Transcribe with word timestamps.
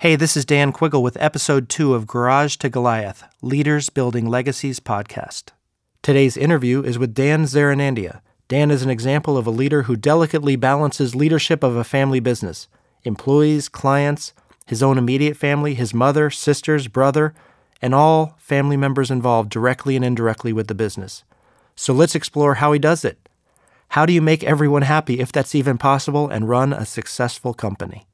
Hey, 0.00 0.14
this 0.14 0.36
is 0.36 0.44
Dan 0.44 0.70
Quiggle 0.70 1.02
with 1.02 1.16
episode 1.18 1.68
two 1.68 1.92
of 1.92 2.06
Garage 2.06 2.54
to 2.58 2.68
Goliath 2.68 3.24
Leaders 3.42 3.90
Building 3.90 4.28
Legacies 4.28 4.78
podcast. 4.78 5.50
Today's 6.02 6.36
interview 6.36 6.84
is 6.84 7.00
with 7.00 7.14
Dan 7.14 7.46
Zaranandia. 7.46 8.20
Dan 8.46 8.70
is 8.70 8.84
an 8.84 8.90
example 8.90 9.36
of 9.36 9.44
a 9.44 9.50
leader 9.50 9.82
who 9.82 9.96
delicately 9.96 10.54
balances 10.54 11.16
leadership 11.16 11.64
of 11.64 11.74
a 11.74 11.82
family 11.82 12.20
business 12.20 12.68
employees, 13.02 13.68
clients, 13.68 14.32
his 14.66 14.84
own 14.84 14.98
immediate 14.98 15.36
family, 15.36 15.74
his 15.74 15.92
mother, 15.92 16.30
sisters, 16.30 16.86
brother, 16.86 17.34
and 17.82 17.92
all 17.92 18.36
family 18.38 18.76
members 18.76 19.10
involved 19.10 19.50
directly 19.50 19.96
and 19.96 20.04
indirectly 20.04 20.52
with 20.52 20.68
the 20.68 20.76
business. 20.76 21.24
So 21.74 21.92
let's 21.92 22.14
explore 22.14 22.54
how 22.54 22.70
he 22.70 22.78
does 22.78 23.04
it. 23.04 23.28
How 23.88 24.06
do 24.06 24.12
you 24.12 24.22
make 24.22 24.44
everyone 24.44 24.82
happy, 24.82 25.18
if 25.18 25.32
that's 25.32 25.56
even 25.56 25.76
possible, 25.76 26.28
and 26.28 26.48
run 26.48 26.72
a 26.72 26.86
successful 26.86 27.52
company? 27.52 28.07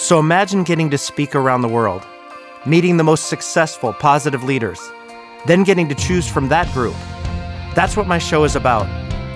So 0.00 0.18
imagine 0.18 0.64
getting 0.64 0.88
to 0.90 0.96
speak 0.96 1.34
around 1.34 1.60
the 1.60 1.68
world, 1.68 2.06
meeting 2.64 2.96
the 2.96 3.04
most 3.04 3.28
successful, 3.28 3.92
positive 3.92 4.42
leaders, 4.42 4.80
then 5.44 5.62
getting 5.62 5.90
to 5.90 5.94
choose 5.94 6.26
from 6.26 6.48
that 6.48 6.72
group. 6.72 6.94
That's 7.74 7.98
what 7.98 8.06
my 8.06 8.16
show 8.16 8.44
is 8.44 8.56
about 8.56 8.88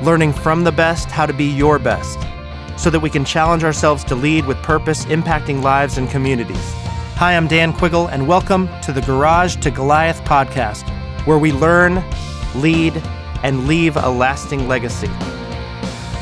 learning 0.03 0.33
from 0.33 0.65
the 0.65 0.73
best 0.73 1.11
how 1.11 1.27
to 1.27 1.35
be 1.35 1.45
your 1.45 1.79
best, 1.79 2.19
so 2.79 2.89
that 2.89 3.01
we 3.01 3.11
can 3.11 3.27
challenge 3.27 3.63
ourselves 3.63 4.05
to 4.05 4.15
lead 4.15 4.47
with 4.47 4.57
purpose, 4.63 5.05
impacting 5.05 5.63
lives 5.63 5.99
and 5.99 6.09
communities. 6.09 6.73
Hi, 7.17 7.37
I'm 7.37 7.47
Dan 7.47 7.75
Quiggle, 7.75 8.07
and 8.07 8.27
welcome 8.27 8.71
to 8.85 8.91
the 8.91 9.03
Garage 9.03 9.57
to 9.57 9.71
Goliath 9.71 10.25
podcast, 10.25 10.89
where 11.27 11.39
we 11.39 11.53
learn, 11.53 12.03
lead, 12.55 12.97
and 13.43 13.69
leave 13.69 13.99
a 13.99 14.09
lasting 14.09 14.67
legacy. 14.67 15.11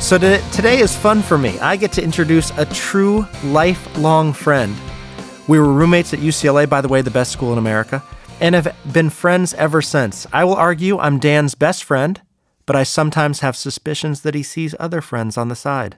So 0.03 0.17
today 0.17 0.79
is 0.79 0.93
fun 0.93 1.21
for 1.21 1.37
me. 1.37 1.57
I 1.59 1.77
get 1.77 1.93
to 1.93 2.03
introduce 2.03 2.51
a 2.57 2.65
true 2.65 3.25
lifelong 3.45 4.33
friend. 4.33 4.75
We 5.47 5.57
were 5.57 5.71
roommates 5.71 6.13
at 6.13 6.19
UCLA, 6.19 6.69
by 6.69 6.81
the 6.81 6.89
way, 6.89 7.01
the 7.01 7.09
best 7.09 7.31
school 7.31 7.53
in 7.53 7.57
America, 7.57 8.03
and 8.41 8.53
have 8.53 8.75
been 8.91 9.09
friends 9.09 9.53
ever 9.53 9.81
since. 9.81 10.27
I 10.33 10.43
will 10.43 10.55
argue 10.55 10.99
I'm 10.99 11.19
Dan's 11.19 11.55
best 11.55 11.85
friend, 11.85 12.21
but 12.65 12.75
I 12.75 12.83
sometimes 12.83 13.39
have 13.39 13.55
suspicions 13.55 14.21
that 14.21 14.35
he 14.35 14.43
sees 14.43 14.75
other 14.77 14.99
friends 14.99 15.37
on 15.37 15.47
the 15.47 15.55
side. 15.55 15.97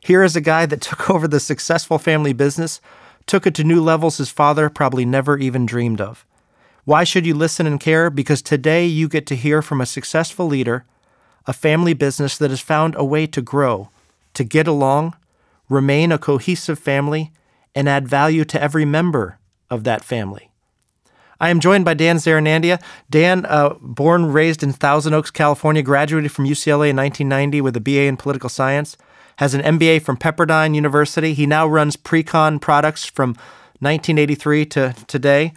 Here 0.00 0.24
is 0.24 0.34
a 0.34 0.40
guy 0.40 0.66
that 0.66 0.80
took 0.80 1.08
over 1.14 1.28
the 1.28 1.38
successful 1.38 1.98
family 1.98 2.32
business, 2.32 2.80
took 3.24 3.46
it 3.46 3.54
to 3.54 3.62
new 3.62 3.80
levels 3.80 4.18
his 4.18 4.30
father 4.30 4.68
probably 4.68 5.04
never 5.04 5.38
even 5.38 5.64
dreamed 5.64 6.00
of. 6.00 6.26
Why 6.84 7.04
should 7.04 7.24
you 7.24 7.34
listen 7.34 7.68
and 7.68 7.78
care? 7.78 8.10
Because 8.10 8.42
today 8.42 8.84
you 8.84 9.08
get 9.08 9.28
to 9.28 9.36
hear 9.36 9.62
from 9.62 9.80
a 9.80 9.86
successful 9.86 10.48
leader 10.48 10.84
a 11.46 11.52
family 11.52 11.94
business 11.94 12.36
that 12.38 12.50
has 12.50 12.60
found 12.60 12.94
a 12.96 13.04
way 13.04 13.26
to 13.26 13.40
grow, 13.40 13.90
to 14.34 14.44
get 14.44 14.66
along, 14.66 15.16
remain 15.68 16.12
a 16.12 16.18
cohesive 16.18 16.78
family, 16.78 17.32
and 17.74 17.88
add 17.88 18.08
value 18.08 18.44
to 18.44 18.60
every 18.60 18.84
member 18.84 19.38
of 19.70 19.84
that 19.84 20.04
family. 20.04 20.50
I 21.38 21.50
am 21.50 21.60
joined 21.60 21.84
by 21.84 21.94
Dan 21.94 22.16
Zaranandia. 22.16 22.80
Dan, 23.10 23.44
uh, 23.46 23.74
born 23.80 24.32
raised 24.32 24.62
in 24.62 24.72
Thousand 24.72 25.12
Oaks, 25.12 25.30
California, 25.30 25.82
graduated 25.82 26.32
from 26.32 26.46
UCLA 26.46 26.90
in 26.90 26.96
1990 26.96 27.60
with 27.60 27.76
a 27.76 27.80
BA 27.80 28.04
in 28.04 28.16
political 28.16 28.48
science, 28.48 28.96
has 29.36 29.52
an 29.52 29.60
MBA 29.60 30.00
from 30.00 30.16
Pepperdine 30.16 30.74
University. 30.74 31.34
He 31.34 31.44
now 31.44 31.66
runs 31.66 31.96
Precon 31.96 32.58
Products 32.60 33.04
from 33.04 33.30
1983 33.80 34.64
to 34.66 34.94
today 35.06 35.52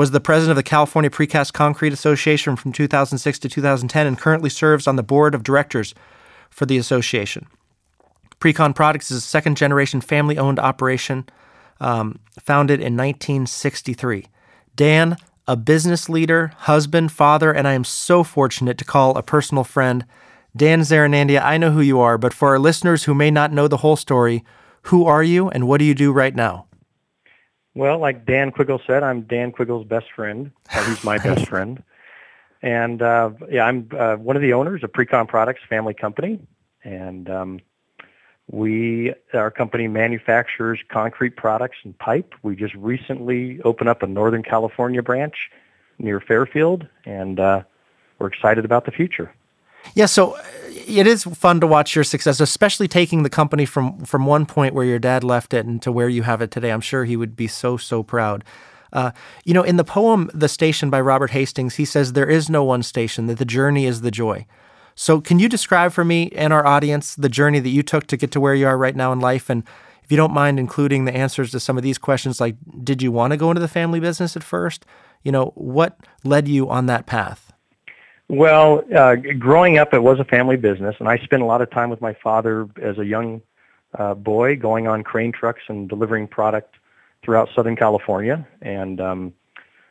was 0.00 0.12
the 0.12 0.18
president 0.18 0.52
of 0.52 0.56
the 0.56 0.62
California 0.62 1.10
Precast 1.10 1.52
Concrete 1.52 1.92
Association 1.92 2.56
from 2.56 2.72
2006 2.72 3.38
to 3.38 3.50
2010 3.50 4.06
and 4.06 4.18
currently 4.18 4.48
serves 4.48 4.86
on 4.86 4.96
the 4.96 5.02
board 5.02 5.34
of 5.34 5.42
directors 5.42 5.94
for 6.48 6.64
the 6.64 6.78
association. 6.78 7.46
Precon 8.40 8.74
Products 8.74 9.10
is 9.10 9.18
a 9.18 9.20
second 9.20 9.58
generation 9.58 10.00
family 10.00 10.38
owned 10.38 10.58
operation 10.58 11.26
um, 11.80 12.18
founded 12.40 12.80
in 12.80 12.96
1963. 12.96 14.24
Dan, 14.74 15.18
a 15.46 15.54
business 15.54 16.08
leader, 16.08 16.54
husband, 16.60 17.12
father, 17.12 17.52
and 17.52 17.68
I 17.68 17.74
am 17.74 17.84
so 17.84 18.24
fortunate 18.24 18.78
to 18.78 18.86
call 18.86 19.18
a 19.18 19.22
personal 19.22 19.64
friend. 19.64 20.06
Dan 20.56 20.80
Zaranandia, 20.80 21.42
I 21.42 21.58
know 21.58 21.72
who 21.72 21.82
you 21.82 22.00
are, 22.00 22.16
but 22.16 22.32
for 22.32 22.48
our 22.48 22.58
listeners 22.58 23.04
who 23.04 23.12
may 23.12 23.30
not 23.30 23.52
know 23.52 23.68
the 23.68 23.76
whole 23.76 23.96
story, 23.96 24.46
who 24.84 25.04
are 25.04 25.22
you 25.22 25.50
and 25.50 25.68
what 25.68 25.76
do 25.76 25.84
you 25.84 25.94
do 25.94 26.10
right 26.10 26.34
now? 26.34 26.64
Well, 27.74 27.98
like 27.98 28.26
Dan 28.26 28.50
Quiggle 28.50 28.80
said, 28.86 29.02
I'm 29.02 29.22
Dan 29.22 29.52
Quiggle's 29.52 29.86
best 29.86 30.10
friend. 30.14 30.50
He's 30.86 31.04
my 31.04 31.18
best 31.18 31.46
friend. 31.48 31.82
And 32.62 33.00
uh, 33.00 33.30
yeah, 33.48 33.64
I'm 33.64 33.88
uh, 33.96 34.16
one 34.16 34.36
of 34.36 34.42
the 34.42 34.52
owners 34.52 34.82
of 34.82 34.92
Precon 34.92 35.28
Products 35.28 35.60
family 35.68 35.94
company. 35.94 36.40
And 36.84 37.30
um, 37.30 37.60
we, 38.50 39.14
our 39.32 39.50
company 39.50 39.86
manufactures 39.88 40.80
concrete 40.88 41.36
products 41.36 41.78
and 41.84 41.96
pipe. 41.98 42.34
We 42.42 42.56
just 42.56 42.74
recently 42.74 43.60
opened 43.62 43.88
up 43.88 44.02
a 44.02 44.06
Northern 44.06 44.42
California 44.42 45.02
branch 45.02 45.50
near 45.98 46.20
Fairfield, 46.20 46.86
and 47.04 47.38
uh, 47.38 47.62
we're 48.18 48.26
excited 48.26 48.64
about 48.64 48.86
the 48.86 48.90
future. 48.90 49.32
Yeah, 49.94 50.06
so 50.06 50.38
it 50.98 51.06
is 51.06 51.24
fun 51.24 51.60
to 51.60 51.66
watch 51.66 51.94
your 51.94 52.04
success, 52.04 52.40
especially 52.40 52.88
taking 52.88 53.22
the 53.22 53.30
company 53.30 53.64
from 53.64 54.04
from 54.04 54.26
one 54.26 54.46
point 54.46 54.74
where 54.74 54.84
your 54.84 54.98
dad 54.98 55.24
left 55.24 55.54
it 55.54 55.66
and 55.66 55.80
to 55.82 55.92
where 55.92 56.08
you 56.08 56.22
have 56.22 56.42
it 56.42 56.50
today. 56.50 56.70
I'm 56.70 56.80
sure 56.80 57.04
he 57.04 57.16
would 57.16 57.36
be 57.36 57.46
so 57.46 57.76
so 57.76 58.02
proud. 58.02 58.44
Uh, 58.92 59.12
you 59.44 59.54
know, 59.54 59.62
in 59.62 59.76
the 59.76 59.84
poem 59.84 60.30
"The 60.34 60.48
Station" 60.48 60.90
by 60.90 61.00
Robert 61.00 61.30
Hastings, 61.30 61.76
he 61.76 61.84
says 61.84 62.12
there 62.12 62.28
is 62.28 62.50
no 62.50 62.64
one 62.64 62.82
station; 62.82 63.26
that 63.26 63.38
the 63.38 63.44
journey 63.44 63.86
is 63.86 64.00
the 64.00 64.10
joy. 64.10 64.46
So, 64.94 65.20
can 65.20 65.38
you 65.38 65.48
describe 65.48 65.92
for 65.92 66.04
me 66.04 66.30
and 66.34 66.52
our 66.52 66.66
audience 66.66 67.14
the 67.14 67.28
journey 67.28 67.60
that 67.60 67.70
you 67.70 67.82
took 67.82 68.06
to 68.08 68.16
get 68.16 68.30
to 68.32 68.40
where 68.40 68.54
you 68.54 68.66
are 68.66 68.76
right 68.76 68.96
now 68.96 69.12
in 69.12 69.20
life? 69.20 69.48
And 69.48 69.62
if 70.02 70.10
you 70.10 70.16
don't 70.16 70.32
mind 70.32 70.58
including 70.58 71.04
the 71.04 71.16
answers 71.16 71.52
to 71.52 71.60
some 71.60 71.76
of 71.76 71.82
these 71.82 71.98
questions, 71.98 72.40
like 72.40 72.56
did 72.82 73.00
you 73.00 73.12
want 73.12 73.30
to 73.32 73.36
go 73.36 73.50
into 73.50 73.60
the 73.60 73.68
family 73.68 74.00
business 74.00 74.36
at 74.36 74.42
first? 74.42 74.84
You 75.22 75.32
know, 75.32 75.52
what 75.54 75.98
led 76.24 76.48
you 76.48 76.68
on 76.68 76.86
that 76.86 77.06
path? 77.06 77.49
Well, 78.30 78.84
uh, 78.94 79.16
growing 79.16 79.76
up, 79.78 79.92
it 79.92 80.04
was 80.04 80.20
a 80.20 80.24
family 80.24 80.56
business, 80.56 80.94
and 81.00 81.08
I 81.08 81.18
spent 81.18 81.42
a 81.42 81.46
lot 81.46 81.62
of 81.62 81.70
time 81.70 81.90
with 81.90 82.00
my 82.00 82.14
father 82.14 82.68
as 82.80 82.96
a 82.96 83.04
young 83.04 83.42
uh, 83.98 84.14
boy, 84.14 84.54
going 84.54 84.86
on 84.86 85.02
crane 85.02 85.32
trucks 85.32 85.62
and 85.66 85.88
delivering 85.88 86.28
product 86.28 86.76
throughout 87.24 87.48
Southern 87.56 87.74
California. 87.74 88.46
And 88.62 89.00
um, 89.00 89.34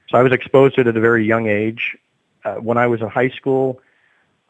so 0.07 0.17
I 0.17 0.23
was 0.23 0.31
exposed 0.31 0.75
to 0.75 0.81
it 0.81 0.88
at 0.88 0.95
a 0.95 1.01
very 1.01 1.25
young 1.25 1.47
age. 1.47 1.97
Uh, 2.45 2.55
when 2.55 2.78
I 2.78 2.88
was 2.88 3.01
in 3.01 3.09
high 3.09 3.28
school, 3.28 3.81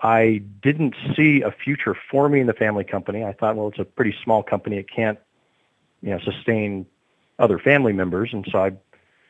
I 0.01 0.43
didn't 0.61 0.93
see 1.15 1.41
a 1.41 1.49
future 1.49 1.95
for 2.11 2.29
me 2.29 2.41
in 2.41 2.45
the 2.45 2.53
family 2.53 2.83
company. 2.83 3.23
I 3.23 3.33
thought, 3.33 3.55
well, 3.55 3.69
it's 3.69 3.79
a 3.79 3.85
pretty 3.85 4.15
small 4.23 4.43
company; 4.43 4.77
it 4.77 4.87
can't, 4.87 5.17
you 6.03 6.11
know, 6.11 6.19
sustain 6.19 6.85
other 7.39 7.57
family 7.57 7.93
members, 7.93 8.33
and 8.33 8.47
so 8.51 8.59
I 8.59 8.73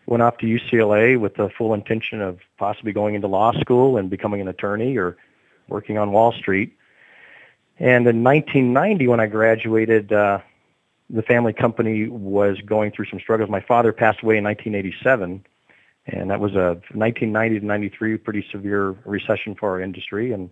went 0.10 0.24
off 0.24 0.40
to 0.40 0.48
UCLA 0.48 1.20
with 1.20 1.36
the 1.36 1.50
full 1.56 1.76
intention 1.76 2.20
of 2.20 2.40
possibly 2.58 2.92
going 2.92 3.14
into 3.14 3.28
law 3.28 3.54
school 3.54 3.96
and 3.96 4.10
becoming 4.10 4.42
an 4.42 4.48
attorney 4.48 4.98
or 4.98 5.16
working 5.68 6.00
on 6.00 6.12
Wall 6.12 6.32
Street. 6.32 6.76
And 7.78 8.08
in 8.08 8.24
1990, 8.24 9.08
when 9.08 9.20
I 9.20 9.28
graduated, 9.28 10.12
uh, 10.12 10.40
the 11.12 11.22
family 11.22 11.54
company 11.54 12.08
was 12.08 12.58
going 12.66 12.92
through 12.92 13.06
some 13.06 13.20
struggles. 13.20 13.52
My 13.52 13.62
father 13.62 13.94
passed 13.94 14.24
away 14.24 14.38
in 14.38 14.44
1987, 14.44 15.46
and 16.08 16.32
that 16.32 16.40
was 16.40 16.54
a 16.56 16.82
1990 16.92 17.60
to 17.60 17.66
93 17.66 18.18
pretty 18.18 18.46
severe 18.52 18.96
recession 19.06 19.54
for 19.54 19.70
our 19.70 19.80
industry. 19.80 20.32
And 20.32 20.50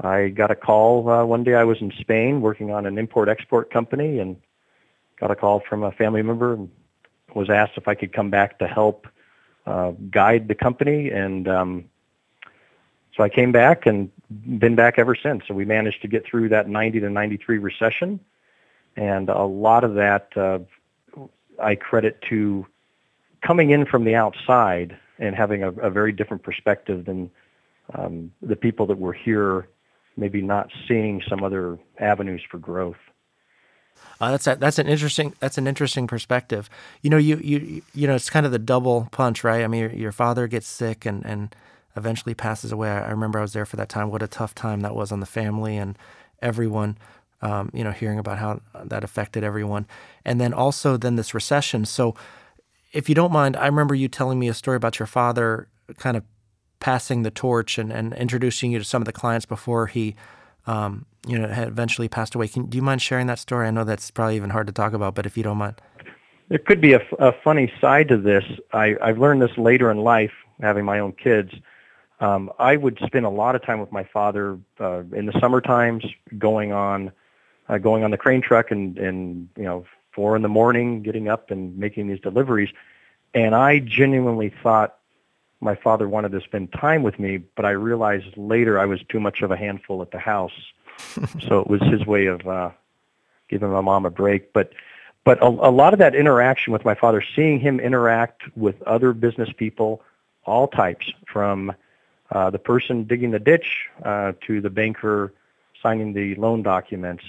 I 0.00 0.28
got 0.28 0.50
a 0.50 0.56
call 0.56 1.08
uh, 1.08 1.24
one 1.24 1.44
day. 1.44 1.54
I 1.54 1.62
was 1.62 1.80
in 1.80 1.92
Spain 2.00 2.40
working 2.40 2.72
on 2.72 2.84
an 2.84 2.98
import-export 2.98 3.70
company, 3.70 4.18
and 4.18 4.36
got 5.20 5.30
a 5.30 5.36
call 5.36 5.60
from 5.60 5.84
a 5.84 5.92
family 5.92 6.22
member 6.22 6.54
and 6.54 6.68
was 7.36 7.50
asked 7.50 7.72
if 7.76 7.86
I 7.86 7.94
could 7.94 8.12
come 8.12 8.30
back 8.30 8.58
to 8.58 8.66
help 8.66 9.06
uh, 9.66 9.92
guide 10.10 10.48
the 10.48 10.54
company, 10.54 11.10
and 11.10 11.46
um, 11.46 11.84
so 13.16 13.22
I 13.22 13.28
came 13.28 13.52
back 13.52 13.86
and 13.86 14.10
been 14.58 14.74
back 14.74 14.98
ever 14.98 15.14
since. 15.14 15.44
So 15.46 15.54
we 15.54 15.64
managed 15.64 16.02
to 16.02 16.08
get 16.08 16.24
through 16.24 16.48
that 16.50 16.68
90 16.68 17.00
to 17.00 17.10
93 17.10 17.58
recession, 17.58 18.20
and 18.96 19.28
a 19.28 19.44
lot 19.44 19.84
of 19.84 19.94
that 19.94 20.36
uh, 20.36 20.60
I 21.62 21.74
credit 21.74 22.22
to 22.30 22.66
coming 23.42 23.70
in 23.70 23.86
from 23.86 24.04
the 24.04 24.14
outside 24.14 24.96
and 25.18 25.34
having 25.36 25.62
a, 25.62 25.70
a 25.72 25.90
very 25.90 26.12
different 26.12 26.42
perspective 26.42 27.04
than 27.04 27.30
um, 27.94 28.32
the 28.42 28.56
people 28.56 28.86
that 28.86 28.98
were 28.98 29.12
here 29.12 29.68
maybe 30.16 30.40
not 30.40 30.70
seeing 30.88 31.22
some 31.28 31.44
other 31.44 31.78
avenues 31.98 32.42
for 32.50 32.58
growth. 32.58 32.96
Uh, 34.20 34.30
that's 34.30 34.46
a, 34.46 34.56
that's 34.56 34.78
an 34.78 34.86
interesting 34.86 35.34
that's 35.40 35.58
an 35.58 35.66
interesting 35.66 36.06
perspective. 36.06 36.70
You 37.02 37.10
know, 37.10 37.16
you 37.16 37.36
you 37.36 37.82
you 37.94 38.06
know, 38.06 38.14
it's 38.14 38.30
kind 38.30 38.46
of 38.46 38.52
the 38.52 38.58
double 38.58 39.08
punch, 39.10 39.44
right? 39.44 39.62
I 39.62 39.66
mean, 39.66 39.80
your, 39.80 39.92
your 39.92 40.12
father 40.12 40.46
gets 40.46 40.66
sick 40.66 41.04
and 41.04 41.24
and 41.24 41.54
eventually 41.96 42.34
passes 42.34 42.72
away. 42.72 42.90
I, 42.90 43.06
I, 43.06 43.10
remember 43.10 43.38
I 43.38 43.42
was 43.42 43.52
there 43.52 43.66
for 43.66 43.76
that 43.76 43.88
time. 43.88 44.10
What 44.10 44.22
a 44.22 44.28
tough 44.28 44.54
time 44.54 44.80
that 44.82 44.94
was 44.94 45.12
on 45.12 45.20
the 45.20 45.26
family 45.26 45.76
and 45.76 45.98
everyone. 46.40 46.98
Um, 47.42 47.70
you 47.74 47.84
know, 47.84 47.90
hearing 47.90 48.18
about 48.18 48.38
how 48.38 48.60
that 48.82 49.04
affected 49.04 49.44
everyone, 49.44 49.86
and 50.24 50.40
then 50.40 50.54
also 50.54 50.96
then 50.96 51.16
this 51.16 51.34
recession. 51.34 51.84
So, 51.84 52.14
if 52.92 53.10
you 53.10 53.14
don't 53.14 53.30
mind, 53.32 53.56
I 53.56 53.66
remember 53.66 53.94
you 53.94 54.08
telling 54.08 54.38
me 54.38 54.48
a 54.48 54.54
story 54.54 54.78
about 54.78 54.98
your 54.98 55.06
father 55.06 55.68
kind 55.98 56.16
of 56.16 56.24
passing 56.80 57.22
the 57.22 57.30
torch 57.30 57.76
and, 57.76 57.92
and 57.92 58.14
introducing 58.14 58.72
you 58.72 58.78
to 58.78 58.84
some 58.84 59.02
of 59.02 59.06
the 59.06 59.12
clients 59.12 59.44
before 59.44 59.86
he 59.86 60.16
um, 60.66 61.06
you 61.26 61.38
know, 61.38 61.48
had 61.48 61.68
eventually 61.68 62.08
passed 62.08 62.34
away. 62.34 62.48
Can, 62.48 62.66
do 62.66 62.76
you 62.76 62.82
mind 62.82 63.02
sharing 63.02 63.26
that 63.26 63.38
story? 63.38 63.66
I 63.66 63.70
know 63.70 63.84
that's 63.84 64.10
probably 64.10 64.36
even 64.36 64.50
hard 64.50 64.66
to 64.68 64.72
talk 64.72 64.92
about, 64.92 65.14
but 65.14 65.26
if 65.26 65.36
you 65.36 65.42
don't 65.42 65.58
mind. 65.58 65.80
There 66.48 66.58
could 66.58 66.80
be 66.80 66.92
a, 66.92 67.02
a 67.18 67.32
funny 67.32 67.72
side 67.80 68.08
to 68.08 68.16
this. 68.16 68.44
I, 68.72 68.96
I've 69.02 69.18
learned 69.18 69.42
this 69.42 69.56
later 69.58 69.90
in 69.90 69.98
life, 69.98 70.32
having 70.60 70.84
my 70.84 71.00
own 71.00 71.12
kids. 71.12 71.52
Um, 72.20 72.50
I 72.58 72.76
would 72.76 72.98
spend 73.04 73.26
a 73.26 73.30
lot 73.30 73.56
of 73.56 73.62
time 73.62 73.80
with 73.80 73.92
my 73.92 74.04
father 74.04 74.58
uh, 74.80 75.02
in 75.12 75.26
the 75.26 75.38
summer 75.40 75.60
times, 75.60 76.04
going 76.38 76.72
on, 76.72 77.12
uh, 77.68 77.78
going 77.78 78.04
on 78.04 78.10
the 78.10 78.16
crane 78.16 78.40
truck, 78.40 78.70
and 78.70 78.96
and 78.96 79.48
you 79.56 79.64
know, 79.64 79.84
four 80.12 80.34
in 80.34 80.42
the 80.42 80.48
morning, 80.48 81.02
getting 81.02 81.28
up 81.28 81.50
and 81.50 81.76
making 81.76 82.06
these 82.06 82.20
deliveries. 82.20 82.70
And 83.34 83.54
I 83.54 83.80
genuinely 83.80 84.52
thought 84.62 84.96
my 85.60 85.74
father 85.74 86.08
wanted 86.08 86.32
to 86.32 86.40
spend 86.40 86.72
time 86.72 87.02
with 87.02 87.18
me, 87.18 87.38
but 87.38 87.64
I 87.64 87.70
realized 87.70 88.36
later 88.36 88.78
I 88.78 88.84
was 88.86 89.00
too 89.08 89.20
much 89.20 89.42
of 89.42 89.50
a 89.50 89.56
handful 89.56 90.02
at 90.02 90.10
the 90.10 90.18
house. 90.18 90.52
so 91.40 91.60
it 91.60 91.66
was 91.66 91.82
his 91.82 92.06
way 92.06 92.26
of 92.26 92.46
uh, 92.46 92.70
giving 93.48 93.70
my 93.70 93.80
mom 93.80 94.06
a 94.06 94.10
break. 94.10 94.52
But 94.52 94.72
but 95.24 95.42
a, 95.42 95.46
a 95.46 95.72
lot 95.72 95.92
of 95.92 95.98
that 95.98 96.14
interaction 96.14 96.72
with 96.72 96.84
my 96.84 96.94
father, 96.94 97.22
seeing 97.34 97.58
him 97.58 97.80
interact 97.80 98.42
with 98.56 98.80
other 98.82 99.12
business 99.12 99.48
people, 99.56 100.02
all 100.44 100.68
types, 100.68 101.12
from 101.26 101.74
uh, 102.30 102.50
the 102.50 102.60
person 102.60 103.04
digging 103.04 103.32
the 103.32 103.40
ditch 103.40 103.88
uh, 104.04 104.32
to 104.46 104.60
the 104.60 104.70
banker 104.70 105.32
signing 105.82 106.12
the 106.12 106.34
loan 106.36 106.62
documents. 106.62 107.24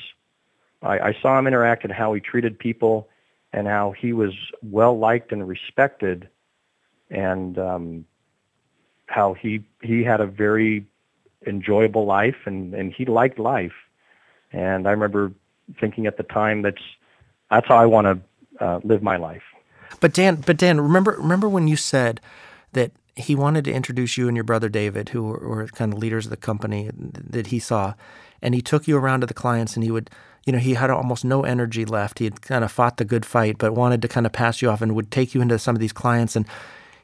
I, 0.81 0.99
I 0.99 1.17
saw 1.21 1.37
him 1.39 1.47
interact 1.47 1.83
and 1.83 1.93
how 1.93 2.13
he 2.13 2.21
treated 2.21 2.59
people 2.59 3.09
and 3.51 3.67
how 3.67 3.91
he 3.91 4.13
was 4.13 4.33
well 4.61 4.97
liked 4.97 5.31
and 5.31 5.47
respected 5.47 6.29
and 7.09 7.57
um, 7.57 8.05
how 9.07 9.33
he 9.33 9.63
he 9.81 10.03
had 10.03 10.21
a 10.21 10.27
very 10.27 10.85
enjoyable 11.45 12.05
life 12.05 12.35
and 12.45 12.73
and 12.73 12.93
he 12.93 13.05
liked 13.05 13.39
life. 13.39 13.73
And 14.51 14.87
i 14.87 14.91
remember 14.91 15.33
thinking 15.79 16.05
at 16.05 16.17
the 16.17 16.23
time 16.23 16.61
that's 16.61 16.81
that's 17.49 17.67
how 17.67 17.77
i 17.77 17.85
want 17.85 18.05
to 18.07 18.63
uh, 18.63 18.79
live 18.83 19.01
my 19.01 19.17
life. 19.17 19.43
But 19.99 20.13
dan 20.13 20.35
but 20.35 20.57
dan 20.57 20.79
remember 20.79 21.17
remember 21.17 21.49
when 21.49 21.67
you 21.67 21.75
said 21.75 22.21
that 22.73 22.91
he 23.15 23.33
wanted 23.33 23.65
to 23.65 23.73
introduce 23.73 24.17
you 24.17 24.27
and 24.27 24.37
your 24.37 24.43
brother 24.43 24.69
david 24.69 25.09
who 25.09 25.23
were, 25.23 25.39
were 25.39 25.67
kind 25.67 25.91
of 25.93 25.99
leaders 25.99 26.27
of 26.27 26.29
the 26.29 26.37
company 26.37 26.91
that 26.93 27.47
he 27.47 27.59
saw 27.59 27.95
and 28.41 28.53
he 28.53 28.61
took 28.61 28.87
you 28.87 28.95
around 28.97 29.21
to 29.21 29.27
the 29.27 29.33
clients 29.33 29.75
and 29.75 29.83
he 29.83 29.91
would 29.91 30.09
you 30.45 30.53
know 30.53 30.59
he 30.59 30.75
had 30.75 30.89
almost 30.89 31.25
no 31.25 31.43
energy 31.43 31.85
left. 31.85 32.19
He 32.19 32.25
had 32.25 32.41
kind 32.41 32.63
of 32.63 32.71
fought 32.71 32.97
the 32.97 33.05
good 33.05 33.25
fight 33.25 33.57
but 33.57 33.73
wanted 33.73 34.01
to 34.01 34.07
kind 34.07 34.25
of 34.25 34.31
pass 34.31 34.61
you 34.61 34.69
off 34.69 34.81
and 34.81 34.95
would 34.95 35.11
take 35.11 35.33
you 35.33 35.41
into 35.41 35.59
some 35.59 35.75
of 35.75 35.79
these 35.79 35.93
clients 35.93 36.35
and 36.35 36.45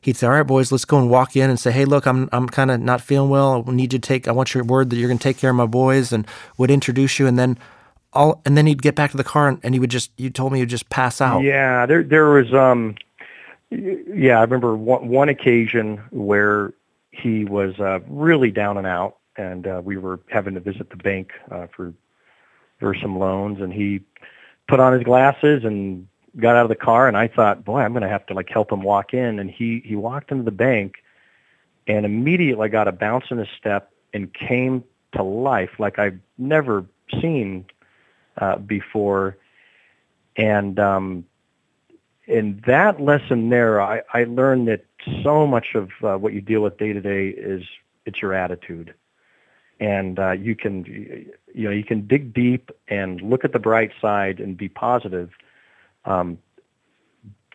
he'd 0.06 0.18
say, 0.18 0.28
"All 0.28 0.34
right, 0.34 0.44
boys, 0.44 0.72
let's 0.72 0.86
go 0.86 1.00
and 1.00 1.10
walk 1.10 1.36
in 1.36 1.50
and 1.50 1.60
say, 1.60 1.72
hey, 1.72 1.86
look, 1.86 2.06
I'm 2.06 2.30
I'm 2.32 2.48
kind 2.48 2.72
of 2.72 2.80
not 2.80 3.02
feeling 3.02 3.30
well. 3.30 3.64
I 3.68 3.72
need 3.72 3.94
you 3.94 4.00
to 4.00 4.08
take. 4.08 4.28
I 4.28 4.32
want 4.32 4.54
your 4.54 4.64
word 4.64 4.90
that 4.90 4.98
you're 4.98 5.10
going 5.10 5.18
to 5.18 5.24
take 5.24 5.38
care 5.38 5.50
of 5.50 5.56
my 5.56 5.66
boys," 5.66 6.12
and 6.12 6.28
would 6.58 6.72
introduce 6.72 7.20
you, 7.20 7.28
and 7.28 7.38
then 7.38 7.58
all, 8.14 8.42
and 8.46 8.58
then 8.58 8.68
he'd 8.68 8.82
get 8.82 8.96
back 8.96 9.12
to 9.12 9.18
the 9.18 9.24
car, 9.24 9.48
and, 9.48 9.60
and 9.64 9.74
he 9.74 9.80
would 9.80 9.92
just. 9.92 10.12
You 10.18 10.30
told 10.30 10.54
me 10.54 10.60
he'd 10.60 10.70
just 10.70 10.90
pass 10.90 11.22
out. 11.22 11.44
Yeah, 11.44 11.86
there 11.86 12.04
there 12.04 12.30
was 12.30 12.54
um, 12.54 12.96
yeah, 13.70 14.40
I 14.40 14.42
remember 14.42 14.76
one, 14.76 15.08
one 15.08 15.30
occasion 15.30 16.02
where 16.12 16.74
he 17.12 17.46
was 17.46 17.80
uh, 17.80 18.00
really 18.08 18.52
down 18.52 18.78
and 18.78 18.88
out, 18.88 19.18
and 19.38 19.68
uh, 19.68 19.82
we 19.84 19.98
were 19.98 20.20
having 20.30 20.54
to 20.56 20.60
visit 20.60 20.90
the 20.90 20.98
bank 20.98 21.32
uh, 21.52 21.68
for 21.76 21.94
for 22.80 22.96
some 22.96 23.18
loans, 23.18 23.62
and 23.62 23.72
he 23.72 24.02
put 24.68 24.80
on 24.80 24.94
his 24.94 25.04
glasses 25.04 25.64
and 25.64 26.08
got 26.38 26.56
out 26.56 26.64
of 26.64 26.70
the 26.70 26.76
car 26.76 27.08
and 27.08 27.16
I 27.16 27.28
thought, 27.28 27.64
boy, 27.64 27.80
I'm 27.80 27.94
going 27.94 28.04
to 28.04 28.10
have 28.10 28.26
to 28.28 28.34
like 28.34 28.50
help 28.50 28.72
him 28.72 28.82
walk 28.82 29.14
in. 29.14 29.40
And 29.40 29.50
he, 29.50 29.82
he 29.86 29.96
walked 29.96 30.32
into 30.32 30.44
the 30.44 30.52
bank 30.52 30.96
and 31.88 32.06
immediately 32.06 32.70
got 32.70 32.88
a 32.88 32.92
bounce 32.92 33.26
in 33.30 33.38
his 33.38 33.50
step 33.58 33.92
and 34.14 34.34
came 34.34 34.84
to 35.14 35.24
life 35.24 35.72
like 35.80 36.00
I've 36.00 36.20
never 36.38 36.86
seen 37.22 37.66
uh, 38.38 38.58
before. 38.58 39.38
And, 40.36 40.80
um, 40.80 41.26
and 42.28 42.62
that 42.66 43.00
lesson 43.00 43.50
there, 43.50 43.82
I, 43.82 44.02
I 44.14 44.24
learned 44.24 44.68
that 44.70 44.86
so 45.22 45.46
much 45.46 45.76
of 45.76 45.90
uh, 46.02 46.18
what 46.18 46.34
you 46.34 46.42
deal 46.42 46.62
with 46.62 46.78
day 46.78 46.94
to 46.94 47.02
day 47.02 47.28
is 47.28 47.64
it's 48.06 48.22
your 48.22 48.34
attitude. 48.34 48.94
And 49.80 50.18
uh, 50.18 50.32
you 50.32 50.56
can, 50.56 50.86
you 51.54 51.66
know, 51.66 51.72
you 51.72 51.84
can 51.84 52.08
dig 52.08 52.34
deep 52.34 52.72
and 52.88 53.22
look 53.22 53.44
at 53.44 53.52
the 53.52 53.60
bright 53.60 53.92
side 54.02 54.40
and 54.40 54.56
be 54.56 54.70
positive 54.70 55.32
um, 56.06 56.38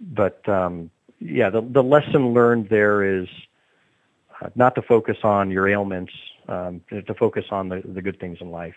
but 0.01 0.47
um, 0.49 0.91
yeah, 1.21 1.51
the, 1.51 1.61
the 1.61 1.83
lesson 1.83 2.33
learned 2.33 2.69
there 2.69 3.21
is 3.21 3.29
uh, 4.41 4.49
not 4.55 4.75
to 4.77 4.83
focus 4.83 5.19
on 5.23 5.51
your 5.51 5.69
ailments, 5.69 6.13
um, 6.49 6.81
to 6.91 7.15
focus 7.15 7.47
on 7.51 7.69
the, 7.69 7.83
the 7.85 8.03
good 8.03 8.21
things 8.21 8.39
in 8.41 8.51
life. 8.51 8.77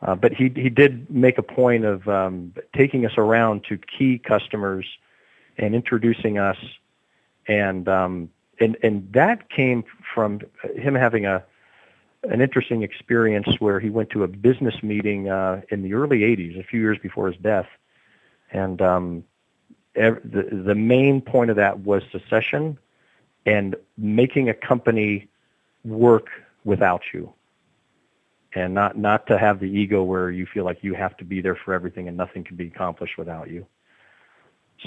Uh, 0.00 0.14
but 0.14 0.32
he 0.32 0.52
he 0.54 0.68
did 0.68 1.10
make 1.10 1.38
a 1.38 1.42
point 1.42 1.84
of 1.84 2.06
um, 2.08 2.54
taking 2.76 3.04
us 3.04 3.12
around 3.18 3.64
to 3.68 3.76
key 3.76 4.18
customers 4.18 4.86
and 5.56 5.74
introducing 5.74 6.38
us, 6.38 6.56
and 7.48 7.88
um, 7.88 8.30
and 8.60 8.76
and 8.84 9.12
that 9.12 9.50
came 9.50 9.82
from 10.14 10.40
him 10.76 10.94
having 10.94 11.26
a 11.26 11.44
an 12.22 12.40
interesting 12.40 12.84
experience 12.84 13.48
where 13.58 13.80
he 13.80 13.90
went 13.90 14.10
to 14.10 14.22
a 14.22 14.28
business 14.28 14.74
meeting 14.84 15.28
uh, 15.28 15.62
in 15.70 15.82
the 15.82 15.94
early 15.94 16.20
'80s, 16.20 16.60
a 16.60 16.62
few 16.62 16.78
years 16.80 16.98
before 17.02 17.26
his 17.26 17.40
death, 17.40 17.66
and 18.52 18.80
um, 18.82 19.24
ev- 19.94 20.20
the, 20.24 20.42
the 20.42 20.74
main 20.74 21.20
point 21.20 21.50
of 21.50 21.56
that 21.56 21.80
was 21.80 22.02
secession 22.10 22.78
and 23.46 23.76
making 23.96 24.48
a 24.48 24.54
company 24.54 25.28
work 25.84 26.28
without 26.64 27.02
you 27.12 27.32
and 28.54 28.74
not, 28.74 28.96
not 28.96 29.26
to 29.26 29.38
have 29.38 29.60
the 29.60 29.66
ego 29.66 30.02
where 30.02 30.30
you 30.30 30.46
feel 30.46 30.64
like 30.64 30.82
you 30.82 30.94
have 30.94 31.16
to 31.18 31.24
be 31.24 31.40
there 31.40 31.54
for 31.54 31.74
everything 31.74 32.08
and 32.08 32.16
nothing 32.16 32.44
can 32.44 32.56
be 32.56 32.66
accomplished 32.66 33.18
without 33.18 33.48
you. 33.50 33.66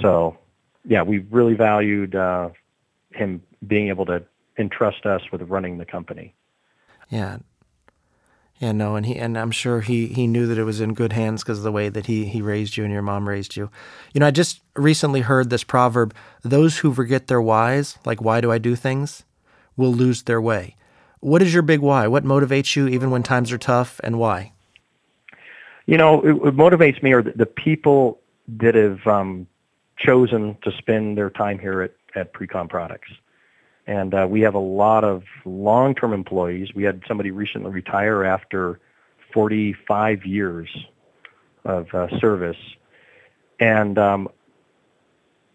So, 0.02 0.38
yeah, 0.86 1.04
we 1.04 1.19
really 1.19 1.54
valued 1.54 2.16
uh, 2.16 2.50
him 3.12 3.42
being 3.68 3.90
able 3.90 4.06
to 4.07 4.24
entrust 4.57 5.06
us 5.06 5.22
with 5.31 5.42
running 5.44 5.78
the 5.78 5.86
company. 5.86 6.34
Yeah, 7.10 7.38
yeah, 8.62 8.74
no, 8.74 8.96
and 8.96 9.08
he 9.08 9.18
and 9.18 9.36
I'm 9.40 9.50
sure 9.50 9.81
he 9.81 10.06
he 10.06 10.28
knew 10.28 10.46
that 10.46 10.60
it 10.60 10.63
was 10.63 10.81
in 10.81 10.94
good 10.94 11.13
hands 11.13 11.42
because 11.42 11.58
of 11.58 11.63
the 11.63 11.72
way 11.72 11.90
that 11.90 12.06
he 12.06 12.25
he 12.25 12.44
raised 12.44 12.78
you 12.78 12.84
and 12.84 12.94
your 12.94 13.02
mom 13.02 13.28
raised 13.28 13.56
you. 13.56 13.72
You 14.13 14.19
know, 14.19 14.28
I 14.28 14.31
just 14.31 14.62
recently 14.75 15.22
heard 15.22 15.50
this 15.50 15.63
proverb: 15.63 16.13
"Those 16.44 16.78
who 16.78 16.94
forget 16.94 17.25
their 17.25 17.42
whys, 17.42 17.98
like 18.06 18.22
why 18.22 18.40
do 18.40 18.52
I 18.52 18.60
do 18.60 18.75
things, 18.75 19.24
will 19.75 19.92
lose 19.92 20.22
their 20.24 20.40
way." 20.40 20.75
What 21.22 21.42
is 21.42 21.56
your 21.56 21.63
big 21.63 21.80
why? 21.80 22.08
What 22.08 22.24
motivates 22.24 22.75
you 22.75 22.88
even 22.88 23.10
when 23.10 23.24
times 23.24 23.52
are 23.52 23.58
tough, 23.58 24.00
and 24.04 24.19
why? 24.19 24.52
You 25.88 25.98
know, 25.98 26.22
it, 26.22 26.56
motivates 26.56 27.02
me 27.02 27.14
are 27.14 27.24
the, 27.24 27.31
the 27.31 27.48
people 27.48 28.19
that 28.60 28.75
have 28.75 29.06
um, 29.07 29.48
chosen 29.97 30.56
to 30.62 30.71
spend 30.78 31.18
their 31.18 31.31
time 31.31 31.57
here 31.57 31.81
at 31.81 31.94
at 32.14 32.31
Precon 32.33 32.69
Products. 32.69 33.09
And 33.88 34.14
uh, 34.14 34.28
we 34.30 34.42
have 34.42 34.54
a 34.54 34.59
lot 34.59 35.04
of 35.04 35.23
long-term 35.44 36.14
employees. 36.14 36.73
We 36.73 36.83
had 36.83 37.02
somebody 37.07 37.31
recently 37.31 37.71
retire 37.71 38.23
after 38.23 38.80
45 39.33 40.26
years 40.26 40.69
of 41.66 41.94
uh, 41.94 42.19
service. 42.19 42.57
And 43.59 43.97
um, 43.97 44.30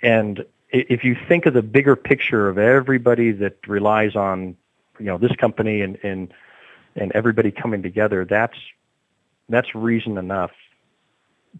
and 0.02 0.44
if 0.70 1.04
you 1.04 1.16
think 1.28 1.46
of 1.46 1.54
the 1.54 1.62
bigger 1.62 1.96
picture 1.96 2.48
of 2.48 2.58
everybody 2.58 3.32
that 3.32 3.58
relies 3.66 4.14
on, 4.14 4.56
you 4.98 5.06
know, 5.06 5.18
this 5.18 5.32
company 5.36 5.80
and 5.80 5.98
and 6.02 6.32
and 6.94 7.12
everybody 7.12 7.50
coming 7.50 7.82
together, 7.82 8.24
that's 8.24 8.56
that's 9.48 9.74
reason 9.74 10.18
enough 10.18 10.52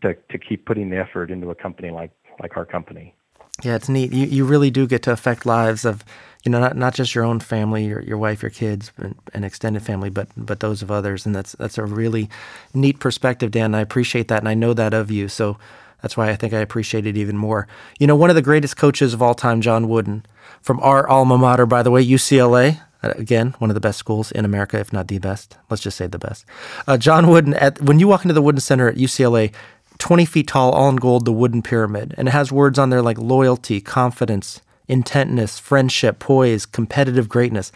to 0.02 0.14
to 0.30 0.38
keep 0.38 0.64
putting 0.66 0.90
the 0.90 0.99
effort 0.99 1.30
into 1.30 1.50
a 1.50 1.54
company 1.54 1.90
like 1.90 2.12
like 2.40 2.56
our 2.56 2.66
company. 2.66 3.14
Yeah, 3.62 3.76
it's 3.76 3.88
neat. 3.88 4.12
You 4.12 4.26
you 4.26 4.44
really 4.44 4.70
do 4.70 4.87
get 4.87 5.02
to 5.04 5.12
affect 5.12 5.46
lives 5.46 5.85
of 5.85 6.04
you 6.46 6.52
know, 6.52 6.60
not, 6.60 6.76
not 6.76 6.94
just 6.94 7.14
your 7.14 7.24
own 7.24 7.40
family, 7.40 7.86
your, 7.86 8.00
your 8.02 8.18
wife, 8.18 8.40
your 8.40 8.50
kids, 8.50 8.92
and, 8.96 9.16
and, 9.34 9.44
extended 9.44 9.82
family, 9.82 10.10
but 10.10 10.28
but 10.36 10.60
those 10.60 10.80
of 10.80 10.90
others. 10.90 11.26
And 11.26 11.34
that's 11.34 11.52
that's 11.52 11.76
a 11.76 11.84
really 11.84 12.30
neat 12.72 13.00
perspective, 13.00 13.50
Dan. 13.50 13.74
I 13.74 13.80
appreciate 13.80 14.28
that, 14.28 14.38
and 14.38 14.48
I 14.48 14.54
know 14.54 14.72
that 14.72 14.94
of 14.94 15.10
you. 15.10 15.28
So 15.28 15.58
that's 16.02 16.16
why 16.16 16.30
I 16.30 16.36
think 16.36 16.54
I 16.54 16.60
appreciate 16.60 17.04
it 17.04 17.16
even 17.16 17.36
more. 17.36 17.66
You 17.98 18.06
know, 18.06 18.16
one 18.16 18.30
of 18.30 18.36
the 18.36 18.42
greatest 18.42 18.76
coaches 18.76 19.12
of 19.12 19.20
all 19.20 19.34
time, 19.34 19.60
John 19.60 19.88
Wooden, 19.88 20.24
from 20.62 20.78
our 20.80 21.08
alma 21.08 21.36
mater, 21.36 21.66
by 21.66 21.82
the 21.82 21.90
way, 21.90 22.06
UCLA. 22.06 22.80
Uh, 23.02 23.12
again, 23.16 23.54
one 23.58 23.68
of 23.68 23.74
the 23.74 23.80
best 23.80 23.98
schools 23.98 24.32
in 24.32 24.44
America, 24.44 24.78
if 24.78 24.92
not 24.92 25.08
the 25.08 25.18
best. 25.18 25.58
Let's 25.68 25.82
just 25.82 25.98
say 25.98 26.06
the 26.06 26.18
best. 26.18 26.46
Uh, 26.86 26.96
John 26.96 27.28
Wooden, 27.28 27.54
at, 27.54 27.80
when 27.82 27.98
you 27.98 28.08
walk 28.08 28.24
into 28.24 28.32
the 28.32 28.40
Wooden 28.40 28.60
Center 28.60 28.88
at 28.88 28.96
UCLA, 28.96 29.52
20 29.98 30.24
feet 30.24 30.48
tall, 30.48 30.72
all 30.72 30.88
in 30.88 30.96
gold, 30.96 31.24
the 31.24 31.32
wooden 31.32 31.62
pyramid. 31.62 32.14
And 32.16 32.28
it 32.28 32.30
has 32.30 32.52
words 32.52 32.78
on 32.78 32.90
there 32.90 33.02
like 33.02 33.18
loyalty, 33.18 33.80
confidence, 33.80 34.62
intentness, 34.88 35.59
friendship, 35.59 36.19
poise, 36.19 36.66
competitive 36.66 37.28
greatness. 37.28 37.73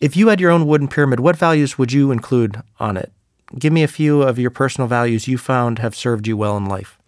If 0.00 0.16
you 0.16 0.28
had 0.28 0.40
your 0.40 0.50
own 0.50 0.66
wooden 0.66 0.88
pyramid, 0.88 1.20
what 1.20 1.36
values 1.36 1.78
would 1.78 1.92
you 1.92 2.10
include 2.10 2.62
on 2.78 2.96
it? 2.96 3.12
Give 3.58 3.72
me 3.72 3.82
a 3.82 3.88
few 3.88 4.22
of 4.22 4.38
your 4.38 4.50
personal 4.50 4.88
values 4.88 5.28
you 5.28 5.38
found 5.38 5.78
have 5.78 5.94
served 5.94 6.26
you 6.26 6.36
well 6.36 6.56
in 6.56 6.66
life. 6.66 6.98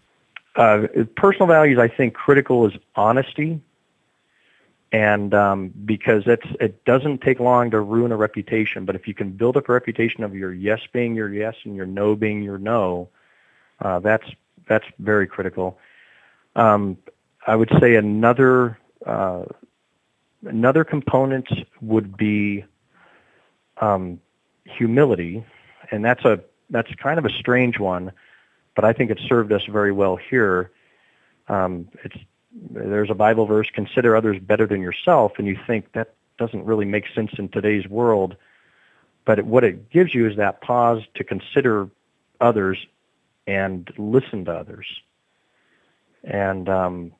Uh, 0.56 0.86
personal 1.16 1.46
values, 1.46 1.78
I 1.78 1.88
think 1.88 2.14
critical 2.14 2.66
is 2.66 2.72
honesty, 2.96 3.60
and 4.90 5.34
um, 5.34 5.72
because 5.84 6.24
it's 6.26 6.46
it 6.60 6.84
doesn't 6.84 7.20
take 7.20 7.38
long 7.38 7.70
to 7.70 7.80
ruin 7.80 8.10
a 8.10 8.16
reputation. 8.16 8.84
But 8.84 8.96
if 8.96 9.06
you 9.06 9.14
can 9.14 9.30
build 9.30 9.56
up 9.56 9.68
a 9.68 9.72
reputation 9.72 10.24
of 10.24 10.34
your 10.34 10.52
yes 10.52 10.80
being 10.92 11.14
your 11.14 11.32
yes 11.32 11.54
and 11.64 11.76
your 11.76 11.86
no 11.86 12.16
being 12.16 12.42
your 12.42 12.58
no, 12.58 13.08
uh, 13.80 14.00
that's 14.00 14.28
that's 14.68 14.86
very 14.98 15.26
critical. 15.26 15.78
Um, 16.56 16.96
I 17.46 17.54
would 17.54 17.70
say 17.80 17.94
another 17.94 18.78
uh, 19.08 19.44
another 20.46 20.84
component 20.84 21.48
would 21.80 22.16
be 22.16 22.64
um, 23.80 24.20
humility, 24.64 25.44
and 25.90 26.04
that's 26.04 26.24
a 26.24 26.40
that's 26.70 26.94
kind 26.96 27.18
of 27.18 27.24
a 27.24 27.30
strange 27.30 27.78
one, 27.78 28.12
but 28.76 28.84
I 28.84 28.92
think 28.92 29.10
it 29.10 29.18
served 29.26 29.52
us 29.52 29.62
very 29.64 29.92
well 29.92 30.16
here. 30.16 30.70
Um, 31.48 31.88
it's 32.04 32.16
there's 32.70 33.10
a 33.10 33.14
Bible 33.14 33.46
verse, 33.46 33.68
consider 33.72 34.14
others 34.14 34.38
better 34.40 34.66
than 34.66 34.82
yourself, 34.82 35.32
and 35.38 35.46
you 35.46 35.58
think 35.66 35.92
that 35.92 36.14
doesn't 36.38 36.64
really 36.64 36.84
make 36.84 37.04
sense 37.14 37.30
in 37.38 37.48
today's 37.48 37.86
world. 37.88 38.36
But 39.24 39.38
it, 39.38 39.46
what 39.46 39.64
it 39.64 39.90
gives 39.90 40.14
you 40.14 40.28
is 40.28 40.36
that 40.36 40.60
pause 40.60 41.02
to 41.14 41.24
consider 41.24 41.88
others 42.40 42.78
and 43.46 43.90
listen 43.96 44.44
to 44.44 44.52
others. 44.52 44.86
And 46.24 46.68
um, 46.68 47.12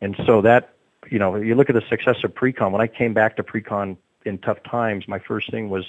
and 0.00 0.16
so 0.26 0.40
that 0.42 0.74
you 1.08 1.18
know, 1.18 1.36
you 1.36 1.54
look 1.54 1.70
at 1.70 1.74
the 1.74 1.84
success 1.88 2.16
of 2.24 2.34
Precon. 2.34 2.72
When 2.72 2.80
I 2.80 2.86
came 2.86 3.14
back 3.14 3.36
to 3.36 3.42
Precon 3.42 3.96
in 4.24 4.38
tough 4.38 4.62
times, 4.62 5.08
my 5.08 5.18
first 5.18 5.50
thing 5.50 5.70
was 5.70 5.84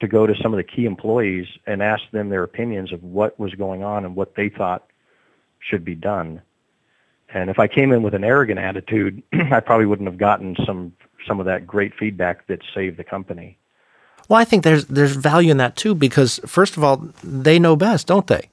to 0.00 0.08
go 0.08 0.26
to 0.26 0.34
some 0.42 0.52
of 0.52 0.58
the 0.58 0.64
key 0.64 0.84
employees 0.84 1.46
and 1.66 1.82
ask 1.82 2.02
them 2.10 2.28
their 2.28 2.42
opinions 2.42 2.92
of 2.92 3.02
what 3.02 3.38
was 3.40 3.54
going 3.54 3.82
on 3.82 4.04
and 4.04 4.14
what 4.14 4.34
they 4.34 4.48
thought 4.48 4.90
should 5.58 5.84
be 5.84 5.94
done. 5.94 6.42
And 7.32 7.50
if 7.50 7.58
I 7.58 7.66
came 7.66 7.92
in 7.92 8.02
with 8.02 8.14
an 8.14 8.24
arrogant 8.24 8.60
attitude, 8.60 9.22
I 9.32 9.60
probably 9.60 9.86
wouldn't 9.86 10.08
have 10.08 10.18
gotten 10.18 10.56
some 10.64 10.92
some 11.26 11.40
of 11.40 11.46
that 11.46 11.66
great 11.66 11.92
feedback 11.94 12.46
that 12.46 12.60
saved 12.72 12.98
the 12.98 13.04
company. 13.04 13.58
Well, 14.28 14.38
I 14.38 14.44
think 14.44 14.62
there's 14.64 14.86
there's 14.86 15.16
value 15.16 15.50
in 15.50 15.56
that 15.56 15.76
too 15.76 15.94
because 15.94 16.40
first 16.46 16.76
of 16.76 16.84
all, 16.84 17.08
they 17.24 17.58
know 17.58 17.74
best, 17.74 18.06
don't 18.06 18.26
they? 18.26 18.48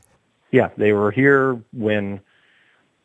Yeah, 0.52 0.70
they 0.78 0.94
were 0.94 1.12
here 1.12 1.60
when, 1.72 2.20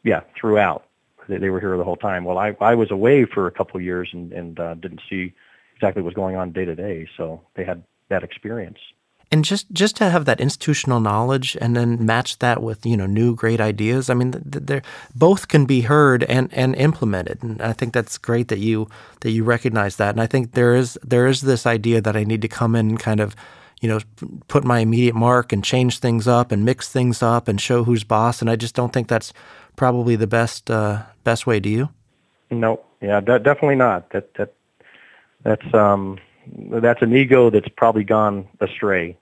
yeah, 0.05 0.21
throughout. 0.39 0.85
They, 1.29 1.39
they 1.39 1.51
were 1.51 1.61
here 1.61 1.77
the 1.77 1.85
whole 1.85 1.97
time. 1.97 2.25
Well, 2.25 2.39
I 2.39 2.57
I 2.61 2.75
was 2.75 2.91
away 2.91 3.25
for 3.25 3.47
a 3.47 3.53
couple 3.53 3.77
of 3.77 3.83
years 3.83 4.11
and 4.13 4.33
and 4.33 4.59
uh, 4.59 4.75
didn't 4.75 5.03
see 5.09 5.33
exactly 5.75 6.03
what 6.03 6.09
was 6.09 6.15
going 6.15 6.37
on 6.37 6.53
day 6.53 6.65
to 6.65 6.75
day. 6.75 7.09
So 7.17 7.41
they 7.55 7.65
had 7.65 7.83
that 8.09 8.23
experience 8.23 8.79
and 9.31 9.45
just 9.45 9.71
just 9.73 9.97
to 9.97 10.09
have 10.09 10.25
that 10.25 10.41
institutional 10.41 11.01
knowledge 11.01 11.57
and 11.61 11.77
then 11.77 12.05
match 12.05 12.39
that 12.39 12.63
with 12.63 12.85
you 12.87 12.97
know 12.97 13.07
new 13.07 13.35
great 13.35 13.61
ideas 13.61 14.09
i 14.09 14.15
mean 14.15 14.33
they're, 14.45 14.83
both 15.15 15.49
can 15.49 15.67
be 15.67 15.83
heard 15.83 16.25
and 16.25 16.53
and 16.53 16.75
implemented 16.77 17.43
and 17.43 17.61
i 17.61 17.73
think 17.73 17.93
that's 17.93 18.19
great 18.19 18.49
that 18.49 18.59
you 18.59 18.89
that 19.21 19.31
you 19.31 19.45
recognize 19.45 19.97
that 19.97 20.11
and 20.11 20.21
i 20.21 20.27
think 20.27 20.53
there 20.53 20.75
is 20.75 20.99
there 21.05 21.27
is 21.27 21.43
this 21.43 21.67
idea 21.67 22.01
that 22.01 22.17
i 22.17 22.25
need 22.25 22.43
to 22.43 22.49
come 22.49 22.75
in 22.75 22.91
and 22.91 23.01
kind 23.01 23.21
of 23.21 23.37
you 23.81 23.89
know 23.89 24.01
put 24.49 24.65
my 24.65 24.81
immediate 24.81 25.15
mark 25.15 25.53
and 25.53 25.63
change 25.63 25.99
things 25.99 26.27
up 26.27 26.51
and 26.51 26.65
mix 26.65 26.89
things 26.89 27.23
up 27.23 27.49
and 27.49 27.61
show 27.61 27.85
who's 27.85 28.05
boss 28.05 28.41
and 28.41 28.51
i 28.51 28.57
just 28.57 28.75
don't 28.75 28.93
think 28.93 29.09
that's 29.09 29.33
probably 29.79 30.17
the 30.17 30.27
best 30.27 30.71
uh, 30.71 31.03
best 31.25 31.47
way 31.47 31.59
do 31.61 31.71
you 31.71 31.89
no 32.51 32.81
yeah 33.01 33.21
definitely 33.21 33.77
not 33.77 34.11
that 34.11 34.35
that 34.35 34.53
that's 35.45 35.75
um 35.75 36.19
that's 36.71 37.03
an 37.03 37.15
ego 37.15 37.51
that's 37.51 37.69
probably 37.77 38.05
gone 38.05 38.49
astray. 38.61 39.17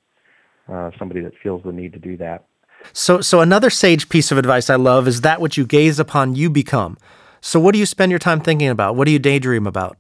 Uh, 0.69 0.91
somebody 0.99 1.21
that 1.21 1.33
feels 1.43 1.63
the 1.63 1.73
need 1.73 1.93
to 1.93 1.99
do 1.99 2.17
that. 2.17 2.45
So, 2.93 3.21
so 3.21 3.41
another 3.41 3.71
sage 3.71 4.09
piece 4.09 4.33
of 4.33 4.39
advice 4.39 4.69
I 4.69 4.77
love 4.77 5.07
is 5.07 5.21
that 5.21 5.41
which 5.41 5.57
you 5.57 5.65
gaze 5.65 5.99
upon, 5.99 6.35
you 6.35 6.51
become. 6.51 6.99
So, 7.41 7.61
what 7.61 7.73
do 7.73 7.79
you 7.79 7.87
spend 7.87 8.11
your 8.11 8.19
time 8.19 8.41
thinking 8.41 8.69
about? 8.69 8.97
What 8.97 9.07
do 9.07 9.13
you 9.13 9.19
daydream 9.19 9.67
about? 9.67 9.97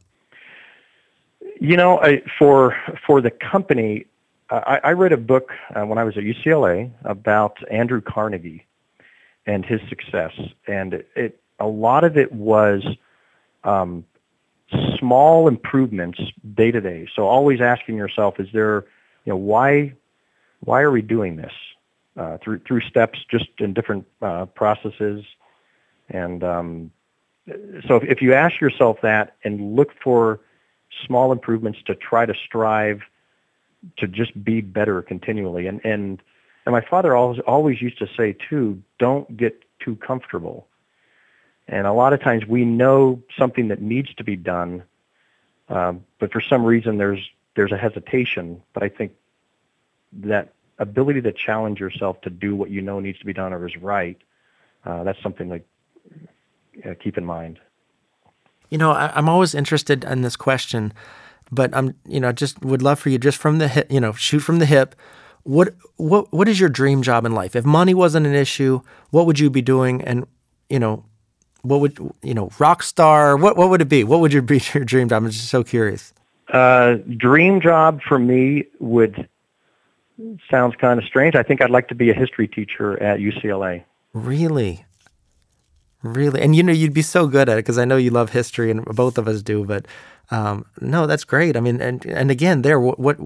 You 1.60 1.76
know, 1.76 2.00
I, 2.00 2.22
for 2.38 2.76
for 3.06 3.20
the 3.20 3.30
company, 3.30 4.06
I, 4.50 4.80
I 4.82 4.90
read 4.92 5.12
a 5.12 5.16
book 5.16 5.52
uh, 5.74 5.84
when 5.84 5.98
I 5.98 6.04
was 6.04 6.16
at 6.16 6.24
UCLA 6.24 6.90
about 7.04 7.58
Andrew 7.70 8.00
Carnegie 8.00 8.66
and 9.46 9.64
his 9.64 9.80
success, 9.88 10.32
and 10.66 10.94
it, 10.94 11.08
it 11.14 11.40
a 11.58 11.66
lot 11.66 12.04
of 12.04 12.16
it 12.16 12.32
was 12.32 12.84
um, 13.64 14.04
small 14.98 15.48
improvements 15.48 16.20
day 16.54 16.70
to 16.70 16.80
day. 16.80 17.06
So 17.14 17.26
always 17.26 17.60
asking 17.60 17.96
yourself, 17.96 18.38
is 18.40 18.48
there, 18.52 18.84
you 19.24 19.32
know, 19.32 19.36
why, 19.36 19.94
why 20.60 20.82
are 20.82 20.90
we 20.90 21.02
doing 21.02 21.36
this? 21.36 21.52
Uh, 22.16 22.38
through 22.38 22.58
through 22.60 22.80
steps, 22.80 23.18
just 23.30 23.48
in 23.58 23.74
different 23.74 24.06
uh, 24.22 24.46
processes, 24.46 25.22
and 26.08 26.42
um, 26.42 26.90
so 27.86 27.96
if, 27.96 28.04
if 28.04 28.22
you 28.22 28.32
ask 28.32 28.58
yourself 28.58 28.96
that 29.02 29.36
and 29.44 29.76
look 29.76 29.90
for 30.02 30.40
small 31.06 31.30
improvements 31.30 31.78
to 31.84 31.94
try 31.94 32.24
to 32.24 32.32
strive 32.46 33.02
to 33.98 34.08
just 34.08 34.42
be 34.42 34.62
better 34.62 35.02
continually, 35.02 35.66
and 35.66 35.84
and 35.84 36.22
and 36.66 36.72
my 36.72 36.80
father 36.80 37.14
always 37.14 37.40
always 37.46 37.80
used 37.80 37.98
to 37.98 38.08
say 38.16 38.36
too, 38.48 38.82
don't 38.98 39.36
get 39.36 39.64
too 39.78 39.96
comfortable. 39.96 40.66
And 41.68 41.86
a 41.86 41.92
lot 41.92 42.12
of 42.12 42.20
times 42.20 42.44
we 42.44 42.64
know 42.64 43.22
something 43.38 43.68
that 43.68 43.80
needs 43.80 44.12
to 44.14 44.24
be 44.24 44.36
done, 44.36 44.82
um, 45.68 46.04
but 46.18 46.32
for 46.32 46.40
some 46.40 46.64
reason 46.64 46.98
there's 46.98 47.20
there's 47.54 47.72
a 47.72 47.76
hesitation. 47.76 48.60
But 48.72 48.82
I 48.82 48.88
think 48.88 49.12
that 50.12 50.52
ability 50.78 51.22
to 51.22 51.32
challenge 51.32 51.80
yourself 51.80 52.20
to 52.22 52.30
do 52.30 52.54
what 52.56 52.70
you 52.70 52.82
know 52.82 53.00
needs 53.00 53.18
to 53.20 53.24
be 53.24 53.32
done 53.32 53.52
or 53.52 53.66
is 53.66 53.76
right, 53.76 54.20
uh, 54.84 55.04
that's 55.04 55.22
something 55.22 55.48
to 55.50 56.90
uh, 56.90 56.94
keep 57.00 57.16
in 57.16 57.24
mind. 57.24 57.60
You 58.70 58.78
know, 58.78 58.90
I, 58.90 59.12
I'm 59.14 59.28
always 59.28 59.54
interested 59.54 60.04
in 60.04 60.22
this 60.22 60.34
question, 60.34 60.92
but 61.52 61.74
I'm 61.76 61.94
you 62.08 62.18
know 62.18 62.32
just 62.32 62.64
would 62.64 62.82
love 62.82 62.98
for 62.98 63.08
you 63.10 63.18
just 63.18 63.38
from 63.38 63.58
the 63.58 63.68
hip, 63.68 63.86
you 63.88 64.00
know, 64.00 64.12
shoot 64.12 64.40
from 64.40 64.58
the 64.58 64.66
hip. 64.66 64.96
What 65.46 65.74
what 65.96 66.32
what 66.32 66.48
is 66.48 66.58
your 66.58 66.68
dream 66.68 67.02
job 67.02 67.24
in 67.24 67.32
life? 67.32 67.54
If 67.54 67.64
money 67.64 67.94
wasn't 67.94 68.26
an 68.26 68.34
issue, 68.34 68.80
what 69.10 69.26
would 69.26 69.38
you 69.38 69.48
be 69.48 69.62
doing? 69.62 70.02
And 70.02 70.26
you 70.68 70.80
know, 70.80 71.04
what 71.62 71.80
would 71.80 71.96
you 72.22 72.34
know 72.34 72.50
rock 72.58 72.82
star 72.82 73.36
what 73.36 73.56
what 73.56 73.70
would 73.70 73.80
it 73.80 73.88
be? 73.88 74.02
What 74.02 74.20
would 74.20 74.32
your 74.32 74.42
be 74.54 74.60
your 74.74 74.84
dream 74.84 75.08
job? 75.08 75.22
I'm 75.22 75.30
just 75.30 75.48
so 75.48 75.62
curious. 75.62 76.12
Uh, 76.52 76.96
dream 77.16 77.60
job 77.60 78.00
for 78.02 78.18
me 78.18 78.64
would 78.80 79.28
sounds 80.50 80.74
kind 80.76 80.98
of 80.98 81.06
strange. 81.06 81.36
I 81.36 81.44
think 81.44 81.62
i'd 81.62 81.70
like 81.70 81.88
to 81.88 81.94
be 81.94 82.10
a 82.10 82.14
history 82.14 82.48
teacher 82.48 83.00
at 83.00 83.20
ucla 83.20 83.84
really? 84.12 84.84
Really? 86.02 86.40
And 86.40 86.56
you 86.56 86.62
know 86.62 86.72
you'd 86.72 86.94
be 86.94 87.02
so 87.02 87.26
good 87.26 87.48
at 87.48 87.58
it 87.58 87.64
because 87.64 87.78
i 87.78 87.84
know 87.84 87.96
you 87.96 88.10
love 88.10 88.30
history 88.30 88.70
and 88.70 88.84
both 88.84 89.18
of 89.18 89.28
us 89.28 89.42
do 89.42 89.64
but 89.64 89.86
um, 90.32 90.66
no 90.80 91.06
that's 91.06 91.22
great. 91.22 91.56
I 91.56 91.60
mean 91.60 91.80
and 91.80 92.04
and 92.04 92.32
again 92.32 92.62
there 92.62 92.80
what, 92.80 92.98
what 92.98 93.16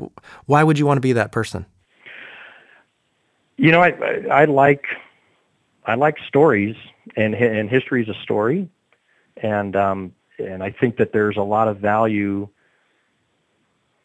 why 0.45 0.63
would 0.63 0.79
you 0.79 0.85
want 0.85 0.99
to 0.99 1.01
be 1.01 1.15
that 1.15 1.33
person 1.33 1.65
you 3.61 3.71
know 3.71 3.81
i 3.83 3.91
i, 4.31 4.45
like 4.47 4.85
i 5.87 5.95
like 5.95 6.17
stories 6.27 6.77
and 7.17 7.35
and 7.35 7.69
history 7.69 8.03
is 8.03 8.09
a 8.09 8.23
story, 8.23 8.69
and 9.37 9.77
um, 9.77 10.15
and 10.39 10.63
I 10.63 10.71
think 10.71 10.97
that 10.97 11.13
there's 11.13 11.37
a 11.37 11.43
lot 11.43 11.69
of 11.69 11.79
value 11.79 12.49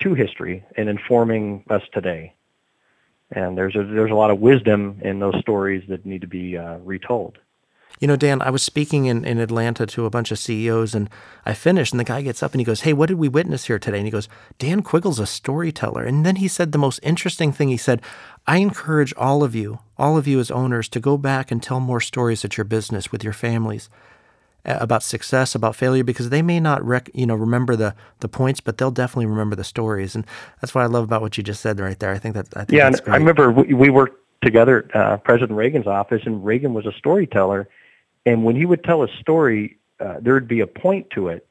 to 0.02 0.14
history 0.14 0.64
in 0.78 0.88
informing 0.88 1.64
us 1.70 1.84
today. 1.94 2.34
And 3.32 3.58
there's 3.58 3.76
a 3.76 3.84
there's 3.84 4.12
a 4.12 4.16
lot 4.16 4.32
of 4.32 4.40
wisdom 4.40 5.00
in 5.02 5.20
those 5.20 5.40
stories 5.40 5.84
that 5.90 6.06
need 6.06 6.22
to 6.22 6.28
be 6.28 6.58
uh, 6.58 6.78
retold. 6.78 7.38
You 8.00 8.08
know, 8.08 8.16
Dan, 8.16 8.42
I 8.42 8.50
was 8.50 8.62
speaking 8.62 9.06
in, 9.06 9.24
in 9.24 9.40
Atlanta 9.40 9.86
to 9.86 10.06
a 10.06 10.10
bunch 10.10 10.32
of 10.32 10.40
CEOs 10.40 10.94
and 10.94 11.10
I 11.46 11.54
finished 11.54 11.94
and 11.94 12.00
the 12.00 12.04
guy 12.04 12.22
gets 12.22 12.44
up 12.44 12.52
and 12.52 12.62
he 12.62 12.66
goes, 12.66 12.82
Hey, 12.82 12.94
what 12.94 13.08
did 13.08 13.18
we 13.18 13.30
witness 13.30 13.66
here 13.66 13.80
today? 13.80 13.98
And 13.98 14.08
he 14.08 14.12
goes, 14.12 14.28
Dan 14.60 14.82
Quiggle's 14.82 15.20
a 15.20 15.25
storyteller. 15.25 16.04
And 16.04 16.25
then 16.25 16.38
he 16.38 16.48
said 16.48 16.72
the 16.72 16.78
most 16.78 17.00
interesting 17.04 17.52
thing. 17.52 17.70
He 17.70 17.78
said, 17.78 18.02
I 18.48 18.58
encourage 18.58 19.14
all 19.16 19.44
of 19.44 19.56
you, 19.56 19.80
all 19.98 20.18
of 20.18 20.28
you 20.28 20.40
as 20.40 20.52
owners, 20.52 20.90
to 20.90 21.00
go 21.00 21.18
back 21.18 21.52
and 21.52 21.64
tell 21.64 21.80
more 21.80 22.02
stories 22.02 22.44
at 22.44 22.58
your 22.58 22.66
business 22.66 23.12
with 23.12 23.24
your 23.24 23.34
families 23.34 23.90
about 24.66 25.04
success, 25.04 25.56
about 25.56 25.75
failure, 25.75 26.04
because 26.04 26.30
they 26.30 26.42
may 26.42 26.60
not 26.60 26.84
rec- 26.84 27.10
you 27.14 27.25
know 27.25 27.36
remember 27.36 27.75
the 27.75 27.96
the 28.20 28.28
points, 28.28 28.60
but 28.60 28.78
they'll 28.78 28.92
definitely 28.92 29.28
remember 29.28 29.56
the 29.56 29.64
stories, 29.64 30.16
and 30.16 30.25
that's 30.60 30.74
what 30.74 30.82
I 30.82 30.88
love 30.88 31.04
about 31.04 31.22
what 31.22 31.38
you 31.38 31.44
just 31.44 31.62
said 31.62 31.80
right 31.80 31.98
there. 32.00 32.12
I 32.12 32.18
think 32.18 32.36
that 32.36 32.48
I 32.56 32.66
think 32.66 32.78
yeah, 32.78 32.92
I 33.08 33.18
remember 33.18 33.52
we, 33.52 33.74
we 33.74 33.90
worked 33.90 34.20
together 34.42 34.88
at 34.94 34.96
uh, 34.96 35.18
President 35.18 35.58
Reagan's 35.58 35.88
office, 35.88 36.24
and 36.25 36.44
Reagan 36.44 36.74
was 36.74 36.86
a 36.86 36.92
storyteller, 36.94 37.68
and 38.25 38.44
when 38.44 38.55
he 38.55 38.65
would 38.65 38.84
tell 38.84 39.03
a 39.03 39.08
story, 39.20 39.77
uh, 40.00 40.15
there 40.22 40.34
would 40.34 40.48
be 40.48 40.62
a 40.62 40.67
point 40.67 41.10
to 41.12 41.29
it, 41.29 41.48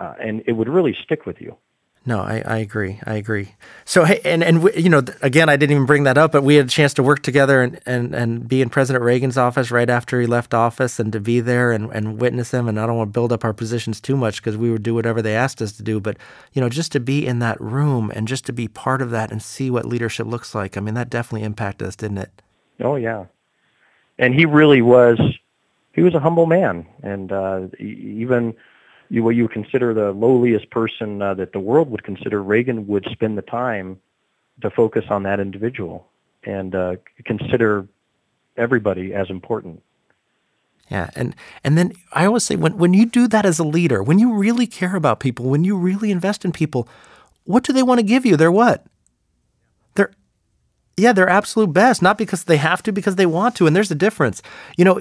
uh, 0.00 0.14
and 0.20 0.42
it 0.46 0.52
would 0.52 0.68
really 0.68 0.96
stick 1.02 1.26
with 1.26 1.40
you. 1.40 1.56
No, 2.04 2.20
I, 2.20 2.42
I 2.44 2.56
agree. 2.56 2.98
I 3.06 3.14
agree. 3.14 3.54
So, 3.84 4.04
hey, 4.04 4.20
and, 4.24 4.42
and 4.42 4.68
you 4.74 4.88
know, 4.88 5.04
again, 5.20 5.48
I 5.48 5.54
didn't 5.54 5.76
even 5.76 5.86
bring 5.86 6.02
that 6.02 6.18
up, 6.18 6.32
but 6.32 6.42
we 6.42 6.56
had 6.56 6.66
a 6.66 6.68
chance 6.68 6.92
to 6.94 7.02
work 7.02 7.22
together 7.22 7.62
and, 7.62 7.78
and, 7.86 8.12
and 8.12 8.48
be 8.48 8.60
in 8.60 8.70
President 8.70 9.04
Reagan's 9.04 9.38
office 9.38 9.70
right 9.70 9.88
after 9.88 10.20
he 10.20 10.26
left 10.26 10.52
office 10.52 10.98
and 10.98 11.12
to 11.12 11.20
be 11.20 11.38
there 11.38 11.70
and, 11.70 11.92
and 11.92 12.20
witness 12.20 12.50
him. 12.50 12.66
And 12.66 12.80
I 12.80 12.86
don't 12.86 12.96
want 12.96 13.10
to 13.10 13.12
build 13.12 13.32
up 13.32 13.44
our 13.44 13.52
positions 13.52 14.00
too 14.00 14.16
much 14.16 14.42
because 14.42 14.56
we 14.56 14.72
would 14.72 14.82
do 14.82 14.94
whatever 14.94 15.22
they 15.22 15.36
asked 15.36 15.62
us 15.62 15.70
to 15.74 15.84
do. 15.84 16.00
But, 16.00 16.16
you 16.52 16.60
know, 16.60 16.68
just 16.68 16.90
to 16.90 16.98
be 16.98 17.24
in 17.24 17.38
that 17.38 17.60
room 17.60 18.10
and 18.16 18.26
just 18.26 18.46
to 18.46 18.52
be 18.52 18.66
part 18.66 19.00
of 19.00 19.10
that 19.10 19.30
and 19.30 19.40
see 19.40 19.70
what 19.70 19.84
leadership 19.84 20.26
looks 20.26 20.56
like, 20.56 20.76
I 20.76 20.80
mean, 20.80 20.94
that 20.94 21.08
definitely 21.08 21.46
impacted 21.46 21.86
us, 21.86 21.94
didn't 21.94 22.18
it? 22.18 22.42
Oh, 22.80 22.96
yeah. 22.96 23.26
And 24.18 24.34
he 24.34 24.44
really 24.44 24.82
was, 24.82 25.20
he 25.94 26.02
was 26.02 26.14
a 26.14 26.20
humble 26.20 26.46
man. 26.46 26.86
And 27.02 27.32
uh, 27.32 27.68
even 27.78 28.54
you, 29.08 29.22
what 29.22 29.36
you 29.36 29.44
would 29.44 29.52
consider 29.52 29.92
the 29.94 30.12
lowliest 30.12 30.70
person 30.70 31.20
uh, 31.20 31.34
that 31.34 31.52
the 31.52 31.60
world 31.60 31.90
would 31.90 32.02
consider, 32.02 32.42
Reagan 32.42 32.86
would 32.86 33.06
spend 33.12 33.36
the 33.36 33.42
time 33.42 34.00
to 34.62 34.70
focus 34.70 35.04
on 35.10 35.22
that 35.24 35.40
individual 35.40 36.08
and 36.44 36.74
uh, 36.74 36.96
consider 37.24 37.86
everybody 38.56 39.14
as 39.14 39.30
important. 39.30 39.82
Yeah, 40.90 41.10
and 41.14 41.34
and 41.64 41.78
then 41.78 41.92
I 42.12 42.26
always 42.26 42.44
say 42.44 42.56
when 42.56 42.76
when 42.76 42.92
you 42.92 43.06
do 43.06 43.26
that 43.28 43.46
as 43.46 43.58
a 43.58 43.64
leader, 43.64 44.02
when 44.02 44.18
you 44.18 44.34
really 44.34 44.66
care 44.66 44.94
about 44.96 45.20
people, 45.20 45.46
when 45.46 45.64
you 45.64 45.76
really 45.76 46.10
invest 46.10 46.44
in 46.44 46.52
people, 46.52 46.88
what 47.44 47.64
do 47.64 47.72
they 47.72 47.82
want 47.82 48.00
to 48.00 48.04
give 48.04 48.26
you? 48.26 48.36
They're 48.36 48.52
what? 48.52 48.84
Yeah, 50.96 51.12
they're 51.12 51.28
absolute 51.28 51.72
best, 51.72 52.02
not 52.02 52.18
because 52.18 52.44
they 52.44 52.58
have 52.58 52.82
to, 52.82 52.92
because 52.92 53.16
they 53.16 53.26
want 53.26 53.56
to, 53.56 53.66
and 53.66 53.74
there's 53.74 53.90
a 53.90 53.94
difference. 53.94 54.42
You 54.76 54.84
know, 54.84 55.00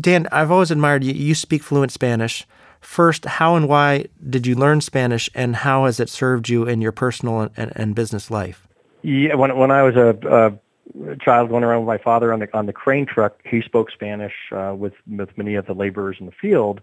Dan, 0.00 0.26
I've 0.32 0.50
always 0.50 0.70
admired 0.70 1.04
you. 1.04 1.12
You 1.12 1.34
speak 1.34 1.62
fluent 1.62 1.92
Spanish. 1.92 2.46
First, 2.80 3.24
how 3.24 3.56
and 3.56 3.68
why 3.68 4.06
did 4.28 4.46
you 4.46 4.54
learn 4.54 4.80
Spanish, 4.80 5.30
and 5.34 5.56
how 5.56 5.86
has 5.86 6.00
it 6.00 6.08
served 6.08 6.48
you 6.48 6.66
in 6.66 6.82
your 6.82 6.92
personal 6.92 7.48
and, 7.56 7.72
and 7.76 7.94
business 7.94 8.30
life? 8.30 8.66
Yeah, 9.02 9.34
when 9.34 9.56
when 9.56 9.70
I 9.70 9.82
was 9.82 9.96
a, 9.96 10.58
a 11.00 11.16
child 11.16 11.48
going 11.48 11.64
around 11.64 11.80
with 11.80 11.88
my 11.88 11.98
father 11.98 12.32
on 12.32 12.40
the 12.40 12.56
on 12.56 12.66
the 12.66 12.72
crane 12.72 13.06
truck, 13.06 13.38
he 13.44 13.62
spoke 13.62 13.90
Spanish 13.90 14.34
uh, 14.52 14.74
with 14.76 14.94
with 15.06 15.36
many 15.38 15.54
of 15.54 15.66
the 15.66 15.74
laborers 15.74 16.16
in 16.20 16.26
the 16.26 16.32
field, 16.32 16.80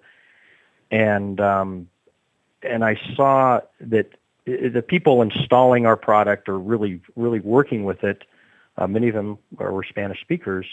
and 0.90 1.40
um, 1.40 1.88
and 2.64 2.84
I 2.84 3.00
saw 3.16 3.62
that 3.82 4.10
the 4.70 4.82
people 4.82 5.22
installing 5.22 5.86
our 5.86 5.98
product 5.98 6.50
or 6.50 6.60
really 6.60 7.02
really 7.16 7.40
working 7.40 7.84
with 7.84 8.04
it, 8.04 8.24
uh, 8.78 8.88
many 8.88 9.08
of 9.10 9.16
them 9.16 9.38
were 9.52 9.84
Spanish 9.84 10.22
speakers, 10.22 10.66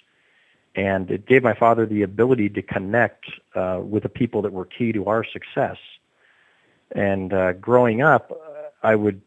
and 0.74 1.10
it 1.10 1.26
gave 1.26 1.42
my 1.42 1.54
father 1.54 1.86
the 1.86 2.02
ability 2.02 2.48
to 2.50 2.62
connect 2.62 3.26
uh, 3.54 3.80
with 3.82 4.02
the 4.02 4.08
people 4.08 4.42
that 4.42 4.52
were 4.52 4.64
key 4.64 4.92
to 4.92 5.06
our 5.06 5.24
success. 5.24 5.76
And 6.92 7.32
uh, 7.32 7.52
growing 7.54 8.00
up, 8.00 8.32
I 8.82 8.94
would 8.94 9.20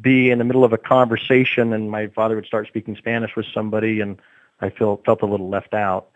be 0.00 0.30
in 0.30 0.38
the 0.38 0.44
middle 0.44 0.64
of 0.64 0.72
a 0.72 0.78
conversation 0.78 1.72
and 1.72 1.90
my 1.90 2.08
father 2.08 2.36
would 2.36 2.46
start 2.46 2.66
speaking 2.66 2.96
Spanish 2.96 3.34
with 3.36 3.46
somebody 3.54 4.00
and 4.00 4.20
I 4.60 4.70
felt 4.70 5.04
felt 5.04 5.22
a 5.22 5.26
little 5.26 5.48
left 5.48 5.74
out. 5.74 6.08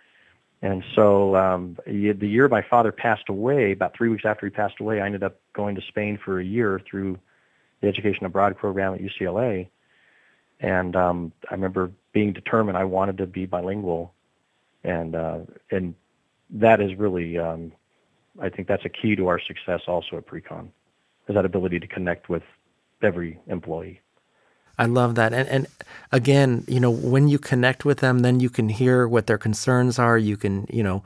And 0.62 0.84
so 0.94 1.36
um, 1.36 1.76
the 1.86 2.14
year 2.26 2.48
my 2.48 2.62
father 2.62 2.92
passed 2.92 3.28
away, 3.28 3.72
about 3.72 3.94
three 3.94 4.08
weeks 4.08 4.24
after 4.24 4.46
he 4.46 4.50
passed 4.50 4.80
away, 4.80 5.00
I 5.00 5.06
ended 5.06 5.22
up 5.22 5.38
going 5.52 5.74
to 5.74 5.82
Spain 5.82 6.18
for 6.22 6.40
a 6.40 6.44
year 6.44 6.80
through 6.88 7.18
the 7.80 7.88
Education 7.88 8.26
Abroad 8.26 8.56
program 8.56 8.94
at 8.94 9.00
UCLA. 9.00 9.68
And 10.60 10.96
um, 10.96 11.32
I 11.50 11.54
remember 11.54 11.90
being 12.12 12.32
determined 12.32 12.78
I 12.78 12.84
wanted 12.84 13.18
to 13.18 13.26
be 13.26 13.44
bilingual, 13.44 14.14
and 14.84 15.14
uh, 15.14 15.40
and 15.70 15.94
that 16.50 16.80
is 16.80 16.94
really, 16.96 17.38
um, 17.38 17.72
I 18.40 18.48
think 18.48 18.66
that's 18.68 18.84
a 18.84 18.88
key 18.88 19.16
to 19.16 19.26
our 19.26 19.38
success 19.38 19.82
also 19.86 20.16
at 20.16 20.26
Precon, 20.26 20.68
is 21.28 21.34
that 21.34 21.44
ability 21.44 21.78
to 21.80 21.86
connect 21.86 22.30
with 22.30 22.42
every 23.02 23.38
employee. 23.48 24.00
I 24.78 24.86
love 24.86 25.14
that. 25.16 25.32
And 25.32 25.48
and 25.48 25.66
again, 26.12 26.64
you 26.66 26.80
know, 26.80 26.90
when 26.90 27.28
you 27.28 27.38
connect 27.38 27.84
with 27.84 27.98
them, 27.98 28.20
then 28.20 28.40
you 28.40 28.50
can 28.50 28.68
hear 28.68 29.06
what 29.06 29.26
their 29.26 29.38
concerns 29.38 29.98
are. 29.98 30.16
You 30.16 30.36
can, 30.36 30.66
you 30.70 30.82
know, 30.82 31.02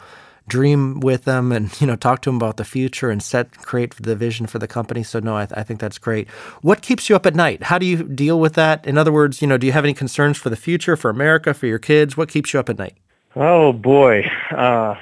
dream 0.50 1.00
with 1.00 1.24
them 1.24 1.52
and 1.52 1.70
you 1.80 1.86
know 1.86 1.96
talk 1.96 2.20
to 2.22 2.28
them 2.28 2.36
about 2.36 2.58
the 2.58 2.64
future 2.64 3.10
and 3.10 3.22
set 3.22 3.56
create 3.58 3.94
the 3.96 4.14
vision 4.14 4.46
for 4.46 4.58
the 4.58 4.68
company. 4.68 5.02
So 5.02 5.20
no, 5.20 5.36
I, 5.36 5.46
th- 5.46 5.58
I 5.58 5.62
think 5.62 5.80
that's 5.80 5.98
great. 5.98 6.28
What 6.60 6.82
keeps 6.82 7.08
you 7.08 7.16
up 7.16 7.24
at 7.24 7.34
night? 7.34 7.62
How 7.62 7.78
do 7.78 7.86
you 7.86 8.02
deal 8.02 8.38
with 8.38 8.54
that? 8.54 8.86
In 8.86 8.98
other 8.98 9.12
words, 9.12 9.40
you 9.40 9.48
know, 9.48 9.56
do 9.56 9.66
you 9.66 9.72
have 9.72 9.84
any 9.84 9.94
concerns 9.94 10.36
for 10.36 10.50
the 10.50 10.56
future, 10.56 10.96
for 10.96 11.08
America, 11.08 11.54
for 11.54 11.66
your 11.66 11.78
kids? 11.78 12.16
What 12.16 12.28
keeps 12.28 12.52
you 12.52 12.60
up 12.60 12.68
at 12.68 12.78
night? 12.78 12.96
Oh 13.36 13.72
boy, 13.72 14.28
uh, 14.50 14.96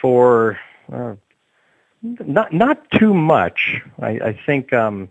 for 0.00 0.58
uh, 0.92 1.16
not 2.02 2.52
not 2.52 2.90
too 2.92 3.12
much. 3.12 3.82
I, 4.00 4.08
I 4.08 4.40
think. 4.46 4.72
Um, 4.72 5.10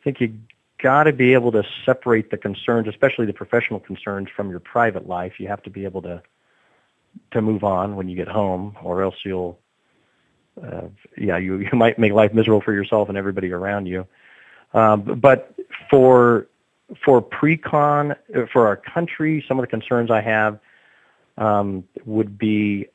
I 0.00 0.02
think 0.02 0.20
you 0.22 0.34
got 0.82 1.04
to 1.04 1.12
be 1.12 1.34
able 1.34 1.52
to 1.52 1.62
separate 1.84 2.30
the 2.30 2.38
concerns, 2.38 2.88
especially 2.88 3.26
the 3.26 3.34
professional 3.34 3.80
concerns, 3.80 4.30
from 4.34 4.48
your 4.48 4.60
private 4.60 5.06
life. 5.06 5.38
You 5.38 5.48
have 5.48 5.62
to 5.64 5.70
be 5.70 5.84
able 5.84 6.00
to 6.02 6.22
to 7.32 7.40
move 7.40 7.64
on 7.64 7.96
when 7.96 8.08
you 8.08 8.16
get 8.16 8.28
home, 8.28 8.76
or 8.82 9.02
else 9.02 9.14
you'll, 9.24 9.58
uh, 10.62 10.88
yeah, 11.16 11.38
you 11.38 11.58
you 11.58 11.70
might 11.72 11.98
make 11.98 12.12
life 12.12 12.32
miserable 12.32 12.60
for 12.60 12.72
yourself 12.72 13.08
and 13.08 13.16
everybody 13.16 13.52
around 13.52 13.86
you. 13.86 14.06
Um, 14.74 15.02
but 15.20 15.54
for 15.88 16.48
for 17.04 17.22
Precon 17.22 18.16
for 18.52 18.66
our 18.66 18.76
country, 18.76 19.44
some 19.46 19.58
of 19.58 19.62
the 19.62 19.68
concerns 19.68 20.10
I 20.10 20.20
have 20.20 20.58
um, 21.38 21.84
would 22.04 22.38
be 22.38 22.86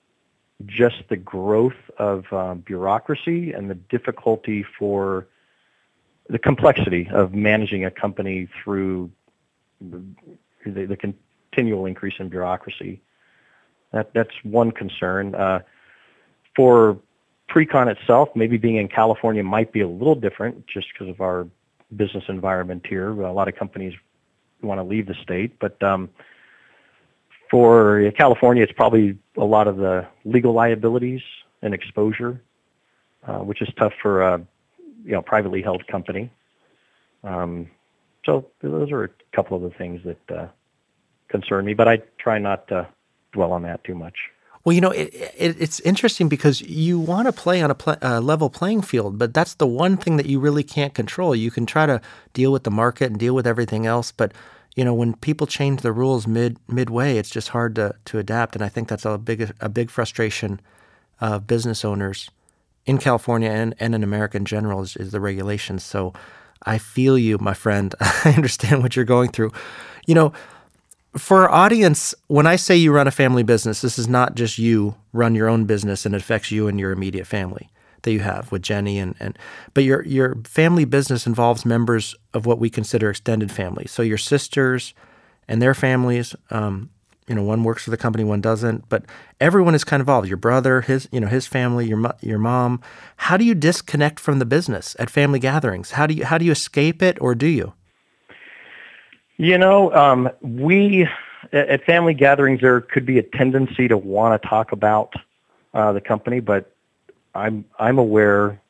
just 0.66 1.04
the 1.10 1.18
growth 1.18 1.74
of 1.98 2.32
um, 2.32 2.60
bureaucracy 2.60 3.52
and 3.52 3.70
the 3.70 3.76
difficulty 3.76 4.66
for 4.78 5.28
the 6.30 6.40
complexity 6.40 7.08
of 7.12 7.34
managing 7.34 7.86
a 7.86 7.92
company 7.92 8.48
through 8.64 9.12
the, 9.82 10.02
the, 10.66 10.86
the 10.86 10.98
continual 10.98 11.86
increase 11.86 12.16
in 12.20 12.30
bureaucracy. 12.30 13.02
That, 13.96 14.14
that's 14.14 14.36
one 14.44 14.72
concern. 14.72 15.34
Uh, 15.36 15.60
for 16.54 17.00
Precon 17.50 17.88
itself, 17.88 18.28
maybe 18.36 18.58
being 18.58 18.76
in 18.76 18.90
California 18.90 19.42
might 19.42 19.72
be 19.72 19.80
a 19.80 19.88
little 19.88 20.16
different 20.16 20.68
just 20.68 20.88
because 20.92 21.08
of 21.08 21.22
our 21.22 21.48
business 21.96 22.26
environment 22.28 22.86
here. 22.86 23.10
A 23.22 23.32
lot 23.32 23.48
of 23.48 23.56
companies 23.56 23.94
want 24.62 24.80
to 24.80 24.84
leave 24.84 25.08
the 25.08 25.14
state, 25.24 25.58
but 25.60 25.82
um, 25.82 26.10
for 27.50 28.12
California, 28.18 28.64
it's 28.64 28.74
probably 28.74 29.18
a 29.38 29.46
lot 29.46 29.70
of 29.70 29.78
the 29.78 30.06
legal 30.26 30.52
liabilities 30.52 31.22
and 31.62 31.74
exposure, 31.74 32.42
uh, 33.26 33.40
which 33.40 33.62
is 33.62 33.70
tough 33.78 33.94
for 34.02 34.24
a 34.24 34.46
you 35.06 35.14
know 35.14 35.22
privately 35.22 35.62
held 35.62 35.88
company. 35.88 36.30
Um, 37.24 37.70
so 38.26 38.46
those 38.62 38.92
are 38.92 39.06
a 39.06 39.10
couple 39.34 39.56
of 39.56 39.64
the 39.64 39.78
things 39.78 40.02
that 40.04 40.38
uh, 40.38 40.48
concern 41.30 41.64
me, 41.64 41.74
but 41.74 41.88
I 41.88 42.02
try 42.18 42.40
not 42.40 42.68
to 42.68 42.90
dwell 43.36 43.52
on 43.52 43.62
that 43.64 43.84
too 43.84 43.96
much. 43.96 44.16
Well, 44.64 44.74
you 44.74 44.82
know, 44.82 44.90
it, 44.90 45.14
it, 45.14 45.62
it's 45.62 45.80
interesting 45.82 46.28
because 46.28 46.60
you 46.62 47.00
want 47.00 47.28
to 47.28 47.32
play 47.32 47.62
on 47.62 47.70
a 47.70 47.98
uh, 48.02 48.20
level 48.20 48.50
playing 48.50 48.82
field, 48.82 49.20
but 49.20 49.32
that's 49.32 49.54
the 49.54 49.68
one 49.68 49.96
thing 49.96 50.18
that 50.18 50.26
you 50.26 50.40
really 50.40 50.64
can't 50.64 50.96
control. 50.96 51.36
You 51.36 51.52
can 51.52 51.68
try 51.68 51.86
to 51.86 52.02
deal 52.34 52.52
with 52.52 52.64
the 52.64 52.72
market 52.72 53.12
and 53.12 53.20
deal 53.20 53.36
with 53.36 53.46
everything 53.46 53.86
else, 53.86 54.12
but 54.12 54.34
you 54.76 54.84
know, 54.84 54.94
when 54.94 55.14
people 55.14 55.48
change 55.48 55.82
the 55.82 55.94
rules 55.94 56.28
mid 56.28 56.58
midway, 56.68 57.18
it's 57.18 57.30
just 57.30 57.50
hard 57.50 57.76
to 57.76 57.96
to 58.06 58.20
adapt. 58.20 58.56
And 58.56 58.64
I 58.64 58.70
think 58.70 58.90
that's 58.90 59.06
a 59.06 59.18
big 59.18 59.54
a 59.62 59.70
big 59.70 59.90
frustration 59.90 60.60
of 61.22 61.48
business 61.48 61.86
owners 61.86 62.30
in 62.86 62.98
California 62.98 63.50
and, 63.50 63.74
and 63.80 63.96
in 63.96 64.04
America 64.04 64.38
in 64.38 64.46
general 64.46 64.82
is, 64.82 64.98
is 64.98 65.12
the 65.12 65.20
regulations. 65.20 65.84
So 65.84 66.14
I 66.64 66.78
feel 66.78 67.18
you, 67.18 67.38
my 67.38 67.54
friend. 67.54 67.96
I 68.02 68.34
understand 68.36 68.82
what 68.84 68.96
you're 68.96 69.06
going 69.06 69.32
through. 69.32 69.52
You 70.08 70.16
know, 70.16 70.34
for 71.18 71.44
our 71.44 71.52
audience, 71.52 72.14
when 72.28 72.46
I 72.46 72.56
say 72.56 72.76
you 72.76 72.92
run 72.92 73.08
a 73.08 73.12
family 73.12 73.44
business, 73.44 73.82
this 73.82 73.98
is 73.98 74.08
not 74.08 74.36
just 74.36 74.58
you 74.58 74.96
run 75.14 75.36
your 75.36 75.48
own 75.48 75.66
business 75.66 76.06
and 76.06 76.14
it 76.14 76.22
affects 76.22 76.52
you 76.52 76.68
and 76.68 76.80
your 76.80 76.92
immediate 76.92 77.28
family 77.28 77.70
that 78.04 78.12
you 78.12 78.20
have 78.20 78.52
with 78.52 78.62
Jenny 78.62 79.00
and, 79.00 79.16
and 79.20 79.38
but 79.74 79.84
your 79.84 80.04
your 80.06 80.36
family 80.44 80.86
business 80.86 81.26
involves 81.26 81.66
members 81.66 82.16
of 82.34 82.46
what 82.46 82.60
we 82.60 82.70
consider 82.70 83.10
extended 83.10 83.52
family. 83.52 83.86
So 83.88 84.02
your 84.04 84.18
sisters 84.18 84.94
and 85.48 85.62
their 85.62 85.74
families, 85.74 86.36
um, 86.52 86.90
you 87.28 87.34
know, 87.34 87.44
one 87.44 87.64
works 87.64 87.84
for 87.84 87.90
the 87.90 87.98
company, 87.98 88.24
one 88.24 88.42
doesn't, 88.42 88.88
but 88.90 89.06
everyone 89.42 89.74
is 89.74 89.84
kind 89.84 90.00
of 90.00 90.06
involved. 90.06 90.28
Your 90.28 90.38
brother, 90.38 90.82
his, 90.82 91.10
you 91.12 91.20
know, 91.20 91.28
his 91.28 91.48
family, 91.48 91.88
your 91.88 92.14
your 92.22 92.40
mom. 92.40 92.82
How 93.18 93.38
do 93.38 93.44
you 93.44 93.56
disconnect 93.56 94.20
from 94.20 94.40
the 94.40 94.46
business 94.46 94.96
at 95.00 95.10
family 95.10 95.40
gatherings? 95.40 95.92
How 95.92 96.06
do 96.08 96.14
you 96.14 96.26
how 96.26 96.38
do 96.38 96.46
you 96.46 96.52
escape 96.52 97.02
it, 97.02 97.18
or 97.20 97.34
do 97.36 97.48
you? 97.48 97.74
You 99.38 99.58
know, 99.58 99.94
um, 99.94 100.30
we 100.42 101.08
at 101.52 101.84
family 101.86 102.14
gatherings 102.14 102.62
there 102.62 102.82
could 102.82 103.06
be 103.06 103.20
a 103.20 103.24
tendency 103.24 103.88
to 103.88 103.98
want 103.98 104.42
to 104.42 104.48
talk 104.48 104.72
about 104.72 105.14
uh, 105.74 105.92
the 105.92 106.02
company, 106.02 106.40
but 106.40 106.72
I'm 107.34 107.66
I'm 107.78 107.98
aware 107.98 108.62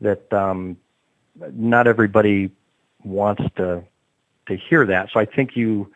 that 0.00 0.32
um, 0.32 0.76
not 1.52 1.86
everybody 1.86 2.50
wants 3.04 3.42
to 3.56 3.84
to 4.46 4.56
hear 4.56 4.84
that. 4.86 5.10
So 5.12 5.20
I 5.20 5.24
think 5.24 5.56
you 5.56 5.92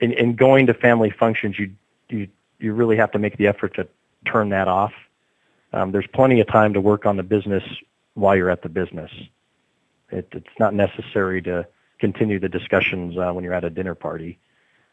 in, 0.00 0.12
in 0.12 0.34
going 0.34 0.66
to 0.66 0.74
family 0.74 1.10
functions, 1.10 1.58
you 1.58 1.70
you 2.08 2.28
you 2.58 2.72
really 2.72 2.96
have 2.96 3.12
to 3.12 3.20
make 3.20 3.36
the 3.36 3.46
effort 3.46 3.74
to 3.74 3.86
turn 4.26 4.48
that 4.48 4.66
off. 4.66 4.92
Um, 5.72 5.92
there's 5.92 6.08
plenty 6.12 6.40
of 6.40 6.48
time 6.48 6.72
to 6.74 6.80
work 6.80 7.06
on 7.06 7.16
the 7.16 7.22
business 7.22 7.62
while 8.14 8.34
you're 8.34 8.50
at 8.50 8.62
the 8.62 8.68
business. 8.68 9.12
It, 10.10 10.26
it's 10.32 10.58
not 10.58 10.74
necessary 10.74 11.40
to 11.42 11.68
continue 11.98 12.38
the 12.38 12.48
discussions 12.48 13.16
uh, 13.18 13.32
when 13.32 13.44
you're 13.44 13.54
at 13.54 13.64
a 13.64 13.70
dinner 13.70 13.94
party 13.94 14.38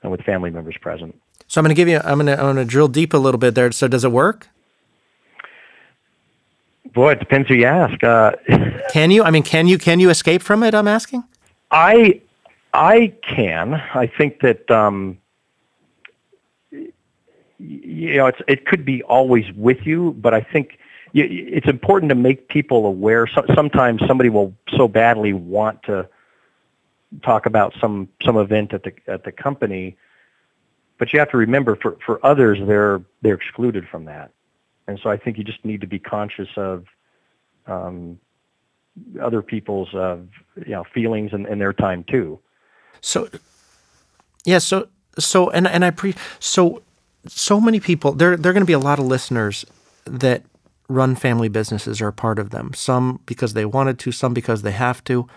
and 0.01 0.11
with 0.11 0.21
family 0.21 0.49
members 0.49 0.77
present. 0.77 1.19
So 1.47 1.59
I'm 1.59 1.63
going 1.63 1.75
to 1.75 1.79
give 1.79 1.87
you. 1.87 1.99
I'm 2.03 2.17
going 2.17 2.27
to. 2.27 2.33
I'm 2.33 2.55
going 2.55 2.55
to 2.57 2.65
drill 2.65 2.87
deep 2.87 3.13
a 3.13 3.17
little 3.17 3.37
bit 3.37 3.55
there. 3.55 3.71
So 3.71 3.87
does 3.87 4.03
it 4.03 4.11
work? 4.11 4.47
Boy, 6.93 7.11
it 7.11 7.19
depends 7.19 7.47
who 7.49 7.55
you 7.55 7.65
ask. 7.65 8.03
Uh, 8.03 8.33
can 8.91 9.11
you? 9.11 9.23
I 9.23 9.31
mean, 9.31 9.43
can 9.43 9.67
you? 9.67 9.77
Can 9.77 9.99
you 9.99 10.09
escape 10.09 10.41
from 10.41 10.63
it? 10.63 10.73
I'm 10.73 10.87
asking. 10.87 11.23
I 11.71 12.21
I 12.73 13.13
can. 13.21 13.75
I 13.75 14.07
think 14.07 14.41
that 14.41 14.69
um, 14.71 15.17
you 16.71 18.17
know 18.17 18.27
it's, 18.27 18.41
it 18.47 18.65
could 18.65 18.85
be 18.85 19.03
always 19.03 19.51
with 19.53 19.85
you, 19.85 20.13
but 20.19 20.33
I 20.33 20.41
think 20.41 20.79
it's 21.13 21.67
important 21.67 22.09
to 22.09 22.15
make 22.15 22.49
people 22.49 22.85
aware. 22.85 23.27
Sometimes 23.55 24.01
somebody 24.05 24.29
will 24.29 24.53
so 24.75 24.87
badly 24.87 25.31
want 25.31 25.81
to 25.83 26.07
talk 27.23 27.45
about 27.45 27.73
some 27.79 28.09
some 28.23 28.37
event 28.37 28.73
at 28.73 28.83
the 28.83 28.93
at 29.07 29.23
the 29.23 29.31
company, 29.31 29.97
but 30.97 31.13
you 31.13 31.19
have 31.19 31.29
to 31.31 31.37
remember 31.37 31.75
for 31.75 31.97
for 32.05 32.25
others 32.25 32.59
they're 32.67 33.01
they're 33.21 33.35
excluded 33.35 33.87
from 33.89 34.05
that, 34.05 34.31
and 34.87 34.99
so 35.01 35.09
I 35.09 35.17
think 35.17 35.37
you 35.37 35.43
just 35.43 35.63
need 35.63 35.81
to 35.81 35.87
be 35.87 35.99
conscious 35.99 36.49
of 36.57 36.85
um, 37.67 38.19
other 39.21 39.41
people's 39.41 39.93
uh, 39.93 40.17
you 40.57 40.71
know 40.71 40.83
feelings 40.93 41.31
and, 41.33 41.45
and 41.45 41.59
their 41.59 41.73
time 41.73 42.03
too. 42.03 42.39
So, 43.01 43.29
yeah. 44.45 44.59
So 44.59 44.87
so 45.17 45.49
and 45.49 45.67
and 45.67 45.83
I 45.85 45.91
pre 45.91 46.15
so 46.39 46.81
so 47.27 47.59
many 47.59 47.79
people 47.79 48.11
there 48.11 48.37
there 48.37 48.51
are 48.51 48.53
going 48.53 48.61
to 48.61 48.67
be 48.67 48.73
a 48.73 48.79
lot 48.79 48.99
of 48.99 49.05
listeners 49.05 49.65
that 50.05 50.43
run 50.87 51.15
family 51.15 51.49
businesses 51.49 52.01
or 52.01 52.07
are 52.07 52.11
part 52.11 52.39
of 52.39 52.51
them. 52.51 52.73
Some 52.73 53.21
because 53.25 53.53
they 53.53 53.65
wanted 53.65 53.99
to, 53.99 54.11
some 54.11 54.33
because 54.33 54.61
they 54.61 54.71
have 54.71 55.03
to. 55.05 55.27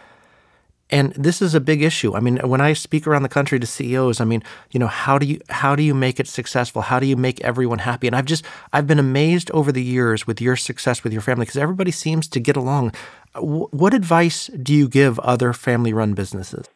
And 0.90 1.12
this 1.12 1.42
is 1.42 1.54
a 1.54 1.60
big 1.60 1.82
issue. 1.82 2.16
I 2.16 2.20
mean, 2.20 2.38
when 2.38 2.62
I 2.62 2.72
speak 2.72 3.06
around 3.06 3.22
the 3.22 3.28
country 3.28 3.60
to 3.60 3.66
CEOs, 3.66 4.20
I 4.20 4.24
mean, 4.24 4.42
you 4.70 4.80
know, 4.80 4.86
how 4.86 5.18
do 5.18 5.26
you 5.26 5.40
how 5.50 5.76
do 5.76 5.82
you 5.82 5.94
make 5.94 6.18
it 6.18 6.26
successful? 6.26 6.80
How 6.82 6.98
do 6.98 7.06
you 7.06 7.16
make 7.16 7.40
everyone 7.42 7.80
happy? 7.80 8.06
And 8.06 8.16
I've 8.16 8.24
just 8.24 8.44
I've 8.72 8.86
been 8.86 8.98
amazed 8.98 9.50
over 9.50 9.70
the 9.70 9.82
years 9.82 10.26
with 10.26 10.40
your 10.40 10.56
success 10.56 11.04
with 11.04 11.12
your 11.12 11.20
family 11.20 11.44
because 11.44 11.58
everybody 11.58 11.90
seems 11.90 12.26
to 12.28 12.40
get 12.40 12.56
along. 12.56 12.94
What 13.34 13.92
advice 13.92 14.46
do 14.46 14.72
you 14.74 14.88
give 14.88 15.18
other 15.20 15.52
family-run 15.52 16.14
businesses? 16.14 16.66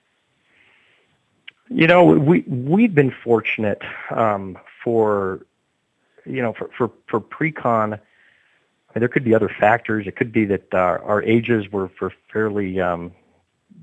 You 1.71 1.87
know, 1.87 2.05
we 2.05 2.41
we've 2.41 2.95
been 2.95 3.15
fortunate 3.25 3.81
um, 4.11 4.59
for 4.85 5.41
you 6.27 6.43
know 6.43 6.53
for 6.53 6.69
for, 6.77 6.91
for 7.07 7.19
Precon. 7.19 7.95
I 7.95 8.99
mean, 8.99 9.01
there 9.01 9.09
could 9.09 9.25
be 9.25 9.35
other 9.35 9.49
factors. 9.49 10.07
It 10.07 10.17
could 10.17 10.33
be 10.33 10.45
that 10.45 10.75
uh, 10.75 10.99
our 11.03 11.23
ages 11.23 11.73
were 11.73 11.89
for 11.89 12.13
fairly 12.31 12.79
um, 12.79 13.11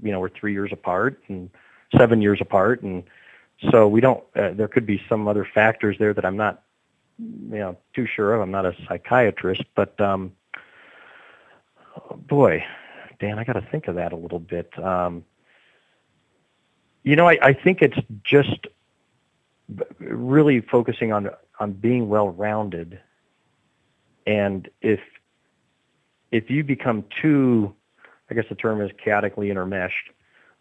you 0.02 0.12
know 0.12 0.20
we're 0.20 0.30
three 0.30 0.54
years 0.54 0.72
apart 0.72 1.22
and 1.28 1.50
seven 1.96 2.22
years 2.22 2.40
apart, 2.42 2.82
and 2.82 3.04
so 3.72 3.88
we 3.88 4.02
don't. 4.02 4.24
Uh, 4.36 4.52
there 4.52 4.68
could 4.68 4.86
be 4.86 5.02
some 5.10 5.28
other 5.28 5.46
factors 5.46 5.98
there 6.00 6.14
that 6.14 6.26
I'm 6.26 6.38
not 6.38 6.64
you 7.20 7.60
know 7.60 7.78
too 7.94 8.06
sure 8.06 8.34
of. 8.34 8.42
I'm 8.42 8.52
not 8.52 8.66
a 8.66 8.76
psychiatrist, 8.88 9.64
but 9.76 10.00
um, 10.00 10.32
boy, 12.28 12.64
Dan, 13.20 13.40
I 13.40 13.44
got 13.44 13.54
to 13.54 13.62
think 13.62 13.88
of 13.88 13.96
that 13.96 14.14
a 14.14 14.16
little 14.16 14.40
bit. 14.40 14.78
Um, 14.80 15.26
you 17.04 17.16
know, 17.16 17.28
I, 17.28 17.38
I 17.42 17.54
think 17.54 17.82
it's 17.82 17.98
just 18.24 18.68
really 20.00 20.62
focusing 20.62 21.12
on 21.12 21.30
on 21.60 21.74
being 21.74 22.10
well 22.10 22.30
rounded, 22.30 23.00
and 24.26 24.70
if 24.82 25.00
if 26.32 26.50
you 26.50 26.64
become 26.64 27.04
too 27.22 27.74
I 28.30 28.34
guess 28.34 28.46
the 28.50 28.56
term 28.56 28.82
is 28.82 28.92
chaotically 29.04 29.50
intermeshed 29.50 30.12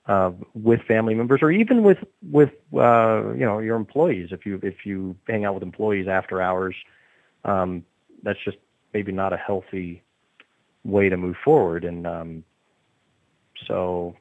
uh, 0.09 0.33
with 0.54 0.81
family 0.83 1.14
members 1.14 1.40
or 1.42 1.50
even 1.50 1.83
with 1.83 1.98
with 2.31 2.50
uh, 2.74 3.33
you 3.35 3.44
know 3.44 3.59
your 3.59 3.76
employees. 3.76 4.28
If 4.33 4.46
you 4.46 4.59
if 4.62 4.87
you 4.87 5.16
hang 5.28 5.44
out 5.44 5.54
with 5.54 5.62
employees 5.62 6.09
after 6.09 6.40
hours, 6.40 6.74
um, 7.44 7.85
that's 8.22 8.38
just 8.44 8.57
maybe 8.94 9.12
not 9.12 9.33
a 9.33 9.37
healthy 9.37 10.02
way 10.85 11.09
to 11.09 11.16
move 11.16 11.37
forward. 11.44 11.85
And 11.85 12.07
um, 12.07 12.44
so, 13.66 14.16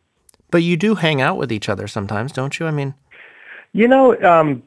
but 0.52 0.62
you 0.64 0.76
do 0.76 0.96
hang 0.96 1.22
out 1.22 1.38
with 1.38 1.52
each 1.52 1.70
other 1.70 1.88
sometimes, 1.88 2.32
don't 2.34 2.60
you? 2.60 2.66
I 2.66 2.72
mean, 2.72 2.94
you 3.72 3.88
know, 3.88 4.20
um, 4.22 4.64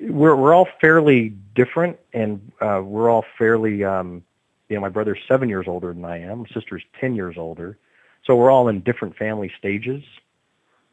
we're 0.00 0.34
we're 0.34 0.52
all 0.52 0.68
fairly 0.80 1.28
different, 1.54 1.98
and 2.12 2.52
uh, 2.60 2.82
we're 2.84 3.08
all 3.08 3.24
fairly. 3.38 3.84
Um, 3.84 4.24
you 4.68 4.76
know, 4.76 4.80
my 4.80 4.88
brother's 4.88 5.20
seven 5.28 5.48
years 5.48 5.66
older 5.68 5.92
than 5.92 6.04
I 6.04 6.22
am. 6.22 6.40
My 6.40 6.46
sister's 6.52 6.82
ten 7.00 7.14
years 7.14 7.36
older. 7.38 7.78
So 8.26 8.36
we're 8.36 8.50
all 8.50 8.68
in 8.68 8.80
different 8.80 9.16
family 9.16 9.52
stages. 9.58 10.02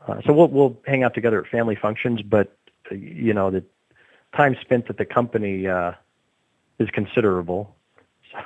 Uh, 0.08 0.22
so 0.26 0.34
we'll 0.34 0.48
we'll 0.48 0.78
hang 0.86 1.04
out 1.04 1.14
together 1.14 1.44
at 1.44 1.50
family 1.50 1.76
functions, 1.76 2.22
but 2.22 2.56
uh, 2.92 2.96
you 2.96 3.34
know 3.34 3.52
the 3.52 3.64
time 4.36 4.56
spent 4.62 4.90
at 4.90 4.98
the 4.98 5.06
company 5.06 5.68
uh, 5.68 5.94
is 6.80 6.90
considerable. 6.90 7.76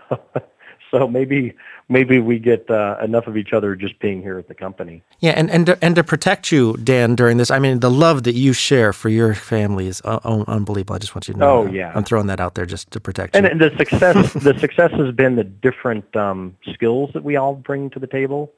So, 0.10 0.20
so 0.92 1.08
maybe 1.08 1.54
maybe 1.88 2.20
we 2.20 2.40
get 2.40 2.70
uh, 2.70 2.98
enough 3.02 3.28
of 3.28 3.38
each 3.38 3.54
other 3.54 3.76
just 3.76 4.00
being 4.00 4.22
here 4.22 4.38
at 4.38 4.48
the 4.48 4.54
company. 4.54 5.02
Yeah, 5.20 5.32
and 5.32 5.50
and 5.50 5.66
to, 5.68 5.78
and 5.82 5.96
to 5.96 6.04
protect 6.04 6.52
you, 6.52 6.76
Dan, 6.78 7.16
during 7.16 7.38
this, 7.38 7.50
I 7.50 7.60
mean, 7.60 7.80
the 7.80 7.92
love 7.92 8.24
that 8.24 8.36
you 8.36 8.52
share 8.52 8.92
for 8.92 9.10
your 9.10 9.34
family 9.34 9.88
is 9.88 10.02
uh, 10.04 10.20
unbelievable. 10.48 10.96
I 10.96 11.00
just 11.00 11.16
want 11.16 11.28
you 11.28 11.36
to 11.36 11.40
know. 11.40 11.60
Oh 11.60 11.66
that. 11.66 11.74
yeah, 11.74 11.92
I'm 11.96 12.04
throwing 12.04 12.28
that 12.28 12.42
out 12.42 12.56
there 12.56 12.66
just 12.66 12.92
to 12.92 13.00
protect 13.00 13.36
you. 13.36 13.40
And, 13.40 13.48
and 13.48 13.62
the 13.62 13.76
success 13.78 14.34
the 14.44 14.58
success 14.60 14.92
has 14.92 15.14
been 15.14 15.36
the 15.38 15.44
different 15.44 16.16
um, 16.16 16.58
skills 16.74 17.12
that 17.14 17.24
we 17.24 17.36
all 17.38 17.56
bring 17.56 17.90
to 17.92 18.00
the 18.00 18.08
table. 18.08 18.52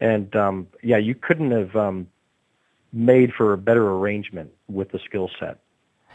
And 0.00 0.34
um, 0.34 0.66
yeah, 0.82 0.96
you 0.96 1.14
couldn't 1.14 1.50
have 1.50 1.76
um, 1.76 2.06
made 2.92 3.32
for 3.32 3.52
a 3.52 3.58
better 3.58 3.90
arrangement 3.90 4.50
with 4.68 4.90
the 4.92 4.98
skill 4.98 5.30
set. 5.38 5.58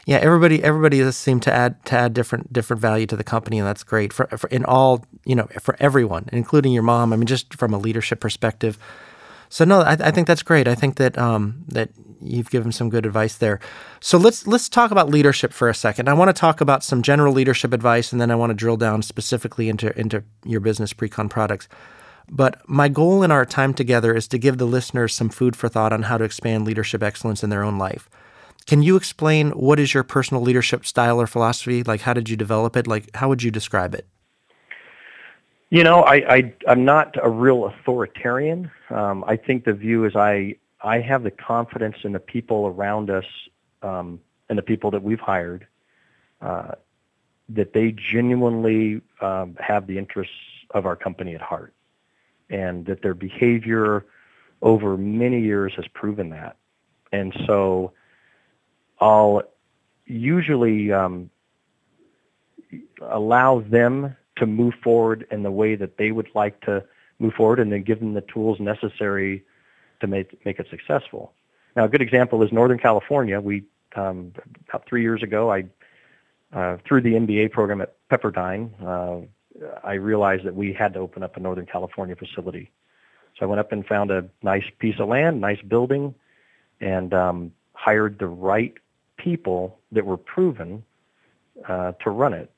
Yeah, 0.06 0.18
everybody 0.18 0.64
everybody 0.64 1.00
does 1.00 1.18
seem 1.18 1.40
to 1.42 1.54
add 1.54 1.84
to 1.86 1.96
add 1.96 2.14
different 2.14 2.54
different 2.54 2.82
value 2.82 3.08
to 3.08 3.16
the 3.16 3.24
company, 3.24 3.58
and 3.58 3.68
that's 3.68 3.84
great 3.84 4.14
for, 4.14 4.28
for 4.38 4.48
in 4.50 4.64
all 4.64 5.04
you 5.26 5.36
know 5.36 5.48
for 5.60 5.76
everyone, 5.80 6.30
including 6.32 6.74
your 6.74 6.84
mom. 6.84 7.12
I 7.12 7.16
mean, 7.16 7.26
just 7.26 7.56
from 7.56 7.74
a 7.74 7.80
leadership 7.80 8.20
perspective. 8.20 8.78
So 9.50 9.66
no, 9.66 9.82
I, 9.82 9.94
I 9.94 10.12
think 10.12 10.28
that's 10.28 10.44
great. 10.44 10.68
I 10.68 10.76
think 10.76 10.98
that 10.98 11.18
um, 11.18 11.64
that 11.68 11.90
you've 12.22 12.50
given 12.50 12.72
some 12.72 12.90
good 12.90 13.06
advice 13.06 13.38
there. 13.38 13.60
So 14.00 14.18
let's 14.18 14.46
let's 14.46 14.70
talk 14.70 14.92
about 14.92 15.10
leadership 15.10 15.54
for 15.54 15.70
a 15.70 15.76
second. 15.76 16.08
I 16.08 16.14
want 16.14 16.30
to 16.30 16.40
talk 16.40 16.62
about 16.62 16.84
some 16.84 17.02
general 17.02 17.34
leadership 17.34 17.74
advice, 17.74 18.12
and 18.12 18.22
then 18.22 18.30
I 18.30 18.36
want 18.36 18.52
to 18.52 18.56
drill 18.56 18.78
down 18.78 19.02
specifically 19.02 19.70
into 19.70 19.98
into 20.00 20.24
your 20.44 20.60
business 20.60 20.94
Precon 20.94 21.30
products. 21.30 21.68
But 22.30 22.68
my 22.68 22.88
goal 22.88 23.24
in 23.24 23.32
our 23.32 23.46
time 23.46 23.74
together 23.74 24.16
is 24.16 24.28
to 24.30 24.38
give 24.38 24.58
the 24.58 24.66
listeners 24.66 25.14
some 25.14 25.30
food 25.30 25.56
for 25.56 25.70
thought 25.70 25.94
on 25.94 26.04
how 26.04 26.18
to 26.18 26.24
expand 26.24 26.66
leadership 26.66 27.04
excellence 27.04 27.44
in 27.44 27.50
their 27.50 27.64
own 27.64 27.78
life. 27.78 28.10
Can 28.66 28.82
you 28.82 28.96
explain 28.96 29.52
what 29.52 29.80
is 29.80 29.94
your 29.94 30.04
personal 30.04 30.42
leadership 30.42 30.86
style 30.86 31.22
or 31.22 31.28
philosophy? 31.28 31.84
Like, 31.84 32.02
how 32.02 32.14
did 32.14 32.30
you 32.30 32.36
develop 32.36 32.76
it? 32.76 32.88
Like, 32.88 33.16
how 33.16 33.30
would 33.30 33.44
you 33.44 33.52
describe 33.52 33.94
it? 33.94 34.08
You 35.70 35.84
know, 35.84 36.02
I, 36.02 36.16
I 36.16 36.54
am 36.68 36.86
not 36.86 37.16
a 37.22 37.30
real 37.30 37.66
authoritarian. 37.66 38.72
Um, 38.90 39.24
I 39.28 39.36
think 39.36 39.66
the 39.66 39.74
view 39.74 40.06
is 40.06 40.16
I 40.16 40.56
I 40.82 41.00
have 41.00 41.24
the 41.24 41.32
confidence 41.32 41.98
in 42.04 42.12
the 42.12 42.20
people 42.20 42.68
around 42.68 43.10
us 43.10 43.26
um, 43.82 44.20
and 44.50 44.58
the 44.58 44.64
people 44.64 44.92
that 44.92 45.04
we've 45.04 45.20
hired 45.20 45.68
uh, 46.42 46.74
that 47.50 47.74
they 47.74 47.92
genuinely 47.92 49.02
um, 49.22 49.58
have 49.60 49.88
the 49.88 49.98
interests 49.98 50.34
of 50.72 50.86
our 50.86 50.96
company 50.96 51.34
at 51.34 51.42
heart 51.42 51.75
and 52.50 52.86
that 52.86 53.02
their 53.02 53.14
behavior 53.14 54.06
over 54.62 54.98
many 54.98 55.42
years 55.42 55.74
has 55.76 55.86
proven 55.94 56.30
that. 56.30 56.58
And 57.12 57.34
so 57.46 57.94
I'll 59.00 59.44
usually 60.06 60.92
um, 60.92 61.30
allow 63.02 63.62
them 63.62 64.16
to 64.38 64.46
move 64.46 64.74
forward 64.84 65.26
in 65.32 65.44
the 65.44 65.52
way 65.52 65.76
that 65.76 65.98
they 65.98 66.12
would 66.12 66.30
like 66.36 66.60
to 66.62 66.84
move 67.20 67.34
forward 67.34 67.60
and 67.60 67.72
then 67.72 67.84
give 67.84 68.00
them 68.00 68.14
the 68.14 68.22
tools 68.22 68.60
necessary 68.60 69.44
to 70.02 70.08
make, 70.08 70.46
make 70.46 70.60
it 70.60 70.68
successful. 70.70 71.34
Now, 71.76 71.86
a 71.86 71.90
good 71.90 72.02
example 72.02 72.44
is 72.44 72.52
Northern 72.52 72.78
California. 72.78 73.40
We, 73.40 73.64
um, 73.96 74.34
about 74.68 74.86
three 74.88 75.02
years 75.02 75.24
ago, 75.24 75.52
I, 75.52 75.66
uh, 76.54 76.78
through 76.86 77.02
the 77.02 77.14
MBA 77.14 77.52
program 77.52 77.82
at 77.82 77.96
Pepperdine, 78.10 78.70
uh, 78.86 79.26
I 79.84 79.94
realized 79.94 80.44
that 80.46 80.56
we 80.56 80.74
had 80.74 80.94
to 80.94 81.00
open 81.00 81.24
up 81.24 81.38
a 81.38 81.40
Northern 81.40 81.66
California 81.66 82.16
facility. 82.16 82.72
So 83.38 83.46
I 83.46 83.50
went 83.50 83.60
up 83.60 83.72
and 83.72 83.86
found 83.86 84.12
a 84.12 84.26
nice 84.42 84.66
piece 84.80 85.00
of 85.00 85.08
land, 85.08 85.42
nice 85.42 85.62
building, 85.62 86.16
and 86.80 87.14
um, 87.14 87.52
hired 87.74 88.20
the 88.20 88.28
right 88.28 88.74
people 89.18 89.80
that 89.92 90.06
were 90.06 90.18
proven 90.18 90.84
uh, 91.68 91.94
to 92.04 92.10
run 92.10 92.34
it. 92.34 92.52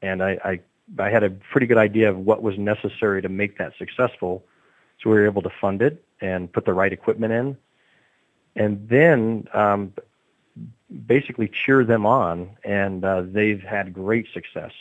And 0.00 0.22
I, 0.22 0.38
I, 0.44 0.60
I 1.02 1.10
had 1.10 1.22
a 1.22 1.30
pretty 1.30 1.66
good 1.66 1.78
idea 1.78 2.10
of 2.10 2.18
what 2.18 2.42
was 2.42 2.58
necessary 2.58 3.22
to 3.22 3.28
make 3.28 3.58
that 3.58 3.72
successful. 3.78 4.44
So 5.00 5.10
we 5.10 5.16
were 5.16 5.26
able 5.26 5.42
to 5.42 5.52
fund 5.60 5.82
it 5.82 6.04
and 6.20 6.52
put 6.52 6.64
the 6.64 6.72
right 6.72 6.92
equipment 6.92 7.32
in, 7.32 7.56
and 8.54 8.88
then 8.88 9.48
um, 9.52 9.92
basically 11.06 11.48
cheer 11.48 11.84
them 11.84 12.06
on. 12.06 12.50
And 12.62 13.04
uh, 13.04 13.22
they've 13.24 13.62
had 13.62 13.92
great 13.92 14.26
success 14.32 14.72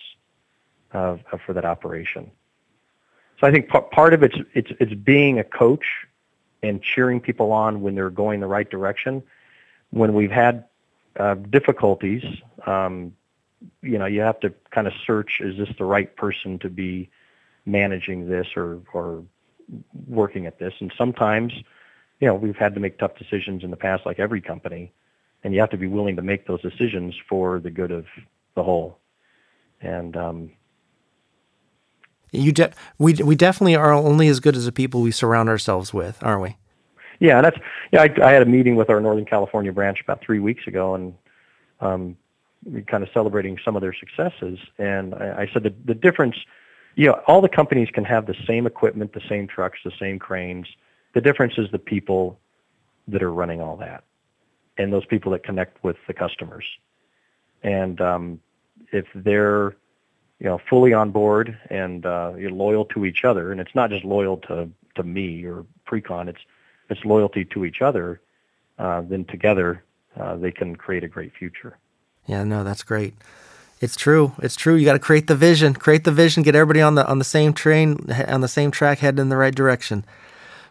of, 0.93 1.21
for 1.45 1.53
that 1.53 1.65
operation. 1.65 2.31
So 3.39 3.47
I 3.47 3.51
think 3.51 3.69
p- 3.69 3.79
part 3.91 4.13
of 4.13 4.23
it's, 4.23 4.37
it's, 4.53 4.71
it's 4.79 4.93
being 4.93 5.39
a 5.39 5.43
coach 5.43 5.85
and 6.63 6.81
cheering 6.81 7.19
people 7.19 7.51
on 7.51 7.81
when 7.81 7.95
they're 7.95 8.09
going 8.09 8.39
the 8.39 8.47
right 8.47 8.69
direction. 8.69 9.23
When 9.89 10.13
we've 10.13 10.31
had 10.31 10.65
uh, 11.19 11.35
difficulties, 11.35 12.23
um, 12.65 13.13
you 13.81 13.97
know, 13.97 14.05
you 14.05 14.21
have 14.21 14.39
to 14.41 14.53
kind 14.71 14.87
of 14.87 14.93
search, 15.05 15.41
is 15.41 15.57
this 15.57 15.69
the 15.77 15.85
right 15.85 16.15
person 16.15 16.59
to 16.59 16.69
be 16.69 17.09
managing 17.65 18.29
this 18.29 18.47
or, 18.55 18.79
or 18.93 19.23
working 20.07 20.45
at 20.45 20.59
this? 20.59 20.73
And 20.79 20.93
sometimes, 20.97 21.53
you 22.19 22.27
know, 22.27 22.35
we've 22.35 22.55
had 22.55 22.73
to 22.75 22.79
make 22.79 22.99
tough 22.99 23.15
decisions 23.17 23.63
in 23.63 23.71
the 23.71 23.77
past, 23.77 24.05
like 24.05 24.19
every 24.19 24.41
company, 24.41 24.91
and 25.43 25.53
you 25.53 25.59
have 25.59 25.71
to 25.71 25.77
be 25.77 25.87
willing 25.87 26.15
to 26.15 26.21
make 26.21 26.45
those 26.47 26.61
decisions 26.61 27.15
for 27.27 27.59
the 27.59 27.71
good 27.71 27.91
of 27.91 28.05
the 28.55 28.63
whole. 28.63 28.99
And 29.81 30.15
um, 30.15 30.51
You 32.31 32.51
de- 32.53 32.71
we 32.97 33.13
we 33.15 33.35
definitely 33.35 33.75
are 33.75 33.93
only 33.93 34.27
as 34.29 34.39
good 34.39 34.55
as 34.55 34.65
the 34.65 34.71
people 34.71 35.01
we 35.01 35.11
surround 35.11 35.49
ourselves 35.49 35.93
with, 35.93 36.23
aren't 36.23 36.41
we? 36.41 36.57
Yeah, 37.19 37.41
that's 37.41 37.57
yeah. 37.91 38.03
I, 38.03 38.15
I 38.23 38.31
had 38.31 38.41
a 38.41 38.45
meeting 38.45 38.75
with 38.75 38.89
our 38.89 39.01
Northern 39.01 39.25
California 39.25 39.71
branch 39.73 39.99
about 40.01 40.21
three 40.21 40.39
weeks 40.39 40.65
ago, 40.65 40.95
and 40.95 41.13
um, 41.81 42.17
we 42.65 42.83
kind 42.83 43.03
of 43.03 43.09
celebrating 43.13 43.57
some 43.65 43.75
of 43.75 43.81
their 43.81 43.93
successes. 43.93 44.59
And 44.77 45.13
I, 45.13 45.41
I 45.41 45.49
said 45.53 45.63
the 45.63 45.73
the 45.83 45.93
difference, 45.93 46.35
you 46.95 47.07
know, 47.07 47.21
all 47.27 47.41
the 47.41 47.49
companies 47.49 47.89
can 47.93 48.05
have 48.05 48.27
the 48.27 48.35
same 48.47 48.65
equipment, 48.65 49.13
the 49.13 49.21
same 49.27 49.45
trucks, 49.45 49.79
the 49.83 49.91
same 49.99 50.17
cranes. 50.17 50.67
The 51.13 51.21
difference 51.21 51.55
is 51.57 51.69
the 51.71 51.79
people 51.79 52.39
that 53.09 53.21
are 53.21 53.33
running 53.33 53.61
all 53.61 53.75
that, 53.77 54.05
and 54.77 54.93
those 54.93 55.05
people 55.05 55.33
that 55.33 55.43
connect 55.43 55.83
with 55.83 55.97
the 56.07 56.13
customers. 56.13 56.65
And 57.61 57.99
um, 57.99 58.39
if 58.93 59.05
they're 59.13 59.75
you 60.41 60.47
know 60.47 60.59
fully 60.67 60.91
on 60.91 61.11
board 61.11 61.55
and 61.69 62.05
uh, 62.05 62.33
you're 62.35 62.49
loyal 62.49 62.83
to 62.85 63.05
each 63.05 63.23
other, 63.23 63.51
and 63.51 63.61
it's 63.61 63.75
not 63.75 63.91
just 63.91 64.03
loyal 64.03 64.37
to 64.37 64.69
to 64.95 65.03
me 65.03 65.45
or 65.45 65.65
Precon, 65.87 66.27
it's 66.27 66.41
it's 66.89 67.05
loyalty 67.05 67.45
to 67.45 67.63
each 67.63 67.81
other. 67.81 68.19
Uh, 68.79 69.01
then 69.01 69.23
together 69.25 69.83
uh, 70.19 70.35
they 70.35 70.51
can 70.51 70.75
create 70.75 71.03
a 71.03 71.07
great 71.07 71.31
future. 71.37 71.77
Yeah, 72.25 72.43
no, 72.43 72.63
that's 72.63 72.81
great. 72.81 73.13
It's 73.79 73.95
true. 73.95 74.33
It's 74.39 74.55
true. 74.55 74.75
You 74.75 74.85
got 74.85 74.93
to 74.93 74.99
create 74.99 75.27
the 75.27 75.35
vision. 75.35 75.75
Create 75.75 76.03
the 76.03 76.11
vision. 76.11 76.41
Get 76.41 76.55
everybody 76.55 76.81
on 76.81 76.95
the 76.95 77.05
on 77.07 77.19
the 77.19 77.25
same 77.25 77.53
train, 77.53 77.97
on 78.27 78.41
the 78.41 78.47
same 78.47 78.71
track, 78.71 78.99
heading 78.99 79.19
in 79.19 79.29
the 79.29 79.37
right 79.37 79.53
direction. 79.53 80.03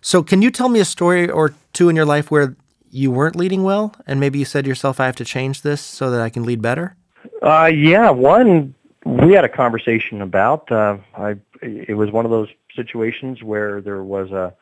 So, 0.00 0.22
can 0.24 0.42
you 0.42 0.50
tell 0.50 0.68
me 0.68 0.80
a 0.80 0.84
story 0.84 1.30
or 1.30 1.54
two 1.72 1.88
in 1.88 1.94
your 1.94 2.06
life 2.06 2.30
where 2.30 2.56
you 2.90 3.12
weren't 3.12 3.36
leading 3.36 3.62
well, 3.62 3.94
and 4.04 4.18
maybe 4.18 4.40
you 4.40 4.44
said 4.44 4.64
to 4.64 4.68
yourself, 4.68 4.98
"I 4.98 5.06
have 5.06 5.16
to 5.16 5.24
change 5.24 5.62
this 5.62 5.80
so 5.80 6.10
that 6.10 6.20
I 6.20 6.28
can 6.28 6.44
lead 6.44 6.60
better"? 6.60 6.96
Uh, 7.40 7.70
yeah, 7.72 8.10
one 8.10 8.74
we 9.04 9.32
had 9.32 9.44
a 9.44 9.48
conversation 9.48 10.22
about. 10.22 10.70
Uh, 10.70 10.98
I 11.16 11.36
it 11.62 11.96
was 11.96 12.10
one 12.10 12.24
of 12.24 12.30
those 12.30 12.48
situations 12.74 13.42
where 13.42 13.80
there 13.80 14.02
was 14.02 14.30
a 14.30 14.54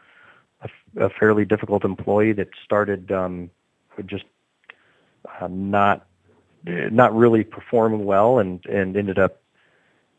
a, 0.63 1.05
a 1.05 1.11
fairly 1.11 1.45
difficult 1.45 1.85
employee 1.85 2.33
that 2.33 2.49
started 2.65 3.13
um, 3.13 3.51
just 4.07 4.25
uh, 5.41 5.49
not 5.51 6.07
not 6.65 7.15
really 7.15 7.45
performing 7.45 8.05
well 8.05 8.39
and 8.39 8.65
and 8.67 8.97
ended 8.97 9.19
up 9.19 9.41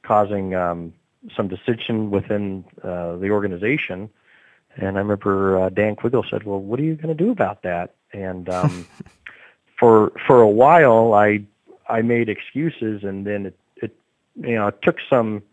causing 0.04 0.56
um, 0.56 0.94
some 1.36 1.48
dissension 1.48 2.10
within 2.12 2.64
uh, 2.84 3.16
the 3.18 3.30
organization. 3.30 4.10
And 4.76 4.98
I 4.98 5.02
remember 5.02 5.60
uh, 5.60 5.70
Dan 5.70 5.96
Quiggle 5.96 6.26
said, 6.30 6.44
"Well, 6.44 6.60
what 6.60 6.80
are 6.80 6.84
you 6.84 6.96
going 6.96 7.16
to 7.16 7.24
do 7.24 7.32
about 7.32 7.64
that?" 7.64 7.96
And 8.14 8.50
um, 8.50 8.88
for 9.80 10.12
for 10.26 10.42
a 10.42 10.50
while, 10.50 11.14
I 11.14 11.44
I 11.88 12.02
made 12.02 12.30
excuses, 12.30 13.04
and 13.04 13.26
then 13.26 13.48
it, 13.48 13.58
it 13.69 13.69
you 14.40 14.56
know 14.56 14.68
it 14.68 14.82
took 14.82 14.98
some 15.10 15.44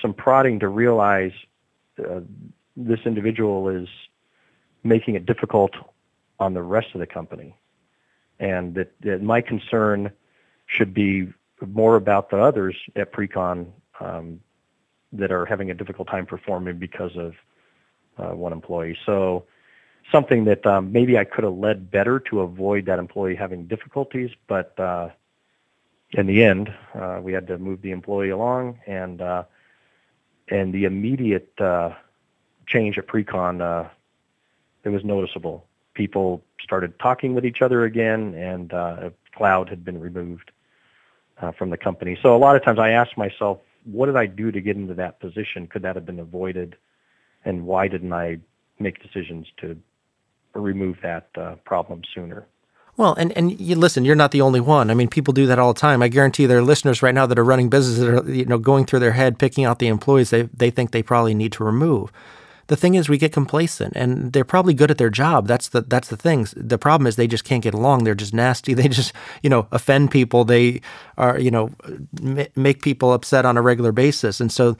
some 0.00 0.14
prodding 0.14 0.60
to 0.60 0.68
realize 0.68 1.32
uh, 1.98 2.20
this 2.76 3.00
individual 3.04 3.68
is 3.68 3.88
making 4.84 5.14
it 5.14 5.26
difficult 5.26 5.72
on 6.38 6.54
the 6.54 6.62
rest 6.62 6.88
of 6.94 7.00
the 7.00 7.06
company, 7.06 7.56
and 8.38 8.74
that, 8.74 8.92
that 9.00 9.22
my 9.22 9.40
concern 9.40 10.12
should 10.66 10.94
be 10.94 11.32
more 11.66 11.96
about 11.96 12.30
the 12.30 12.38
others 12.38 12.76
at 12.94 13.12
Precon 13.12 13.66
um, 14.00 14.40
that 15.12 15.32
are 15.32 15.44
having 15.44 15.70
a 15.70 15.74
difficult 15.74 16.08
time 16.08 16.26
performing 16.26 16.78
because 16.78 17.16
of 17.16 17.34
uh, 18.18 18.34
one 18.34 18.52
employee. 18.52 18.96
So 19.04 19.44
something 20.12 20.44
that 20.44 20.64
um, 20.66 20.92
maybe 20.92 21.18
I 21.18 21.24
could 21.24 21.44
have 21.44 21.54
led 21.54 21.90
better 21.90 22.20
to 22.30 22.40
avoid 22.40 22.86
that 22.86 22.98
employee 22.98 23.34
having 23.34 23.66
difficulties, 23.66 24.30
but 24.46 24.78
uh, 24.78 25.08
in 26.12 26.26
the 26.26 26.42
end, 26.42 26.74
uh, 26.94 27.20
we 27.22 27.32
had 27.32 27.46
to 27.48 27.58
move 27.58 27.82
the 27.82 27.90
employee 27.90 28.30
along, 28.30 28.78
and 28.86 29.20
uh, 29.20 29.44
and 30.48 30.72
the 30.72 30.84
immediate 30.84 31.52
uh, 31.60 31.90
change 32.66 32.96
at 32.98 33.06
Precon, 33.06 33.60
uh, 33.60 33.88
it 34.84 34.88
was 34.88 35.04
noticeable. 35.04 35.66
People 35.94 36.42
started 36.62 36.98
talking 36.98 37.34
with 37.34 37.44
each 37.44 37.60
other 37.60 37.84
again, 37.84 38.34
and 38.34 38.72
uh, 38.72 38.96
a 39.02 39.12
cloud 39.36 39.68
had 39.68 39.84
been 39.84 40.00
removed 40.00 40.50
uh, 41.40 41.52
from 41.52 41.70
the 41.70 41.76
company. 41.76 42.16
So 42.22 42.34
a 42.34 42.38
lot 42.38 42.56
of 42.56 42.64
times 42.64 42.78
I 42.78 42.90
ask 42.90 43.16
myself, 43.16 43.58
what 43.84 44.06
did 44.06 44.16
I 44.16 44.26
do 44.26 44.50
to 44.50 44.60
get 44.60 44.76
into 44.76 44.94
that 44.94 45.20
position? 45.20 45.66
Could 45.66 45.82
that 45.82 45.96
have 45.96 46.06
been 46.06 46.20
avoided? 46.20 46.76
And 47.44 47.66
why 47.66 47.88
didn't 47.88 48.12
I 48.12 48.38
make 48.78 49.02
decisions 49.02 49.46
to 49.58 49.76
remove 50.54 50.98
that 51.02 51.28
uh, 51.36 51.56
problem 51.64 52.02
sooner? 52.14 52.46
Well, 52.98 53.14
and, 53.14 53.32
and 53.38 53.58
you 53.60 53.76
listen, 53.76 54.04
you're 54.04 54.16
not 54.16 54.32
the 54.32 54.40
only 54.40 54.58
one. 54.58 54.90
I 54.90 54.94
mean, 54.94 55.06
people 55.06 55.32
do 55.32 55.46
that 55.46 55.58
all 55.58 55.72
the 55.72 55.80
time. 55.80 56.02
I 56.02 56.08
guarantee 56.08 56.46
there 56.46 56.58
are 56.58 56.62
listeners 56.62 57.00
right 57.00 57.14
now 57.14 57.26
that 57.26 57.38
are 57.38 57.44
running 57.44 57.70
businesses 57.70 58.00
that 58.00 58.08
are, 58.12 58.30
you 58.30 58.44
know, 58.44 58.58
going 58.58 58.86
through 58.86 58.98
their 58.98 59.12
head, 59.12 59.38
picking 59.38 59.64
out 59.64 59.78
the 59.78 59.86
employees 59.86 60.30
they, 60.30 60.42
they 60.42 60.68
think 60.70 60.90
they 60.90 61.02
probably 61.02 61.32
need 61.32 61.52
to 61.52 61.64
remove. 61.64 62.10
The 62.66 62.76
thing 62.76 62.96
is, 62.96 63.08
we 63.08 63.16
get 63.16 63.32
complacent, 63.32 63.94
and 63.96 64.32
they're 64.32 64.44
probably 64.44 64.74
good 64.74 64.90
at 64.90 64.98
their 64.98 65.10
job. 65.10 65.46
That's 65.46 65.68
the 65.68 65.80
that's 65.80 66.08
the 66.08 66.18
thing. 66.18 66.48
The 66.54 66.76
problem 66.76 67.06
is 67.06 67.16
they 67.16 67.28
just 67.28 67.44
can't 67.44 67.62
get 67.62 67.72
along. 67.72 68.04
They're 68.04 68.14
just 68.16 68.34
nasty. 68.34 68.74
They 68.78 68.88
just 68.88 69.14
you 69.42 69.48
know 69.48 69.68
offend 69.72 70.10
people. 70.10 70.44
They 70.44 70.82
are 71.16 71.38
you 71.38 71.50
know 71.50 71.70
make 72.56 72.82
people 72.82 73.14
upset 73.14 73.46
on 73.46 73.56
a 73.56 73.62
regular 73.62 73.92
basis, 73.92 74.38
and 74.38 74.52
so 74.52 74.76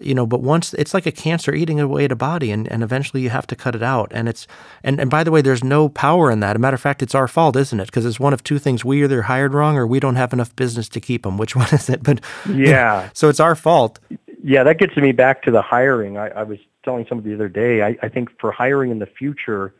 you 0.00 0.14
know 0.14 0.26
but 0.26 0.42
once 0.42 0.74
it's 0.74 0.94
like 0.94 1.06
a 1.06 1.12
cancer 1.12 1.54
eating 1.54 1.80
away 1.80 2.04
at 2.04 2.12
a 2.12 2.16
body 2.16 2.50
and, 2.50 2.70
and 2.70 2.82
eventually 2.82 3.22
you 3.22 3.30
have 3.30 3.46
to 3.46 3.56
cut 3.56 3.74
it 3.74 3.82
out. 3.82 4.10
And 4.14 4.28
it's 4.28 4.46
and, 4.82 5.00
and 5.00 5.10
by 5.10 5.24
the 5.24 5.30
way 5.30 5.42
there's 5.42 5.64
no 5.64 5.88
power 5.88 6.30
in 6.30 6.40
that. 6.40 6.56
A 6.56 6.58
matter 6.58 6.74
of 6.74 6.80
fact 6.80 7.02
it's 7.02 7.14
our 7.14 7.28
fault 7.28 7.56
isn't 7.56 7.78
it? 7.78 7.86
Because 7.86 8.06
it's 8.06 8.20
one 8.20 8.32
of 8.32 8.42
two 8.42 8.58
things. 8.58 8.84
We 8.84 9.02
either 9.02 9.22
hired 9.22 9.54
wrong 9.54 9.76
or 9.76 9.86
we 9.86 10.00
don't 10.00 10.16
have 10.16 10.32
enough 10.32 10.54
business 10.56 10.88
to 10.90 11.00
keep 11.00 11.22
them 11.22 11.38
which 11.38 11.56
one 11.62 11.68
is 11.72 11.88
it? 11.88 12.02
But 12.02 12.20
yeah. 12.48 13.10
so 13.14 13.28
it's 13.28 13.40
our 13.40 13.54
fault. 13.54 13.98
Yeah 14.42 14.62
that 14.64 14.78
gets 14.78 14.96
me 14.96 15.12
back 15.12 15.42
to 15.42 15.50
the 15.50 15.62
hiring. 15.62 16.16
I, 16.16 16.28
I 16.28 16.42
was 16.42 16.58
telling 16.84 17.06
somebody 17.08 17.30
the 17.30 17.34
other 17.34 17.48
day 17.48 17.82
I, 17.82 17.96
I 18.02 18.08
think 18.08 18.30
for 18.40 18.50
hiring 18.50 18.90
in 18.90 18.98
the 18.98 19.06
future 19.06 19.74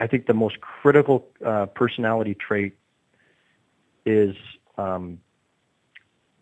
i 0.00 0.06
think 0.06 0.26
the 0.26 0.34
most 0.34 0.60
critical 0.60 1.26
uh, 1.44 1.66
personality 1.66 2.34
trait 2.34 2.74
is 4.06 4.34
um, 4.78 5.18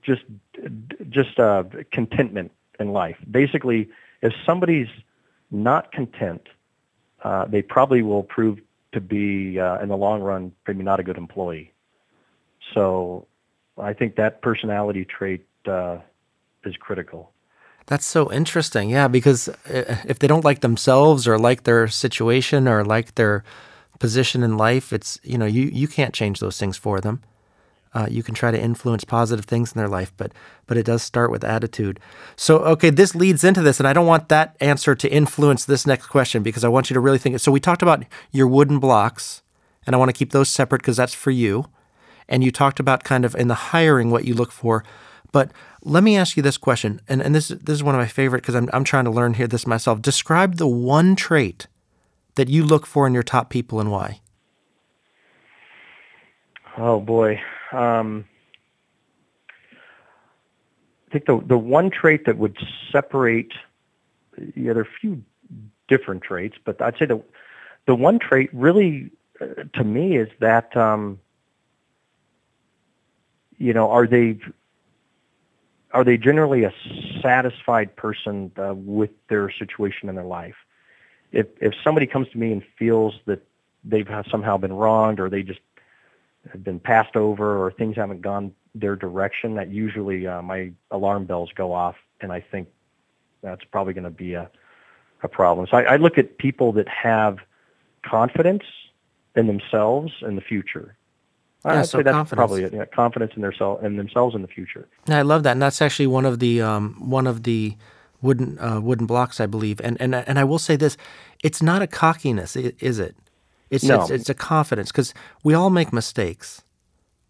just 0.03 0.23
just 1.09 1.39
uh, 1.39 1.65
contentment 1.91 2.53
in 2.81 2.93
life. 2.93 3.17
Basically, 3.31 3.89
if 4.23 4.33
somebody's 4.47 4.89
not 5.51 5.93
content, 5.93 6.49
uh, 7.25 7.45
they 7.47 7.63
probably 7.63 8.03
will 8.03 8.23
prove 8.23 8.59
to 8.93 9.01
be, 9.01 9.59
uh, 9.59 9.79
in 9.81 9.89
the 9.89 9.97
long 9.97 10.21
run, 10.23 10.53
maybe 10.67 10.83
not 10.83 11.01
a 11.01 11.03
good 11.03 11.17
employee. 11.17 11.73
So 12.75 13.27
I 13.79 13.93
think 13.93 14.17
that 14.17 14.43
personality 14.43 15.05
trait 15.05 15.47
uh, 15.67 15.99
is 16.65 16.77
critical. 16.77 17.33
That's 17.87 18.07
so 18.07 18.33
interesting. 18.33 18.91
Yeah, 18.91 19.09
because 19.09 19.49
uh, 19.49 19.97
if 20.07 20.19
they 20.19 20.27
don't 20.27 20.45
like 20.45 20.61
themselves 20.61 21.27
or 21.27 21.39
like 21.39 21.65
their 21.65 21.89
situation 21.89 22.69
or 22.69 22.85
like 22.85 23.15
their 23.15 23.45
position 23.99 24.43
in 24.43 24.57
life, 24.57 24.93
it's, 24.93 25.19
you 25.23 25.39
know, 25.39 25.47
you, 25.47 25.63
you 25.63 25.89
can't 25.89 26.15
change 26.15 26.41
those 26.41 26.59
things 26.59 26.77
for 26.77 27.01
them. 27.01 27.23
Uh, 27.95 28.07
you 28.11 28.23
can 28.23 28.35
try 28.35 28.51
to 28.51 28.61
influence 28.61 29.05
positive 29.05 29.45
things 29.45 29.73
in 29.73 29.79
their 29.79 29.89
life, 29.89 30.13
but 30.17 30.33
but 30.67 30.77
it 30.77 30.87
does 30.87 31.03
start 31.03 31.31
with 31.31 31.45
attitude. 31.45 32.01
So 32.37 32.59
okay, 32.61 32.91
this 32.91 33.15
leads 33.15 33.45
into 33.45 33.61
this, 33.61 33.79
and 33.79 33.87
I 33.87 33.93
don't 33.93 34.07
want 34.07 34.29
that 34.31 34.57
answer 34.61 34.95
to 34.95 35.13
influence 35.13 35.65
this 35.65 35.87
next 35.87 36.07
question 36.07 36.43
because 36.43 36.65
I 36.65 36.69
want 36.69 36.89
you 36.89 36.95
to 36.95 37.01
really 37.01 37.19
think. 37.19 37.39
So 37.39 37.53
we 37.53 37.61
talked 37.61 37.83
about 37.83 38.05
your 38.31 38.47
wooden 38.47 38.79
blocks, 38.79 39.43
and 39.87 39.95
I 39.95 39.99
want 39.99 40.09
to 40.09 40.17
keep 40.17 40.33
those 40.33 40.49
separate 40.49 40.81
because 40.81 40.97
that's 40.97 41.15
for 41.15 41.31
you. 41.31 41.67
And 42.29 42.43
you 42.43 42.51
talked 42.51 42.81
about 42.81 43.05
kind 43.05 43.25
of 43.25 43.35
in 43.35 43.49
the 43.49 43.55
hiring 43.55 44.11
what 44.11 44.25
you 44.25 44.33
look 44.33 44.53
for, 44.53 44.85
but 45.33 45.51
let 45.83 46.03
me 46.03 46.17
ask 46.17 46.37
you 46.37 46.43
this 46.43 46.57
question, 46.57 47.01
and, 47.09 47.21
and 47.21 47.35
this 47.35 47.49
this 47.49 47.75
is 47.75 47.83
one 47.83 47.95
of 47.95 48.01
my 48.01 48.07
favorite 48.07 48.43
because 48.43 48.55
I'm 48.55 48.71
I'm 48.73 48.85
trying 48.85 49.05
to 49.05 49.11
learn 49.11 49.35
here 49.35 49.47
this 49.47 49.67
myself. 49.67 50.01
Describe 50.01 50.57
the 50.57 50.69
one 50.69 51.15
trait 51.15 51.67
that 52.37 52.49
you 52.49 52.65
look 52.65 52.87
for 52.87 53.07
in 53.07 53.13
your 53.13 53.23
top 53.23 53.51
people 53.51 53.81
and 53.81 53.91
why. 53.91 54.21
Oh 56.79 57.01
boy. 57.01 57.41
Um, 57.73 58.25
I 61.09 61.13
think 61.13 61.27
the 61.27 61.43
the 61.45 61.59
one 61.59 61.91
trait 61.91 62.25
that 62.27 62.39
would 62.39 62.57
separate, 62.91 63.53
yeah, 64.55 64.73
there 64.73 64.79
are 64.79 64.83
a 64.83 65.01
few 65.01 65.23
different 65.89 66.23
traits, 66.23 66.57
but 66.65 66.81
I'd 66.81 66.97
say 66.99 67.07
the 67.07 67.23
the 67.87 67.95
one 67.95 68.19
trait 68.19 68.51
really, 68.53 69.11
uh, 69.41 69.65
to 69.75 69.85
me, 69.85 70.17
is 70.17 70.29
that 70.41 70.75
um, 70.77 71.19
you 73.59 73.73
know, 73.73 73.91
are 73.91 74.07
they 74.07 74.39
are 75.93 76.05
they 76.05 76.17
generally 76.17 76.65
a 76.65 76.73
satisfied 77.21 77.95
person 77.95 78.51
uh, 78.57 78.75
with 78.75 79.11
their 79.29 79.51
situation 79.51 80.09
in 80.09 80.15
their 80.15 80.25
life? 80.25 80.57
If 81.31 81.47
if 81.61 81.75
somebody 81.85 82.07
comes 82.07 82.29
to 82.31 82.39
me 82.39 82.53
and 82.53 82.63
feels 82.79 83.15
that 83.27 83.43
they've 83.85 84.09
somehow 84.31 84.57
been 84.57 84.73
wronged 84.73 85.21
or 85.21 85.29
they 85.29 85.43
just 85.43 85.61
have 86.51 86.65
been 86.65 86.81
passed 86.81 87.17
over 87.17 87.63
or 87.63 87.71
things 87.71 87.97
haven't 87.97 88.21
gone 88.21 88.53
their 88.75 88.97
direction, 88.97 89.55
that 89.55 89.71
usually 89.71 90.27
uh, 90.27 90.43
my 90.43 90.73
alarm 90.91 91.27
bells 91.27 91.51
go 91.55 91.73
off, 91.73 91.97
and 92.21 92.33
I 92.33 92.41
think 92.41 92.69
that's 93.43 93.65
probably 93.65 93.93
going 93.93 94.05
to 94.05 94.11
be 94.11 94.35
a, 94.35 94.51
a 95.23 95.29
problem. 95.29 95.67
So 95.71 95.77
I, 95.77 95.83
I 95.83 95.97
look 95.97 96.19
at 96.19 96.39
people 96.39 96.73
that 96.73 96.89
have 96.89 97.39
confidence 98.05 98.65
in 99.37 99.47
themselves 99.47 100.13
in 100.23 100.37
the 100.37 100.41
future. 100.41 100.97
Yeah, 101.65 101.81
I'd 101.81 101.87
so 101.87 101.99
say 101.99 102.03
that's 102.03 102.15
confidence. 102.15 102.37
probably 102.37 102.65
it. 102.65 102.73
Yeah, 102.73 102.85
confidence 102.87 103.33
in 103.37 103.43
their 103.43 103.53
self 103.53 103.83
in 103.85 103.97
themselves 103.97 104.35
in 104.35 104.43
the 104.43 104.49
future. 104.49 104.89
Yeah, 105.07 105.19
I 105.19 105.23
love 105.23 105.45
that, 105.45 105.53
and 105.53 105.63
that's 105.63 105.81
actually 105.81 106.09
one 106.09 106.27
of 106.27 106.41
the 106.41 106.61
um, 106.61 106.97
one 106.99 107.27
of 107.27 107.45
the 107.45 107.77
wooden 108.21 108.59
uh, 108.59 108.81
wooden 108.81 109.07
blocks, 109.07 109.41
I 109.41 109.47
believe. 109.47 109.81
And 109.85 110.01
and 110.01 110.15
and 110.15 110.39
I 110.39 110.45
will 110.45 110.59
say 110.59 110.75
this: 110.75 110.97
it's 111.43 111.63
not 111.63 111.81
a 111.81 111.87
cockiness, 111.87 112.57
is 112.57 112.99
it? 112.99 113.17
It's 113.73 113.85
no. 113.85 114.03
it's, 114.03 114.11
it's 114.11 114.29
a 114.29 114.35
confidence 114.35 114.93
because 114.93 115.15
we 115.43 115.55
all 115.55 115.71
make 115.71 115.95
mistakes, 115.95 116.63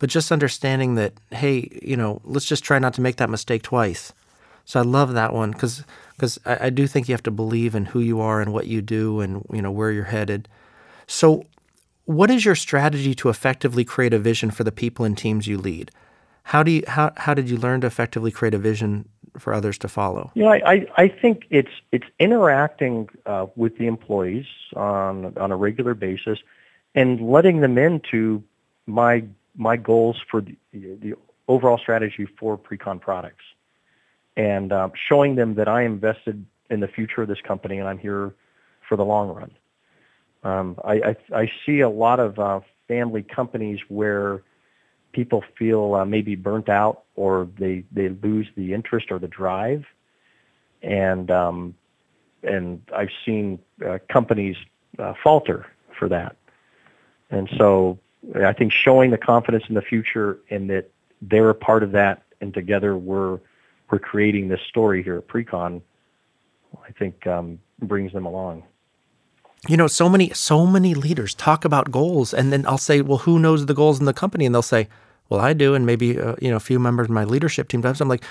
but 0.01 0.11
just 0.11 0.33
understanding 0.33 0.97
that, 0.97 1.15
hey, 1.31 1.69
you 1.81 1.97
know, 1.97 2.21
let's 2.25 2.47
just 2.47 2.65
try 2.65 2.81
not 2.81 2.95
to 2.95 3.01
make 3.01 3.17
that 3.17 3.31
mistake 3.31 3.63
twice. 3.63 4.13
So 4.65 4.81
I 4.81 4.83
love 4.83 5.15
that 5.15 5.33
one 5.33 5.53
because 5.53 5.85
because 6.17 6.41
I, 6.45 6.67
I 6.67 6.71
do 6.71 6.89
think 6.89 7.09
you 7.09 7.15
have 7.15 7.23
to 7.23 7.31
believe 7.31 7.77
in 7.77 7.87
who 7.87 8.01
you 8.01 8.21
are 8.21 8.41
and 8.41 8.53
what 8.53 8.67
you 8.67 8.83
do 8.83 9.21
and 9.21 9.47
you 9.53 9.63
know 9.63 9.71
where 9.71 9.93
you're 9.93 10.05
headed. 10.05 10.49
So, 11.07 11.45
what 12.07 12.29
is 12.29 12.45
your 12.45 12.57
strategy 12.57 13.15
to 13.15 13.29
effectively 13.29 13.85
create 13.85 14.13
a 14.13 14.19
vision 14.19 14.51
for 14.51 14.65
the 14.65 14.73
people 14.73 15.05
and 15.05 15.17
teams 15.17 15.47
you 15.47 15.59
lead? 15.59 15.93
How 16.43 16.65
do 16.65 16.73
you 16.73 16.83
how 16.89 17.13
how 17.19 17.35
did 17.35 17.49
you 17.49 17.57
learn 17.57 17.83
to 17.83 17.87
effectively 17.87 18.33
create 18.33 18.55
a 18.55 18.59
vision 18.59 19.09
for 19.39 19.55
others 19.55 19.79
to 19.79 19.89
follow? 19.89 20.31
You 20.35 20.45
know, 20.45 20.51
I, 20.51 20.87
I 20.97 21.09
think 21.09 21.47
it's 21.51 21.71
it's 21.91 22.07
interacting 22.19 23.09
uh, 23.27 23.47
with 23.57 23.79
the 23.79 23.87
employees 23.87 24.47
on 24.77 25.37
on 25.39 25.53
a 25.53 25.57
regular 25.57 25.95
basis 25.95 26.39
and 26.95 27.21
letting 27.21 27.61
them 27.61 27.79
into 27.79 28.43
my 28.87 29.25
my 29.57 29.77
goals 29.77 30.21
for 30.31 30.41
the, 30.41 30.57
the 30.73 31.15
overall 31.49 31.79
strategy 31.79 32.27
for 32.39 32.57
Precon 32.57 33.01
products 33.01 33.45
and 34.37 34.73
um, 34.73 34.93
showing 35.09 35.35
them 35.35 35.55
that 35.55 35.69
I 35.69 35.83
invested 35.83 36.45
in 36.71 36.81
the 36.81 36.89
future 36.89 37.23
of 37.23 37.29
this 37.29 37.41
company 37.41 37.79
and 37.79 37.89
I'm 37.89 37.99
here 37.99 38.35
for 38.89 38.97
the 38.97 39.05
long 39.05 39.29
run. 39.29 39.51
Um, 40.45 40.79
I, 40.85 40.95
I, 40.95 41.17
I 41.35 41.53
see 41.65 41.81
a 41.81 41.89
lot 41.89 42.19
of 42.19 42.39
uh, 42.39 42.61
family 42.89 43.23
companies 43.23 43.81
where 43.89 44.43
people 45.13 45.45
feel 45.59 45.95
uh, 45.95 46.05
maybe 46.05 46.35
burnt 46.35 46.69
out 46.69 47.05
or 47.15 47.49
they, 47.59 47.85
they 47.93 48.09
lose 48.09 48.49
the 48.57 48.73
interest 48.73 49.11
or 49.11 49.19
the 49.19 49.29
drive. 49.29 49.85
And, 50.83 51.31
um, 51.31 51.75
and 52.43 52.83
I've 52.95 53.11
seen 53.25 53.59
uh, 53.87 53.99
companies 54.09 54.57
uh, 54.99 55.15
falter 55.23 55.67
for 55.99 56.09
that. 56.09 56.37
And 57.31 57.49
so 57.57 57.99
I 58.43 58.53
think 58.53 58.73
showing 58.73 59.11
the 59.11 59.19
confidence 59.19 59.65
in 59.69 59.75
the 59.75 59.83
future 59.83 60.39
and 60.51 60.69
that 60.71 60.91
they're 61.21 61.51
a 61.51 61.55
part 61.55 61.83
of 61.83 61.93
that 61.93 62.23
and 62.41 62.53
together 62.53 62.97
we're, 62.97 63.39
we're 63.91 63.99
creating 63.99 64.49
this 64.49 64.61
story 64.69 65.03
here 65.03 65.19
at 65.19 65.29
Precon, 65.29 65.83
I 66.87 66.91
think 66.93 67.27
um, 67.27 67.59
brings 67.81 68.13
them 68.13 68.27
along 68.27 68.65
you 69.69 69.77
know 69.77 69.87
so 69.87 70.09
many 70.09 70.31
so 70.31 70.67
many 70.67 70.95
leaders 70.95 71.35
talk 71.35 71.65
about 71.65 71.91
goals 71.91 72.35
and 72.35 72.53
then 72.53 72.67
i'll 72.67 72.79
say 72.79 73.01
well 73.01 73.19
who 73.19 73.39
knows 73.39 73.67
the 73.67 73.75
goals 73.75 74.01
in 74.01 74.07
the 74.07 74.13
company? 74.13 74.45
And 74.45 74.55
they'll 74.55 74.63
say 74.63 74.89
well 75.29 75.41
i 75.41 75.53
do 75.53 75.75
and 75.75 75.87
maybe 75.87 76.19
uh, 76.19 76.35
you 76.41 76.51
know 76.51 76.57
a 76.57 76.61
few 76.61 76.79
members 76.79 77.07
of 77.07 77.11
my 77.11 77.25
leadership 77.25 77.69
team 77.69 77.81
does. 77.81 78.01
I'm 78.01 78.09
like 78.09 78.25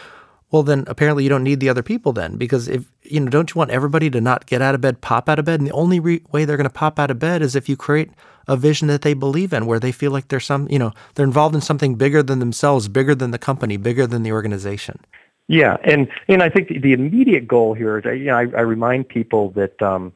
well 0.51 0.63
then 0.63 0.83
apparently 0.87 1.23
you 1.23 1.29
don't 1.29 1.43
need 1.43 1.61
the 1.61 1.69
other 1.69 1.83
people 1.83 2.11
then 2.11 2.35
because 2.35 2.67
if 2.67 2.91
you 3.03 3.19
know 3.21 3.29
don't 3.29 3.53
you 3.53 3.59
want 3.59 3.71
everybody 3.71 4.09
to 4.09 4.19
not 4.19 4.45
get 4.45 4.61
out 4.61 4.75
of 4.75 4.81
bed 4.81 4.99
pop 4.99 5.29
out 5.29 5.39
of 5.39 5.45
bed? 5.45 5.61
And 5.61 5.67
the 5.67 5.73
only 5.73 5.99
re- 5.99 6.23
way 6.31 6.43
they're 6.43 6.57
going 6.57 6.65
to 6.65 6.69
pop 6.69 6.99
out 6.99 7.11
of 7.11 7.19
bed 7.19 7.41
is 7.41 7.55
if 7.55 7.69
you 7.69 7.77
create 7.77 8.11
a 8.47 8.57
vision 8.57 8.89
that 8.89 9.01
they 9.01 9.13
believe 9.13 9.53
in 9.53 9.65
where 9.65 9.79
they 9.79 9.93
feel 9.93 10.11
like 10.11 10.27
they're 10.27 10.41
some 10.41 10.67
you 10.69 10.79
know 10.79 10.91
they're 11.15 11.25
involved 11.25 11.55
in 11.55 11.61
something 11.61 11.95
bigger 11.95 12.21
than 12.21 12.39
themselves 12.39 12.89
bigger 12.89 13.15
than 13.15 13.31
the 13.31 13.39
company 13.39 13.77
bigger 13.77 14.05
than 14.05 14.23
the 14.23 14.33
organization. 14.33 14.99
Yeah 15.47 15.77
and 15.85 16.09
and 16.27 16.43
i 16.43 16.49
think 16.49 16.67
the, 16.67 16.77
the 16.77 16.93
immediate 16.93 17.47
goal 17.47 17.73
here 17.73 17.97
is 17.97 18.05
you 18.05 18.25
know 18.25 18.35
i, 18.35 18.41
I 18.41 18.61
remind 18.61 19.07
people 19.07 19.51
that 19.51 19.81
um, 19.81 20.13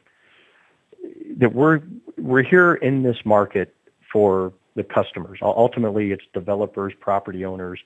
that 1.37 1.53
we're 1.53 1.81
we're 2.17 2.43
here 2.43 2.75
in 2.75 3.03
this 3.03 3.17
market 3.25 3.75
for 4.11 4.53
the 4.75 4.83
customers. 4.83 5.39
Ultimately, 5.41 6.11
it's 6.11 6.23
developers, 6.33 6.93
property 6.99 7.45
owners. 7.45 7.79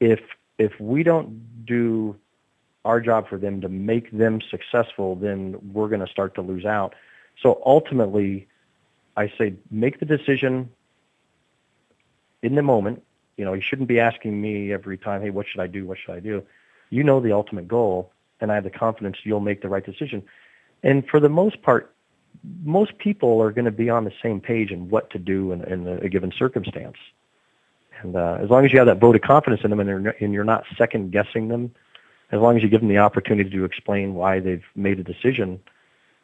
If 0.00 0.20
if 0.58 0.78
we 0.80 1.02
don't 1.02 1.64
do 1.64 2.16
our 2.84 3.00
job 3.00 3.28
for 3.28 3.38
them 3.38 3.60
to 3.60 3.68
make 3.68 4.10
them 4.10 4.40
successful, 4.50 5.14
then 5.14 5.56
we're 5.72 5.88
going 5.88 6.00
to 6.00 6.10
start 6.10 6.34
to 6.34 6.42
lose 6.42 6.64
out. 6.64 6.94
So 7.40 7.62
ultimately, 7.64 8.48
I 9.16 9.32
say 9.38 9.54
make 9.70 10.00
the 10.00 10.06
decision 10.06 10.70
in 12.42 12.54
the 12.54 12.62
moment. 12.62 13.02
You 13.36 13.44
know, 13.44 13.52
you 13.54 13.62
shouldn't 13.62 13.88
be 13.88 14.00
asking 14.00 14.40
me 14.40 14.72
every 14.72 14.98
time, 14.98 15.22
hey, 15.22 15.30
what 15.30 15.46
should 15.48 15.60
I 15.60 15.66
do? 15.66 15.86
What 15.86 15.98
should 15.98 16.14
I 16.14 16.20
do? 16.20 16.42
You 16.90 17.02
know 17.02 17.20
the 17.20 17.32
ultimate 17.32 17.68
goal, 17.68 18.12
and 18.40 18.52
I 18.52 18.56
have 18.56 18.64
the 18.64 18.70
confidence 18.70 19.18
you'll 19.24 19.40
make 19.40 19.62
the 19.62 19.68
right 19.68 19.84
decision. 19.84 20.22
And 20.82 21.06
for 21.08 21.20
the 21.20 21.28
most 21.28 21.62
part, 21.62 21.91
most 22.64 22.98
people 22.98 23.40
are 23.40 23.52
going 23.52 23.64
to 23.64 23.70
be 23.70 23.88
on 23.88 24.04
the 24.04 24.12
same 24.22 24.40
page 24.40 24.70
in 24.70 24.90
what 24.90 25.10
to 25.10 25.18
do 25.18 25.52
in, 25.52 25.62
in 25.64 25.86
a 25.86 26.08
given 26.08 26.32
circumstance. 26.36 26.96
And 28.00 28.16
uh, 28.16 28.38
as 28.40 28.50
long 28.50 28.64
as 28.64 28.72
you 28.72 28.78
have 28.78 28.86
that 28.86 28.98
vote 28.98 29.14
of 29.14 29.22
confidence 29.22 29.62
in 29.62 29.70
them 29.70 29.80
and, 29.80 30.12
and 30.20 30.32
you're 30.32 30.44
not 30.44 30.64
second 30.76 31.12
guessing 31.12 31.48
them, 31.48 31.72
as 32.32 32.40
long 32.40 32.56
as 32.56 32.62
you 32.62 32.68
give 32.68 32.80
them 32.80 32.88
the 32.88 32.98
opportunity 32.98 33.50
to 33.50 33.64
explain 33.64 34.14
why 34.14 34.40
they've 34.40 34.64
made 34.74 34.98
a 34.98 35.04
decision, 35.04 35.60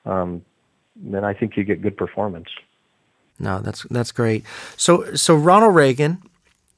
um, 0.07 0.43
then 0.97 1.25
I 1.25 1.35
think 1.35 1.57
you 1.57 1.65
get 1.65 1.83
good 1.83 1.97
performance. 1.97 2.49
No, 3.39 3.61
that's 3.61 3.85
that's 3.85 4.11
great. 4.11 4.45
So 4.77 5.15
so 5.15 5.37
Ronald 5.37 5.75
Reagan 5.75 6.21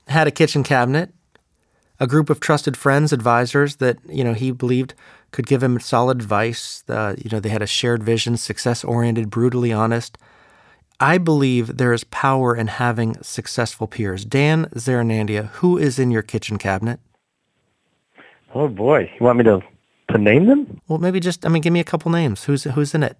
had 0.08 0.26
a 0.26 0.30
kitchen 0.30 0.62
cabinet, 0.62 1.14
a 1.98 2.06
group 2.06 2.28
of 2.28 2.40
trusted 2.40 2.76
friends, 2.76 3.12
advisors 3.12 3.76
that 3.76 3.96
you 4.06 4.24
know 4.24 4.34
he 4.34 4.50
believed 4.50 4.94
could 5.30 5.46
give 5.46 5.62
him 5.62 5.78
solid 5.80 6.20
advice. 6.20 6.82
Uh, 6.88 7.14
you 7.18 7.30
know, 7.30 7.40
they 7.40 7.48
had 7.48 7.62
a 7.62 7.66
shared 7.66 8.02
vision, 8.02 8.36
success 8.36 8.84
oriented, 8.84 9.30
brutally 9.30 9.72
honest. 9.72 10.18
I 10.98 11.16
believe 11.16 11.78
there 11.78 11.92
is 11.92 12.04
power 12.04 12.54
in 12.54 12.66
having 12.66 13.16
successful 13.22 13.86
peers. 13.86 14.24
Dan 14.24 14.66
Zaranandia, 14.74 15.46
who 15.46 15.78
is 15.78 15.98
in 15.98 16.10
your 16.10 16.22
kitchen 16.22 16.58
cabinet? 16.58 17.00
Oh 18.54 18.68
boy, 18.68 19.10
you 19.18 19.24
want 19.24 19.38
me 19.38 19.44
to 19.44 19.62
to 20.10 20.18
name 20.18 20.46
them? 20.46 20.80
Well, 20.88 20.98
maybe 20.98 21.20
just 21.20 21.46
I 21.46 21.48
mean, 21.48 21.62
give 21.62 21.72
me 21.72 21.80
a 21.80 21.84
couple 21.84 22.10
names. 22.10 22.44
Who's 22.44 22.64
who's 22.64 22.94
in 22.94 23.02
it? 23.02 23.16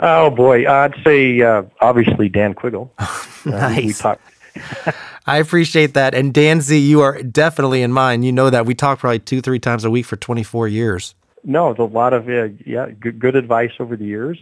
Oh 0.00 0.28
boy, 0.30 0.68
I'd 0.68 0.94
say 1.04 1.40
uh, 1.40 1.62
obviously 1.80 2.28
Dan 2.28 2.54
Quiggle. 2.54 2.90
nice. 3.46 4.04
Uh, 4.04 4.16
I 5.26 5.38
appreciate 5.38 5.94
that. 5.94 6.14
And 6.14 6.34
Dan 6.34 6.60
Z, 6.60 6.76
you 6.76 7.00
are 7.00 7.22
definitely 7.22 7.82
in 7.82 7.92
mine. 7.92 8.22
You 8.24 8.32
know 8.32 8.50
that 8.50 8.66
we 8.66 8.74
talk 8.74 8.98
probably 8.98 9.20
two, 9.20 9.40
three 9.40 9.60
times 9.60 9.84
a 9.84 9.90
week 9.90 10.04
for 10.04 10.16
24 10.16 10.68
years 10.68 11.14
no, 11.44 11.70
it's 11.70 11.80
a 11.80 11.84
lot 11.84 12.12
of 12.12 12.28
uh, 12.28 12.48
yeah 12.64 12.90
good, 12.90 13.18
good 13.18 13.36
advice 13.36 13.72
over 13.78 13.96
the 13.96 14.04
years. 14.04 14.38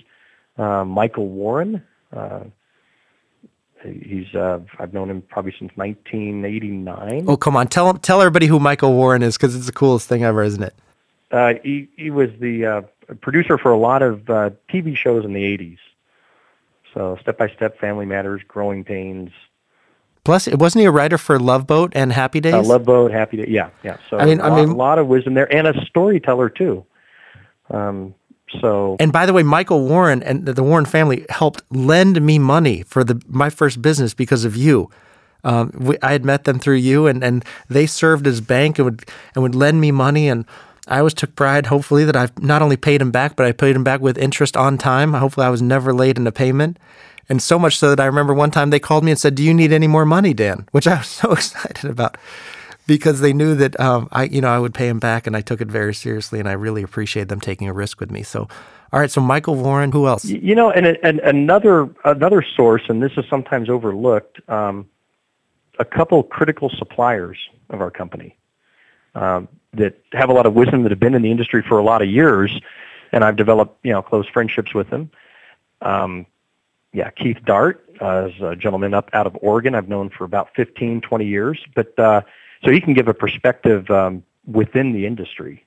Uh, 0.58 0.84
Michael 0.84 1.28
Warren, 1.28 1.82
uh, 2.12 2.40
he's 3.82 4.34
uh, 4.34 4.60
I've 4.78 4.92
known 4.92 5.10
him 5.10 5.22
probably 5.22 5.52
since 5.52 5.72
1989. 5.76 7.24
Oh 7.28 7.36
come 7.36 7.56
on, 7.56 7.68
tell 7.68 7.94
tell 7.94 8.20
everybody 8.20 8.46
who 8.46 8.60
Michael 8.60 8.94
Warren 8.94 9.22
is 9.22 9.36
because 9.36 9.54
it's 9.54 9.66
the 9.66 9.72
coolest 9.72 10.08
thing 10.08 10.24
ever, 10.24 10.42
isn't 10.42 10.62
it? 10.62 10.74
Uh, 11.30 11.54
he 11.62 11.88
he 11.96 12.10
was 12.10 12.30
the 12.40 12.66
uh, 12.66 12.82
producer 13.20 13.56
for 13.56 13.72
a 13.72 13.78
lot 13.78 14.02
of 14.02 14.28
uh, 14.28 14.50
TV 14.68 14.96
shows 14.96 15.24
in 15.24 15.32
the 15.32 15.58
80s. 15.58 15.78
So 16.92 17.16
Step 17.20 17.38
by 17.38 17.48
Step, 17.48 17.78
Family 17.78 18.04
Matters, 18.04 18.42
Growing 18.48 18.82
Pains, 18.82 19.30
Plus, 20.24 20.48
wasn't 20.48 20.80
he 20.80 20.86
a 20.86 20.90
writer 20.90 21.16
for 21.16 21.38
Love 21.38 21.66
Boat 21.66 21.92
and 21.94 22.12
Happy 22.12 22.40
Days? 22.40 22.54
Uh, 22.54 22.62
Love 22.62 22.84
Boat, 22.84 23.10
Happy 23.10 23.38
Days. 23.38 23.48
Yeah, 23.48 23.70
yeah. 23.82 23.96
So 24.10 24.18
I 24.18 24.26
mean, 24.26 24.38
lot, 24.38 24.52
I 24.52 24.56
mean, 24.56 24.68
a 24.68 24.76
lot 24.76 24.98
of 24.98 25.06
wisdom 25.06 25.34
there, 25.34 25.52
and 25.54 25.66
a 25.66 25.84
storyteller 25.86 26.50
too. 26.50 26.84
Um, 27.70 28.14
so, 28.60 28.96
and 28.98 29.12
by 29.12 29.26
the 29.26 29.32
way, 29.32 29.42
Michael 29.42 29.86
Warren 29.86 30.22
and 30.22 30.46
the 30.46 30.62
Warren 30.62 30.84
family 30.84 31.24
helped 31.28 31.62
lend 31.70 32.20
me 32.20 32.38
money 32.38 32.82
for 32.82 33.04
the 33.04 33.22
my 33.28 33.50
first 33.50 33.80
business 33.80 34.14
because 34.14 34.44
of 34.44 34.56
you. 34.56 34.90
Um, 35.44 35.72
we, 35.78 35.96
I 36.02 36.12
had 36.12 36.24
met 36.24 36.44
them 36.44 36.58
through 36.58 36.76
you, 36.76 37.06
and, 37.06 37.22
and 37.24 37.44
they 37.68 37.86
served 37.86 38.26
as 38.26 38.40
bank 38.40 38.78
and 38.78 38.84
would 38.84 39.08
and 39.34 39.42
would 39.42 39.54
lend 39.54 39.80
me 39.80 39.90
money, 39.92 40.28
and 40.28 40.44
I 40.88 40.98
always 40.98 41.14
took 41.14 41.36
pride, 41.36 41.66
hopefully, 41.66 42.04
that 42.04 42.16
I've 42.16 42.36
not 42.42 42.62
only 42.62 42.76
paid 42.76 43.00
him 43.00 43.12
back, 43.12 43.36
but 43.36 43.46
I 43.46 43.52
paid 43.52 43.76
him 43.76 43.84
back 43.84 44.00
with 44.00 44.18
interest 44.18 44.56
on 44.56 44.76
time. 44.76 45.12
Hopefully, 45.12 45.46
I 45.46 45.50
was 45.50 45.62
never 45.62 45.94
late 45.94 46.18
in 46.18 46.26
a 46.26 46.32
payment. 46.32 46.78
And 47.28 47.40
so 47.40 47.60
much 47.60 47.78
so 47.78 47.90
that 47.90 48.00
I 48.00 48.06
remember 48.06 48.34
one 48.34 48.50
time 48.50 48.70
they 48.70 48.80
called 48.80 49.04
me 49.04 49.12
and 49.12 49.20
said, 49.20 49.36
"Do 49.36 49.44
you 49.44 49.54
need 49.54 49.72
any 49.72 49.86
more 49.86 50.04
money, 50.04 50.34
Dan?" 50.34 50.66
Which 50.72 50.88
I 50.88 50.98
was 50.98 51.06
so 51.22 51.32
excited 51.32 51.88
about 51.88 52.16
because 52.90 53.20
they 53.20 53.32
knew 53.32 53.54
that 53.54 53.78
um, 53.78 54.08
I, 54.10 54.24
you 54.24 54.40
know, 54.40 54.48
I 54.48 54.58
would 54.58 54.74
pay 54.74 54.88
them 54.88 54.98
back, 54.98 55.28
and 55.28 55.36
I 55.36 55.42
took 55.42 55.60
it 55.60 55.68
very 55.68 55.94
seriously, 55.94 56.40
and 56.40 56.48
I 56.48 56.54
really 56.54 56.82
appreciate 56.82 57.28
them 57.28 57.38
taking 57.38 57.68
a 57.68 57.72
risk 57.72 58.00
with 58.00 58.10
me. 58.10 58.24
So, 58.24 58.48
all 58.92 58.98
right, 58.98 59.08
so 59.08 59.20
Michael 59.20 59.54
Warren, 59.54 59.92
who 59.92 60.08
else? 60.08 60.24
You 60.24 60.56
know, 60.56 60.72
and, 60.72 60.98
and 61.04 61.20
another 61.20 61.88
another 62.04 62.42
source, 62.42 62.82
and 62.88 63.00
this 63.00 63.12
is 63.16 63.24
sometimes 63.30 63.70
overlooked, 63.70 64.40
um, 64.50 64.88
a 65.78 65.84
couple 65.84 66.20
critical 66.24 66.68
suppliers 66.68 67.38
of 67.68 67.80
our 67.80 67.92
company 67.92 68.36
um, 69.14 69.46
that 69.74 69.96
have 70.10 70.28
a 70.28 70.32
lot 70.32 70.46
of 70.46 70.54
wisdom 70.54 70.82
that 70.82 70.90
have 70.90 70.98
been 70.98 71.14
in 71.14 71.22
the 71.22 71.30
industry 71.30 71.62
for 71.62 71.78
a 71.78 71.84
lot 71.84 72.02
of 72.02 72.08
years, 72.08 72.60
and 73.12 73.22
I've 73.22 73.36
developed 73.36 73.78
you 73.84 73.92
know 73.92 74.02
close 74.02 74.26
friendships 74.26 74.74
with 74.74 74.90
them. 74.90 75.12
Um, 75.80 76.26
yeah, 76.92 77.10
Keith 77.10 77.38
Dart 77.44 77.88
uh, 78.02 78.30
is 78.32 78.42
a 78.42 78.56
gentleman 78.56 78.94
up 78.94 79.10
out 79.12 79.28
of 79.28 79.38
Oregon 79.40 79.76
I've 79.76 79.88
known 79.88 80.10
for 80.10 80.24
about 80.24 80.48
15, 80.56 81.02
20 81.02 81.24
years. 81.24 81.64
But 81.72 81.96
uh, 81.96 82.22
so 82.64 82.70
he 82.70 82.80
can 82.80 82.94
give 82.94 83.08
a 83.08 83.14
perspective 83.14 83.90
um, 83.90 84.22
within 84.46 84.92
the 84.92 85.06
industry. 85.06 85.64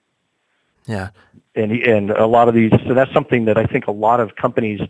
Yeah, 0.85 1.09
and 1.55 1.71
and 1.71 2.11
a 2.11 2.27
lot 2.27 2.47
of 2.47 2.55
these. 2.55 2.71
So 2.87 2.93
that's 2.93 3.11
something 3.13 3.45
that 3.45 3.57
I 3.57 3.65
think 3.65 3.87
a 3.87 3.91
lot 3.91 4.19
of 4.19 4.35
companies 4.35 4.81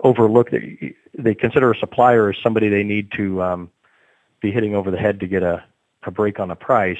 overlook. 0.00 0.50
That 0.50 0.94
they 1.16 1.34
consider 1.34 1.70
a 1.70 1.76
supplier 1.76 2.30
as 2.30 2.36
somebody 2.42 2.68
they 2.68 2.82
need 2.82 3.12
to 3.12 3.42
um, 3.42 3.70
be 4.40 4.50
hitting 4.50 4.74
over 4.74 4.90
the 4.90 4.98
head 4.98 5.20
to 5.20 5.26
get 5.26 5.42
a, 5.42 5.64
a 6.02 6.10
break 6.10 6.40
on 6.40 6.48
the 6.48 6.56
price. 6.56 6.98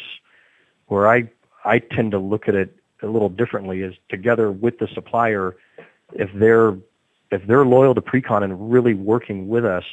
Where 0.86 1.08
I 1.08 1.28
I 1.64 1.80
tend 1.80 2.12
to 2.12 2.18
look 2.18 2.48
at 2.48 2.54
it 2.54 2.74
a 3.02 3.06
little 3.06 3.28
differently 3.28 3.82
is 3.82 3.94
together 4.08 4.50
with 4.50 4.78
the 4.78 4.88
supplier, 4.88 5.56
if 6.12 6.30
they're 6.34 6.76
if 7.30 7.46
they're 7.46 7.66
loyal 7.66 7.94
to 7.94 8.00
Precon 8.00 8.42
and 8.42 8.72
really 8.72 8.94
working 8.94 9.48
with 9.48 9.64
us 9.64 9.84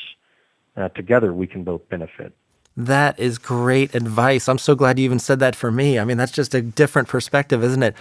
uh, 0.78 0.90
together, 0.90 1.34
we 1.34 1.48
can 1.48 1.64
both 1.64 1.88
benefit. 1.90 2.34
That 2.78 3.18
is 3.20 3.38
great 3.38 3.96
advice. 3.96 4.50
I'm 4.50 4.58
so 4.58 4.76
glad 4.76 5.00
you 5.00 5.06
even 5.06 5.20
said 5.20 5.40
that 5.40 5.56
for 5.56 5.72
me. 5.72 5.98
I 5.98 6.04
mean, 6.04 6.18
that's 6.18 6.32
just 6.32 6.54
a 6.54 6.62
different 6.62 7.08
perspective, 7.08 7.64
isn't 7.64 7.84
it? 7.84 7.96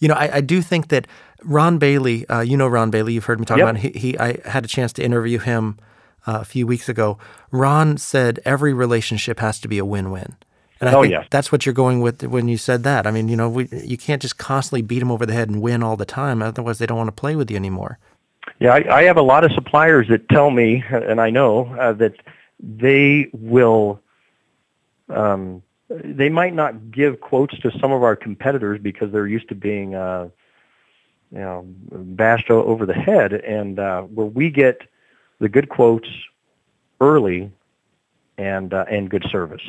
You 0.00 0.08
know, 0.08 0.14
I, 0.14 0.36
I 0.36 0.40
do 0.40 0.62
think 0.62 0.88
that 0.88 1.06
Ron 1.42 1.78
Bailey, 1.78 2.26
uh, 2.28 2.40
you 2.40 2.56
know 2.56 2.66
Ron 2.66 2.90
Bailey, 2.90 3.12
you've 3.12 3.26
heard 3.26 3.38
me 3.38 3.44
talk 3.46 3.58
Yep. 3.58 3.68
about. 3.68 3.76
He, 3.82 3.90
he, 3.90 4.18
I 4.18 4.38
had 4.48 4.64
a 4.64 4.68
chance 4.68 4.92
to 4.94 5.04
interview 5.04 5.38
him 5.38 5.78
uh, 6.26 6.38
a 6.40 6.44
few 6.44 6.66
weeks 6.66 6.88
ago. 6.88 7.18
Ron 7.50 7.98
said 7.98 8.40
every 8.46 8.72
relationship 8.72 9.40
has 9.40 9.60
to 9.60 9.68
be 9.68 9.78
a 9.78 9.84
win-win, 9.84 10.34
and 10.80 10.88
I 10.88 10.94
Oh, 10.94 11.02
think 11.02 11.12
yeah. 11.12 11.24
that's 11.30 11.52
what 11.52 11.66
you're 11.66 11.74
going 11.74 12.00
with 12.00 12.22
when 12.24 12.48
you 12.48 12.56
said 12.56 12.82
that. 12.84 13.06
I 13.06 13.10
mean, 13.10 13.28
you 13.28 13.36
know, 13.36 13.50
we, 13.50 13.68
you 13.72 13.98
can't 13.98 14.22
just 14.22 14.38
constantly 14.38 14.80
beat 14.82 15.00
them 15.00 15.10
over 15.10 15.26
the 15.26 15.34
head 15.34 15.50
and 15.50 15.60
win 15.60 15.82
all 15.82 15.96
the 15.96 16.06
time. 16.06 16.40
Otherwise, 16.42 16.78
they 16.78 16.86
don't 16.86 16.96
want 16.98 17.08
to 17.08 17.12
play 17.20 17.36
with 17.36 17.50
you 17.50 17.56
anymore. 17.58 17.98
Yeah, 18.58 18.72
I, 18.74 19.00
I 19.00 19.02
have 19.04 19.18
a 19.18 19.22
lot 19.22 19.44
of 19.44 19.52
suppliers 19.52 20.08
that 20.08 20.28
tell 20.30 20.50
me, 20.50 20.82
and 20.90 21.20
I 21.20 21.28
know 21.28 21.66
uh, 21.78 21.92
that 21.94 22.14
they 22.58 23.28
will. 23.34 24.00
Um, 25.08 25.62
they 25.88 26.28
might 26.28 26.54
not 26.54 26.90
give 26.90 27.20
quotes 27.20 27.58
to 27.60 27.70
some 27.78 27.92
of 27.92 28.02
our 28.02 28.16
competitors 28.16 28.80
because 28.80 29.12
they're 29.12 29.26
used 29.26 29.48
to 29.48 29.54
being, 29.54 29.94
uh, 29.94 30.28
you 31.30 31.38
know, 31.38 31.64
bashed 31.90 32.50
over 32.50 32.86
the 32.86 32.94
head, 32.94 33.32
and 33.32 33.78
uh, 33.78 34.02
where 34.02 34.26
we 34.26 34.50
get 34.50 34.80
the 35.40 35.48
good 35.48 35.68
quotes 35.68 36.08
early, 37.00 37.50
and 38.38 38.72
uh, 38.72 38.84
and 38.90 39.10
good 39.10 39.24
service. 39.30 39.62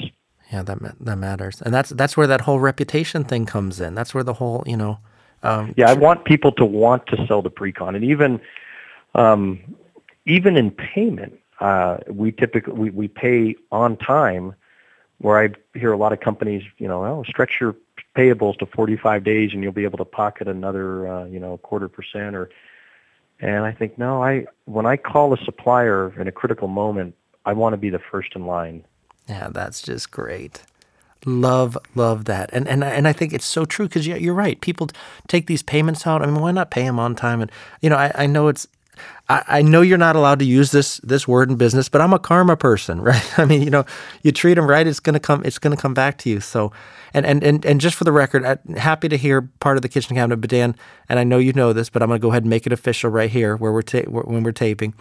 Yeah, 0.51 0.63
that 0.63 0.79
that 0.99 1.17
matters, 1.17 1.61
and 1.61 1.73
that's 1.73 1.89
that's 1.89 2.15
where 2.15 2.27
that 2.27 2.41
whole 2.41 2.59
reputation 2.59 3.23
thing 3.23 3.45
comes 3.45 3.81
in. 3.81 3.95
That's 3.95 4.13
where 4.13 4.23
the 4.23 4.33
whole 4.33 4.63
you 4.65 4.77
know. 4.77 4.99
Um, 5.43 5.73
Yeah, 5.77 5.89
I 5.89 5.93
want 5.93 6.25
people 6.25 6.51
to 6.53 6.65
want 6.65 7.07
to 7.07 7.25
sell 7.27 7.41
the 7.41 7.51
Precon, 7.51 7.95
and 7.95 8.03
even 8.03 8.39
um, 9.15 9.59
even 10.25 10.55
in 10.57 10.71
payment, 10.71 11.39
uh, 11.59 11.97
we 12.07 12.31
typically 12.31 12.73
we, 12.73 12.89
we 12.91 13.07
pay 13.07 13.55
on 13.71 13.97
time. 13.97 14.53
Where 15.19 15.39
I 15.39 15.49
hear 15.77 15.91
a 15.91 15.97
lot 15.97 16.13
of 16.13 16.19
companies, 16.19 16.63
you 16.77 16.87
know, 16.87 17.05
oh, 17.05 17.23
stretch 17.23 17.59
your 17.59 17.75
payables 18.15 18.57
to 18.59 18.65
45 18.65 19.23
days, 19.23 19.51
and 19.53 19.63
you'll 19.63 19.71
be 19.71 19.83
able 19.83 19.97
to 19.97 20.05
pocket 20.05 20.47
another, 20.47 21.07
uh, 21.07 21.25
you 21.25 21.39
know, 21.39 21.57
quarter 21.57 21.87
percent. 21.87 22.35
Or, 22.35 22.49
and 23.39 23.65
I 23.65 23.71
think 23.71 23.97
no, 23.97 24.23
I 24.23 24.45
when 24.65 24.85
I 24.85 24.97
call 24.97 25.33
a 25.33 25.37
supplier 25.37 26.13
in 26.19 26.27
a 26.27 26.31
critical 26.31 26.67
moment, 26.67 27.15
I 27.45 27.53
want 27.53 27.73
to 27.73 27.77
be 27.77 27.89
the 27.89 27.99
first 27.99 28.35
in 28.35 28.45
line. 28.45 28.83
Yeah, 29.27 29.49
that's 29.51 29.81
just 29.81 30.11
great. 30.11 30.63
Love, 31.25 31.77
love 31.95 32.25
that, 32.25 32.51
and 32.53 32.67
and 32.67 32.83
and 32.83 33.07
I 33.07 33.13
think 33.13 33.33
it's 33.33 33.45
so 33.45 33.65
true 33.65 33.87
because 33.87 34.05
you're 34.05 34.35
right. 34.35 34.61
People 34.61 34.89
take 35.27 35.47
these 35.47 35.63
payments 35.63 36.05
out. 36.05 36.21
I 36.21 36.27
mean, 36.27 36.39
why 36.39 36.51
not 36.51 36.69
pay 36.69 36.83
them 36.83 36.99
on 36.99 37.15
time? 37.15 37.41
And 37.41 37.51
you 37.81 37.89
know, 37.89 37.95
I, 37.95 38.11
I 38.13 38.25
know 38.27 38.47
it's, 38.47 38.67
I, 39.29 39.43
I 39.47 39.61
know 39.61 39.81
you're 39.81 39.97
not 39.97 40.15
allowed 40.15 40.39
to 40.39 40.45
use 40.45 40.71
this 40.71 40.97
this 40.97 41.27
word 41.27 41.49
in 41.49 41.55
business, 41.55 41.89
but 41.89 42.01
I'm 42.01 42.13
a 42.13 42.19
karma 42.19 42.57
person, 42.57 43.01
right? 43.09 43.39
I 43.39 43.45
mean, 43.45 43.61
you 43.61 43.69
know, 43.69 43.85
you 44.23 44.31
treat 44.31 44.55
them 44.55 44.67
right, 44.67 44.85
it's 44.85 44.99
gonna 44.99 45.19
come, 45.19 45.43
it's 45.45 45.59
gonna 45.59 45.77
come 45.77 45.93
back 45.93 46.17
to 46.19 46.29
you. 46.29 46.39
So, 46.39 46.71
and 47.13 47.25
and 47.25 47.43
and 47.43 47.65
and 47.65 47.81
just 47.81 47.95
for 47.95 48.03
the 48.03 48.11
record, 48.11 48.45
I'm 48.45 48.75
happy 48.75 49.09
to 49.09 49.17
hear 49.17 49.41
part 49.41 49.77
of 49.77 49.81
the 49.81 49.89
kitchen 49.89 50.15
cabinet, 50.15 50.37
but 50.37 50.49
Dan, 50.49 50.75
and 51.09 51.19
I 51.19 51.23
know 51.23 51.37
you 51.37 51.53
know 51.53 51.73
this, 51.73 51.89
but 51.89 52.01
I'm 52.01 52.09
gonna 52.09 52.19
go 52.19 52.29
ahead 52.29 52.43
and 52.43 52.49
make 52.49 52.65
it 52.65 52.73
official 52.73 53.09
right 53.09 53.29
here 53.29 53.55
where 53.55 53.71
we're 53.71 53.81
ta- 53.81 54.09
when 54.09 54.43
we're 54.43 54.51
taping 54.51 54.93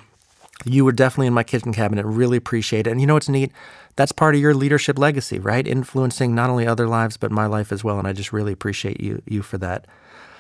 you 0.65 0.85
were 0.85 0.93
definitely 0.93 1.27
in 1.27 1.35
my 1.35 1.43
kitchen 1.43 1.73
cabinet. 1.73 2.07
Really 2.07 2.37
appreciate 2.37 2.87
it. 2.87 2.91
And 2.91 3.01
you 3.01 3.07
know 3.07 3.15
what's 3.15 3.29
neat? 3.29 3.53
That's 3.97 4.13
part 4.13 4.35
of 4.35 4.41
your 4.41 4.55
leadership 4.55 4.99
legacy, 4.99 5.39
right? 5.39 5.67
Influencing 5.67 6.35
not 6.35 6.51
only 6.51 6.67
other 6.67 6.89
lives 6.89 7.17
but 7.17 7.31
my 7.31 7.47
life 7.47 7.73
as 7.73 7.85
well. 7.85 7.99
And 7.99 8.09
I 8.09 8.13
just 8.13 8.33
really 8.33 8.53
appreciate 8.53 9.01
you 9.01 9.23
you 9.27 9.43
for 9.43 9.59
that. 9.59 9.87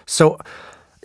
So, 0.07 0.39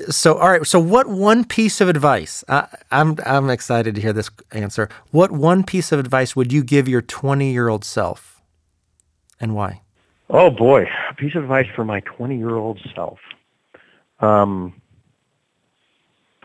so 0.10 0.36
all 0.36 0.50
right. 0.50 0.66
So, 0.66 0.80
what 0.80 1.08
one 1.08 1.44
piece 1.44 1.82
of 1.82 1.90
advice? 1.90 2.44
I, 2.48 2.68
I'm 2.92 3.18
I'm 3.26 3.50
excited 3.50 3.96
to 3.96 4.02
hear 4.02 4.14
this 4.14 4.30
answer. 4.52 4.90
What 5.12 5.32
one 5.32 5.64
piece 5.64 5.92
of 5.92 6.00
advice 6.00 6.36
would 6.36 6.54
you 6.54 6.64
give 6.64 6.88
your 6.88 7.02
20 7.02 7.52
year 7.52 7.68
old 7.68 7.84
self, 7.84 8.42
and 9.40 9.56
why? 9.56 9.82
Oh 10.30 10.50
boy, 10.50 10.88
a 11.10 11.14
piece 11.16 11.36
of 11.36 11.44
advice 11.44 11.68
for 11.76 11.84
my 11.84 12.02
20 12.02 12.38
year 12.38 12.56
old 12.56 12.80
self. 12.96 13.20
Um, 14.20 14.80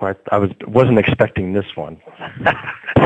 but 0.00 0.20
I 0.30 0.38
was 0.38 0.50
wasn't 0.66 0.98
expecting 0.98 1.52
this 1.52 1.76
one. 1.76 2.00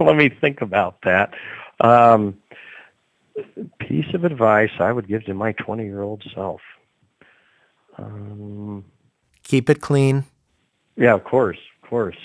let 0.00 0.16
me 0.16 0.28
think 0.28 0.60
about 0.60 1.02
that. 1.02 1.34
Um, 1.80 2.38
piece 3.78 4.12
of 4.14 4.24
advice 4.24 4.70
I 4.78 4.92
would 4.92 5.08
give 5.08 5.24
to 5.24 5.34
my 5.34 5.52
20 5.52 5.84
year 5.84 6.02
old 6.02 6.24
self. 6.34 6.60
Um, 7.98 8.84
Keep 9.46 9.70
it 9.70 9.80
clean. 9.80 10.24
yeah, 10.96 11.14
of 11.14 11.22
course, 11.22 11.58
of 11.80 11.88
course. 11.88 12.16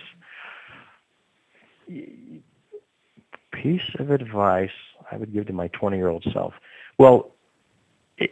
Piece 3.51 3.95
of 3.99 4.09
advice 4.09 4.71
I 5.11 5.17
would 5.17 5.31
give 5.31 5.45
to 5.47 5.53
my 5.53 5.67
20 5.67 5.97
year 5.97 6.07
old 6.07 6.25
self. 6.33 6.55
Well, 6.97 7.31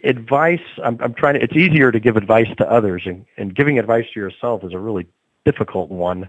advice, 0.03 0.61
I'm, 0.83 0.97
I'm 1.01 1.13
trying 1.13 1.35
to, 1.35 1.43
it's 1.43 1.55
easier 1.55 1.91
to 1.91 1.99
give 1.99 2.17
advice 2.17 2.47
to 2.57 2.71
others, 2.71 3.03
and, 3.05 3.25
and 3.37 3.53
giving 3.53 3.77
advice 3.77 4.05
to 4.13 4.19
yourself 4.19 4.63
is 4.63 4.73
a 4.73 4.79
really 4.79 5.05
difficult 5.45 5.91
one. 5.91 6.27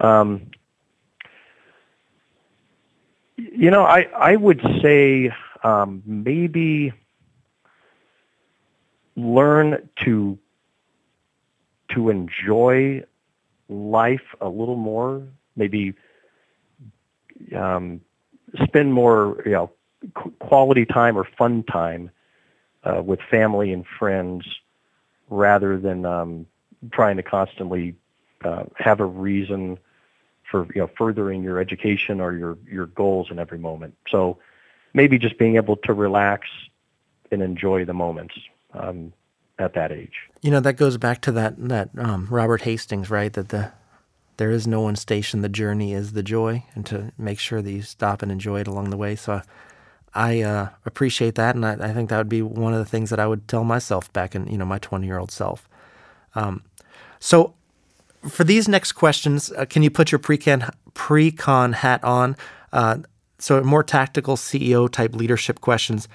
Um, 0.00 0.50
you 3.36 3.70
know, 3.70 3.84
I, 3.84 4.08
I 4.16 4.36
would 4.36 4.62
say 4.80 5.34
um, 5.62 6.02
maybe 6.06 6.92
learn 9.16 9.88
to 10.04 10.38
to 11.90 12.10
enjoy 12.10 13.04
life 13.68 14.34
a 14.40 14.48
little 14.48 14.76
more, 14.76 15.22
maybe 15.56 15.94
um, 17.54 18.00
spend 18.62 18.92
more, 18.92 19.42
you 19.44 19.52
know, 19.52 19.70
qu- 20.14 20.30
quality 20.38 20.84
time 20.84 21.16
or 21.16 21.24
fun 21.24 21.62
time 21.64 22.10
uh, 22.84 23.02
with 23.02 23.20
family 23.30 23.72
and 23.72 23.86
friends, 23.86 24.46
rather 25.30 25.78
than 25.78 26.04
um, 26.04 26.46
trying 26.92 27.16
to 27.16 27.22
constantly 27.22 27.94
uh, 28.44 28.64
have 28.76 29.00
a 29.00 29.04
reason 29.04 29.78
for 30.50 30.66
you 30.74 30.80
know 30.82 30.90
furthering 30.96 31.42
your 31.42 31.58
education 31.58 32.20
or 32.20 32.32
your 32.34 32.58
your 32.70 32.86
goals 32.86 33.30
in 33.30 33.38
every 33.38 33.58
moment. 33.58 33.96
So 34.08 34.38
maybe 34.92 35.18
just 35.18 35.38
being 35.38 35.56
able 35.56 35.76
to 35.76 35.92
relax 35.92 36.48
and 37.30 37.42
enjoy 37.42 37.84
the 37.84 37.94
moments 37.94 38.34
um, 38.74 39.12
at 39.58 39.74
that 39.74 39.92
age. 39.92 40.28
You 40.42 40.50
know 40.50 40.60
that 40.60 40.74
goes 40.74 40.96
back 40.96 41.20
to 41.22 41.32
that 41.32 41.54
that 41.68 41.90
um, 41.98 42.26
Robert 42.30 42.62
Hastings, 42.62 43.10
right? 43.10 43.32
That 43.32 43.48
the 43.48 43.72
there 44.36 44.50
is 44.50 44.66
no 44.66 44.80
one 44.80 44.96
station. 44.96 45.42
The 45.42 45.48
journey 45.48 45.92
is 45.92 46.12
the 46.12 46.22
joy, 46.22 46.64
and 46.74 46.84
to 46.86 47.12
make 47.16 47.38
sure 47.38 47.62
that 47.62 47.70
you 47.70 47.82
stop 47.82 48.22
and 48.22 48.32
enjoy 48.32 48.60
it 48.60 48.66
along 48.66 48.90
the 48.90 48.96
way. 48.96 49.16
So, 49.16 49.42
I 50.14 50.42
uh, 50.42 50.68
appreciate 50.84 51.36
that, 51.36 51.54
and 51.54 51.64
I, 51.64 51.72
I 51.74 51.92
think 51.92 52.10
that 52.10 52.18
would 52.18 52.28
be 52.28 52.42
one 52.42 52.72
of 52.72 52.78
the 52.78 52.84
things 52.84 53.10
that 53.10 53.20
I 53.20 53.26
would 53.26 53.46
tell 53.48 53.64
myself 53.64 54.12
back 54.12 54.34
in 54.34 54.46
you 54.48 54.58
know 54.58 54.66
my 54.66 54.78
twenty 54.78 55.06
year 55.06 55.18
old 55.18 55.30
self. 55.30 55.68
Um, 56.34 56.62
so, 57.20 57.54
for 58.28 58.44
these 58.44 58.68
next 58.68 58.92
questions, 58.92 59.52
uh, 59.52 59.64
can 59.66 59.82
you 59.82 59.90
put 59.90 60.12
your 60.12 60.18
Precon 60.18 60.70
Precon 60.94 61.74
hat 61.74 62.02
on? 62.02 62.36
Uh, 62.72 62.98
so, 63.38 63.62
more 63.62 63.82
tactical 63.82 64.36
CEO 64.36 64.90
type 64.90 65.14
leadership 65.14 65.60
questions. 65.60 66.08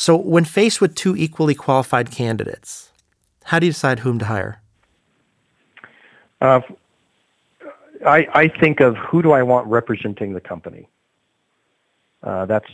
So, 0.00 0.16
when 0.16 0.44
faced 0.44 0.80
with 0.80 0.94
two 0.94 1.16
equally 1.16 1.56
qualified 1.56 2.12
candidates, 2.12 2.92
how 3.46 3.58
do 3.58 3.66
you 3.66 3.72
decide 3.72 3.98
whom 3.98 4.20
to 4.20 4.26
hire? 4.26 4.62
Uh, 6.40 6.60
I, 8.06 8.28
I 8.32 8.46
think 8.46 8.78
of 8.78 8.96
who 8.96 9.22
do 9.22 9.32
I 9.32 9.42
want 9.42 9.66
representing 9.66 10.34
the 10.34 10.40
company. 10.40 10.88
Uh, 12.22 12.46
that's 12.46 12.68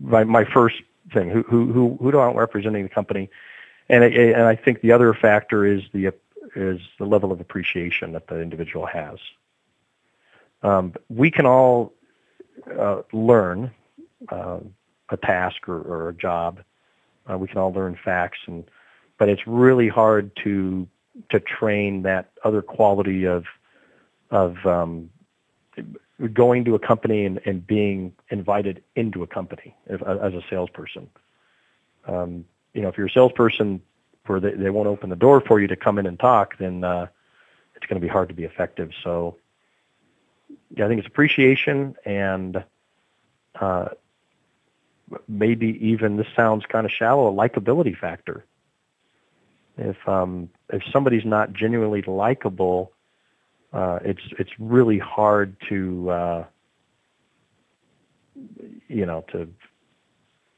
my, 0.00 0.24
my 0.24 0.46
first 0.46 0.76
thing. 1.12 1.28
Who, 1.28 1.42
who, 1.42 1.98
who, 2.00 2.10
do 2.10 2.18
I 2.18 2.24
want 2.24 2.38
representing 2.38 2.84
the 2.84 2.88
company? 2.88 3.28
And, 3.90 4.02
and 4.02 4.44
I 4.44 4.56
think 4.56 4.80
the 4.80 4.92
other 4.92 5.12
factor 5.12 5.66
is 5.66 5.82
the, 5.92 6.14
is 6.56 6.80
the 6.98 7.04
level 7.04 7.32
of 7.32 7.38
appreciation 7.38 8.12
that 8.12 8.28
the 8.28 8.40
individual 8.40 8.86
has. 8.86 9.18
Um, 10.62 10.94
we 11.10 11.30
can 11.30 11.44
all 11.44 11.92
uh, 12.78 13.02
learn 13.12 13.72
uh, 14.30 14.60
a 15.10 15.16
task 15.16 15.68
or, 15.68 15.80
or 15.80 16.08
a 16.08 16.14
job. 16.14 16.60
Uh, 17.30 17.36
we 17.38 17.48
can 17.48 17.58
all 17.58 17.72
learn 17.72 17.98
facts, 18.02 18.38
and 18.46 18.64
but 19.18 19.28
it's 19.28 19.46
really 19.46 19.88
hard 19.88 20.30
to 20.44 20.88
to 21.30 21.40
train 21.40 22.02
that 22.02 22.30
other 22.44 22.62
quality 22.62 23.26
of 23.26 23.44
of 24.30 24.56
um, 24.66 25.10
going 26.32 26.64
to 26.64 26.74
a 26.74 26.78
company 26.78 27.24
and, 27.24 27.40
and 27.44 27.66
being 27.66 28.12
invited 28.30 28.82
into 28.96 29.22
a 29.22 29.26
company 29.26 29.74
as, 29.88 30.00
as 30.02 30.34
a 30.34 30.42
salesperson. 30.50 31.08
Um, 32.06 32.44
you 32.74 32.82
know, 32.82 32.88
if 32.88 32.98
you're 32.98 33.06
a 33.06 33.10
salesperson 33.10 33.80
where 34.26 34.40
they, 34.40 34.52
they 34.52 34.70
won't 34.70 34.88
open 34.88 35.10
the 35.10 35.16
door 35.16 35.40
for 35.40 35.60
you 35.60 35.66
to 35.68 35.76
come 35.76 35.98
in 35.98 36.06
and 36.06 36.18
talk, 36.18 36.58
then 36.58 36.84
uh, 36.84 37.06
it's 37.74 37.86
going 37.86 38.00
to 38.00 38.04
be 38.04 38.10
hard 38.10 38.28
to 38.28 38.34
be 38.34 38.44
effective. 38.44 38.90
So, 39.02 39.36
yeah, 40.76 40.84
I 40.84 40.88
think 40.88 40.98
it's 40.98 41.08
appreciation 41.08 41.96
and 42.04 42.64
uh, 43.60 43.88
maybe 45.26 45.78
even 45.80 46.16
this 46.16 46.26
sounds 46.34 46.64
kind 46.66 46.84
of 46.84 46.92
shallow, 46.92 47.28
a 47.28 47.32
likability 47.32 47.96
factor. 47.96 48.44
If 49.76 49.96
um, 50.08 50.50
if 50.72 50.82
somebody's 50.92 51.24
not 51.24 51.52
genuinely 51.52 52.02
likable, 52.02 52.92
uh, 53.72 54.00
it's 54.04 54.22
it's 54.38 54.50
really 54.58 54.98
hard 54.98 55.56
to 55.68 56.10
uh, 56.10 56.44
you 58.88 59.06
know 59.06 59.24
to 59.32 59.48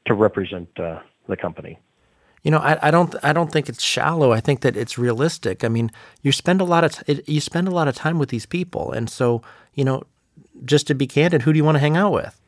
to 0.05 0.13
represent 0.13 0.67
uh, 0.79 0.99
the 1.27 1.37
company. 1.37 1.79
You 2.43 2.49
know, 2.49 2.57
I, 2.57 2.87
I 2.87 2.91
don't 2.91 3.13
I 3.23 3.33
don't 3.33 3.51
think 3.51 3.69
it's 3.69 3.83
shallow. 3.83 4.31
I 4.31 4.39
think 4.39 4.61
that 4.61 4.75
it's 4.75 4.97
realistic. 4.97 5.63
I 5.63 5.67
mean, 5.67 5.91
you 6.23 6.31
spend 6.31 6.59
a 6.59 6.63
lot 6.63 6.83
of 6.83 6.93
t- 6.93 7.21
you 7.27 7.39
spend 7.39 7.67
a 7.67 7.71
lot 7.71 7.87
of 7.87 7.95
time 7.95 8.17
with 8.17 8.29
these 8.29 8.47
people, 8.47 8.91
and 8.91 9.09
so 9.09 9.43
you 9.75 9.85
know, 9.85 10.03
just 10.65 10.87
to 10.87 10.95
be 10.95 11.05
candid, 11.05 11.43
who 11.43 11.53
do 11.53 11.57
you 11.57 11.63
want 11.63 11.75
to 11.75 11.79
hang 11.79 11.95
out 11.95 12.11
with? 12.11 12.41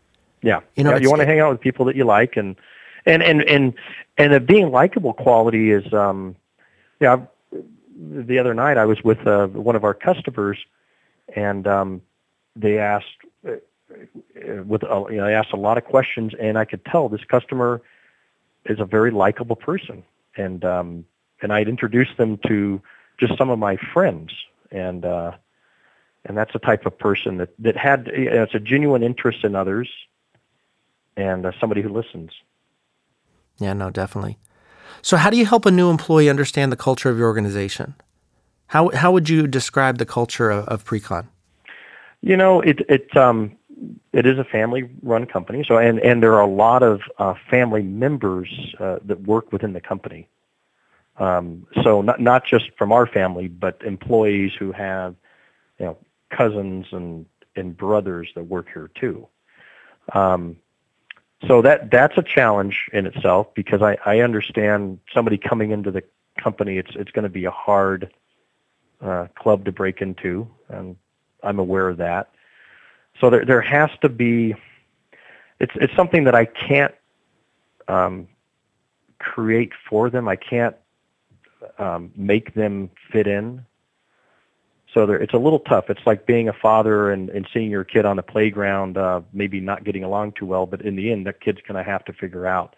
Yeah, 0.43 0.59
you 0.75 0.83
know, 0.83 0.91
yeah, 0.91 0.97
you 0.97 1.09
want 1.09 1.21
to 1.21 1.25
hang 1.25 1.39
out 1.39 1.51
with 1.51 1.61
people 1.61 1.85
that 1.85 1.95
you 1.95 2.03
like, 2.03 2.37
and 2.37 2.55
and 3.05 3.23
and 3.23 3.41
and 3.43 3.73
and 4.17 4.33
a 4.33 4.39
being 4.39 4.69
likable 4.71 5.13
quality 5.13 5.71
is, 5.71 5.91
um, 5.93 6.35
yeah. 6.99 7.17
The 7.95 8.37
other 8.39 8.53
night, 8.53 8.77
I 8.77 8.85
was 8.85 9.01
with 9.03 9.25
uh, 9.25 9.47
one 9.47 9.75
of 9.75 9.83
our 9.83 9.93
customers, 9.93 10.57
and 11.35 11.65
um, 11.65 12.01
they 12.55 12.77
asked 12.77 13.05
uh, 13.47 13.53
with 14.65 14.83
uh, 14.83 15.05
you 15.09 15.17
know, 15.17 15.25
I 15.25 15.31
asked 15.31 15.53
a 15.53 15.57
lot 15.57 15.77
of 15.77 15.85
questions, 15.85 16.33
and 16.39 16.57
I 16.57 16.65
could 16.65 16.83
tell 16.85 17.07
this 17.07 17.23
customer 17.23 17.81
is 18.65 18.79
a 18.79 18.85
very 18.85 19.11
likable 19.11 19.55
person, 19.55 20.03
and 20.35 20.65
um, 20.65 21.05
and 21.41 21.53
I'd 21.53 21.69
introduced 21.69 22.17
them 22.17 22.37
to 22.47 22.81
just 23.17 23.37
some 23.37 23.49
of 23.49 23.59
my 23.59 23.77
friends, 23.93 24.31
and 24.71 25.05
uh, 25.05 25.31
and 26.25 26.37
that's 26.37 26.53
the 26.53 26.59
type 26.59 26.85
of 26.85 26.97
person 26.97 27.37
that 27.37 27.49
that 27.59 27.77
had 27.77 28.11
you 28.15 28.29
know, 28.29 28.43
it's 28.43 28.55
a 28.55 28.59
genuine 28.59 29.03
interest 29.03 29.43
in 29.43 29.55
others, 29.55 29.89
and 31.17 31.45
uh, 31.45 31.51
somebody 31.59 31.81
who 31.81 31.89
listens. 31.89 32.31
Yeah, 33.59 33.73
no, 33.73 33.89
definitely. 33.89 34.37
So, 35.01 35.17
how 35.17 35.29
do 35.29 35.37
you 35.37 35.45
help 35.45 35.65
a 35.65 35.71
new 35.71 35.89
employee 35.89 36.29
understand 36.29 36.71
the 36.71 36.77
culture 36.77 37.09
of 37.09 37.17
your 37.17 37.27
organization? 37.27 37.95
How 38.67 38.89
how 38.89 39.11
would 39.11 39.29
you 39.29 39.47
describe 39.47 39.97
the 39.97 40.05
culture 40.05 40.49
of, 40.49 40.67
of 40.67 40.85
Precon? 40.85 41.27
You 42.21 42.37
know, 42.37 42.61
it 42.61 42.79
it 42.89 43.15
um, 43.15 43.55
it 44.13 44.25
is 44.25 44.39
a 44.39 44.43
family-run 44.43 45.25
company. 45.25 45.63
So, 45.67 45.77
and 45.77 45.99
and 45.99 46.23
there 46.23 46.33
are 46.33 46.41
a 46.41 46.47
lot 46.47 46.83
of 46.83 47.01
uh, 47.17 47.33
family 47.49 47.83
members 47.83 48.49
uh, 48.79 48.99
that 49.05 49.21
work 49.23 49.51
within 49.51 49.73
the 49.73 49.81
company. 49.81 50.27
Um, 51.17 51.67
so, 51.83 52.01
not 52.01 52.19
not 52.19 52.45
just 52.45 52.71
from 52.77 52.91
our 52.91 53.05
family, 53.05 53.47
but 53.47 53.81
employees 53.83 54.51
who 54.57 54.71
have, 54.71 55.15
you 55.79 55.85
know, 55.85 55.97
cousins 56.29 56.87
and 56.91 57.25
and 57.55 57.75
brothers 57.75 58.29
that 58.35 58.43
work 58.43 58.67
here 58.73 58.89
too. 58.99 59.27
Um, 60.13 60.57
so 61.47 61.61
that 61.61 61.91
that's 61.91 62.17
a 62.17 62.23
challenge 62.23 62.89
in 62.93 63.05
itself 63.05 63.53
because 63.53 63.81
I, 63.81 63.97
I 64.05 64.19
understand 64.19 64.99
somebody 65.13 65.37
coming 65.37 65.71
into 65.71 65.91
the 65.91 66.03
company. 66.37 66.77
It's 66.77 66.95
it's 66.95 67.11
going 67.11 67.23
to 67.23 67.29
be 67.29 67.45
a 67.45 67.51
hard 67.51 68.11
uh, 69.01 69.27
club 69.35 69.65
to 69.65 69.71
break 69.71 70.01
into, 70.01 70.47
and 70.69 70.95
I'm 71.43 71.59
aware 71.59 71.89
of 71.89 71.97
that. 71.97 72.29
So 73.19 73.29
there 73.29 73.45
there 73.45 73.61
has 73.61 73.89
to 74.01 74.09
be 74.09 74.55
it's 75.59 75.73
it's 75.75 75.95
something 75.95 76.23
that 76.25 76.35
I 76.35 76.45
can't 76.45 76.93
um, 77.87 78.27
create 79.19 79.71
for 79.89 80.09
them. 80.09 80.27
I 80.27 80.35
can't 80.35 80.75
um, 81.77 82.11
make 82.15 82.53
them 82.53 82.89
fit 83.11 83.27
in. 83.27 83.65
So 84.93 85.11
it's 85.11 85.33
a 85.33 85.37
little 85.37 85.59
tough. 85.59 85.89
It's 85.89 86.05
like 86.05 86.27
being 86.27 86.47
a 86.47 86.53
father 86.53 87.11
and, 87.11 87.29
and 87.31 87.47
seeing 87.51 87.71
your 87.71 87.83
kid 87.83 88.05
on 88.05 88.15
the 88.15 88.23
playground, 88.23 88.97
uh, 88.97 89.21
maybe 89.33 89.59
not 89.59 89.83
getting 89.83 90.03
along 90.03 90.33
too 90.33 90.45
well, 90.45 90.67
but 90.67 90.81
in 90.81 90.95
the 90.95 91.11
end, 91.11 91.25
that 91.25 91.41
kid's 91.41 91.61
going 91.67 91.83
to 91.83 91.89
have 91.89 92.05
to 92.05 92.13
figure 92.13 92.45
out 92.45 92.75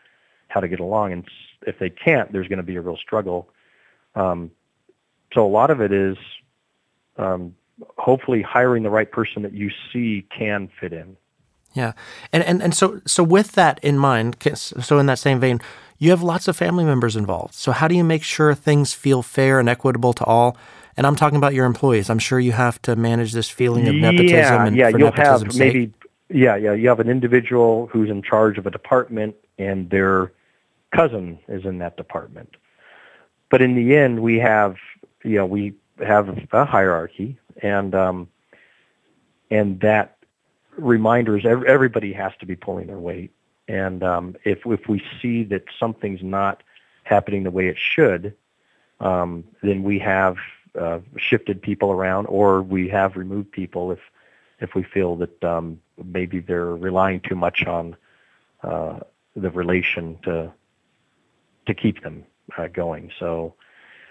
how 0.48 0.62
to 0.62 0.68
get 0.70 0.80
along. 0.80 1.12
And 1.12 1.26
if 1.68 1.78
they 1.80 1.90
can't, 1.90 2.32
there's 2.32 2.48
going 2.48 2.58
to 2.58 2.64
be 2.64 2.78
a 2.78 2.82
real 2.82 2.96
struggle. 2.96 3.50
Um, 4.16 4.52
so 5.34 5.46
a 5.46 5.50
lot 5.50 5.70
of 5.70 5.82
it 5.82 5.92
is 5.92 6.16
um, 7.18 7.54
hopefully 7.98 8.42
hiring 8.42 8.84
the 8.84 8.90
right 8.90 9.12
person 9.12 9.42
that 9.42 9.54
you 9.54 9.70
see 9.92 10.26
can 10.36 10.70
fit 10.80 10.94
in. 10.94 11.18
Yeah, 11.74 11.92
and 12.32 12.42
and 12.44 12.64
and 12.64 12.74
so 12.74 13.02
so 13.06 13.22
with 13.22 13.52
that 13.54 13.80
in 13.84 13.98
mind, 13.98 14.38
so 14.56 14.98
in 14.98 15.08
that 15.08 15.20
same 15.20 15.42
vein, 15.42 15.60
you 15.98 16.10
have 16.12 16.24
lots 16.24 16.48
of 16.48 16.56
family 16.56 16.86
members 16.86 17.18
involved. 17.18 17.54
So 17.54 17.74
how 17.74 17.90
do 17.90 17.96
you 17.96 18.04
make 18.06 18.24
sure 18.24 18.56
things 18.56 18.94
feel 18.94 19.22
fair 19.22 19.60
and 19.60 19.68
equitable 19.68 20.14
to 20.14 20.24
all? 20.24 20.56
And 20.98 21.06
I'm 21.06 21.16
talking 21.16 21.38
about 21.38 21.54
your 21.54 21.66
employees. 21.66 22.10
I'm 22.10 22.20
sure 22.20 22.40
you 22.40 22.54
have 22.54 22.82
to 22.84 22.96
manage 22.96 23.34
this 23.34 23.50
feeling 23.50 23.88
of 23.88 23.96
nepotism. 23.96 24.30
Yeah, 24.30 24.66
and 24.66 24.76
yeah, 24.76 24.88
you'll 24.90 25.12
have 25.12 25.42
sake. 25.52 25.56
maybe. 25.56 25.94
Yeah, 26.30 26.56
yeah, 26.56 26.74
you 26.74 26.88
have 26.90 27.00
an 27.00 27.10
individual 27.10 27.88
who's 27.88 28.10
in 28.10 28.22
charge 28.22 28.58
of 28.58 28.66
a 28.66 28.72
department, 28.72 29.36
and 29.60 29.90
their 29.90 30.32
cousin 30.92 31.38
is 31.48 31.66
in 31.66 31.78
that 31.80 31.98
department. 31.98 32.56
But 33.50 33.62
in 33.62 33.76
the 33.76 33.96
end, 33.96 34.22
we 34.22 34.40
have, 34.40 34.78
you 35.24 35.36
know, 35.36 35.46
we 35.46 35.76
have 36.04 36.30
a 36.52 36.66
hierarchy, 36.66 37.38
and 37.62 37.94
um, 37.94 38.30
and 39.52 39.80
that 39.82 40.18
reminders 40.78 41.46
everybody 41.46 42.14
has 42.14 42.34
to 42.40 42.46
be 42.46 42.56
pulling 42.56 42.88
their 42.88 43.00
weight. 43.00 43.32
And 43.68 44.04
um, 44.04 44.36
if 44.46 44.66
if 44.66 44.88
we 44.88 45.04
see 45.22 45.44
that 45.46 45.66
something's 45.80 46.24
not 46.24 46.64
happening 47.04 47.44
the 47.44 47.52
way 47.52 47.68
it 47.68 47.78
should, 47.78 48.36
um, 49.00 49.44
then 49.62 49.84
we 49.84 50.00
have 50.00 50.38
uh, 50.80 51.00
shifted 51.18 51.62
people 51.62 51.92
around, 51.92 52.26
or 52.28 52.62
we 52.62 52.88
have 52.90 53.16
removed 53.16 53.52
people 53.52 53.92
if 53.92 54.00
if 54.60 54.74
we 54.74 54.84
feel 54.84 55.16
that 55.18 55.44
um, 55.44 55.80
maybe 56.04 56.40
they're 56.40 56.76
relying 56.76 57.20
too 57.20 57.36
much 57.36 57.66
on 57.66 57.96
uh, 58.64 59.00
the 59.36 59.50
relation 59.52 60.18
to 60.24 60.52
to 61.66 61.74
keep 61.74 62.04
them 62.04 62.24
uh, 62.58 62.68
going. 62.68 63.12
So 63.20 63.54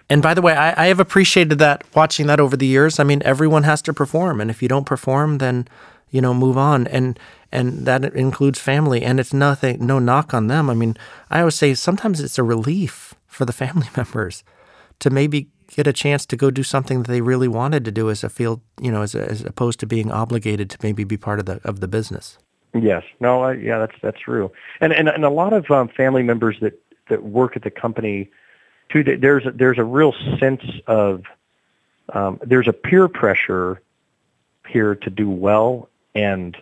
and 0.09 0.21
by 0.21 0.33
the 0.35 0.41
way, 0.41 0.53
I, 0.53 0.85
I 0.85 0.87
have 0.87 0.99
appreciated 0.99 1.57
that 1.59 1.83
watching 1.95 2.27
that 2.27 2.39
over 2.39 2.55
the 2.55 2.67
years. 2.67 2.99
I 2.99 3.03
mean, 3.03 3.23
everyone 3.25 3.63
has 3.63 3.81
to 3.83 3.93
perform, 3.93 4.39
and 4.39 4.51
if 4.51 4.61
you 4.61 4.67
don't 4.67 4.85
perform, 4.85 5.39
then 5.39 5.67
you 6.15 6.21
know 6.21 6.33
move 6.33 6.57
on 6.57 6.87
and 6.87 7.19
and 7.51 7.85
that 7.85 8.05
includes 8.15 8.59
family 8.59 9.03
and 9.03 9.19
it's 9.19 9.33
nothing 9.33 9.85
no 9.85 9.99
knock 9.99 10.33
on 10.33 10.47
them 10.47 10.69
i 10.69 10.73
mean 10.73 10.95
i 11.29 11.39
always 11.39 11.55
say 11.55 11.73
sometimes 11.73 12.21
it's 12.21 12.37
a 12.37 12.43
relief 12.43 13.13
for 13.27 13.43
the 13.43 13.51
family 13.51 13.87
members 13.97 14.43
to 14.99 15.09
maybe 15.09 15.49
get 15.75 15.87
a 15.87 15.93
chance 15.93 16.25
to 16.25 16.37
go 16.37 16.49
do 16.49 16.63
something 16.63 17.03
that 17.03 17.11
they 17.11 17.19
really 17.21 17.49
wanted 17.49 17.83
to 17.83 17.91
do 17.91 18.09
as 18.09 18.23
a 18.23 18.29
field 18.29 18.61
you 18.81 18.91
know 18.91 19.01
as, 19.01 19.13
as 19.13 19.43
opposed 19.43 19.79
to 19.81 19.85
being 19.85 20.09
obligated 20.11 20.69
to 20.69 20.77
maybe 20.81 21.03
be 21.03 21.17
part 21.17 21.39
of 21.39 21.45
the 21.45 21.59
of 21.65 21.81
the 21.81 21.87
business. 21.87 22.37
Yes. 22.73 23.03
No 23.19 23.43
I, 23.43 23.53
yeah 23.53 23.79
that's 23.79 23.95
that's 24.01 24.19
true. 24.19 24.51
And 24.79 24.93
and, 24.93 25.09
and 25.09 25.25
a 25.25 25.29
lot 25.29 25.53
of 25.53 25.69
um, 25.69 25.89
family 25.89 26.23
members 26.23 26.57
that 26.61 26.79
that 27.09 27.23
work 27.23 27.55
at 27.55 27.63
the 27.63 27.71
company 27.71 28.31
too, 28.89 29.03
there's 29.03 29.45
a, 29.45 29.51
there's 29.51 29.77
a 29.77 29.83
real 29.83 30.13
sense 30.39 30.63
of 30.87 31.23
um, 32.13 32.39
there's 32.45 32.67
a 32.67 32.73
peer 32.73 33.07
pressure 33.07 33.81
here 34.67 34.95
to 34.95 35.09
do 35.09 35.29
well 35.29 35.89
and 36.13 36.55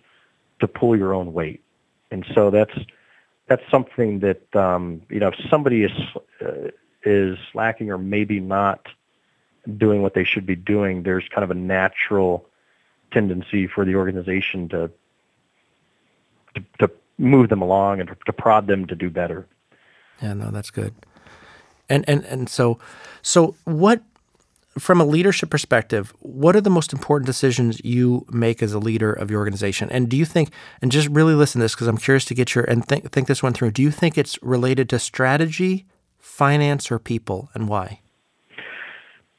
to 0.60 0.68
pull 0.68 0.96
your 0.96 1.14
own 1.14 1.34
weight, 1.34 1.62
and 2.12 2.26
so 2.34 2.50
that's 2.50 2.74
that's 3.48 3.64
something 3.70 4.20
that 4.20 4.56
um, 4.56 5.02
you 5.10 5.20
know 5.20 5.28
if 5.28 5.36
somebody 5.50 5.84
is 5.84 5.92
uh, 6.42 6.70
is 7.04 7.38
lacking 7.54 7.92
or 7.92 7.98
maybe 7.98 8.40
not 8.40 8.88
doing 9.78 10.02
what 10.02 10.14
they 10.14 10.24
should 10.24 10.46
be 10.46 10.56
doing, 10.56 11.04
there's 11.04 11.28
kind 11.30 11.44
of 11.44 11.52
a 11.52 11.56
natural 11.56 12.46
tendency 13.12 13.68
for 13.68 13.86
the 13.86 13.96
organization 13.96 14.70
to 14.70 14.92
to, 16.56 16.64
to 16.80 16.92
move 17.18 17.50
them 17.50 17.62
along 17.62 18.00
and 18.00 18.10
to, 18.10 18.16
to 18.26 18.34
prod 18.34 18.68
them 18.68 18.86
to 18.86 18.96
do 18.96 19.10
better. 19.10 19.48
Yeah, 20.22 20.34
no, 20.34 20.52
that's 20.52 20.72
good. 20.72 20.94
And 21.90 22.06
and 22.08 22.24
and 22.26 22.50
so 22.50 22.80
so 23.22 23.56
what 23.66 24.04
from 24.78 25.00
a 25.00 25.06
leadership 25.06 25.50
perspective, 25.50 26.14
what 26.20 26.56
are 26.56 26.62
the 26.62 26.70
most 26.70 26.94
important 26.94 27.28
decisions 27.28 27.80
you 27.84 28.26
make 28.32 28.64
as 28.64 28.74
a 28.74 28.80
leader 28.80 29.14
of 29.14 29.30
your 29.30 29.40
organization? 29.40 29.90
And 29.92 30.10
do 30.10 30.18
you 30.18 30.26
think, 30.26 30.52
and 30.82 30.92
just 30.92 31.08
really 31.10 31.36
listen 31.36 31.60
to 31.60 31.66
this 31.66 31.76
because 31.76 31.88
I'm 31.88 31.98
curious 31.98 32.26
to 32.26 32.34
get 32.34 32.56
your, 32.56 32.64
and 32.64 32.84
think, 32.84 33.12
think 33.12 33.28
this 33.28 33.44
one 33.44 33.54
through, 33.54 33.72
do 33.72 33.84
you 33.84 33.92
think 33.92 34.18
it's 34.18 34.42
related 34.42 34.90
to 34.90 35.00
strategy, 35.00 35.86
finance, 36.18 36.92
or 36.92 36.98
people, 36.98 37.50
and 37.54 37.68
why? 37.68 38.00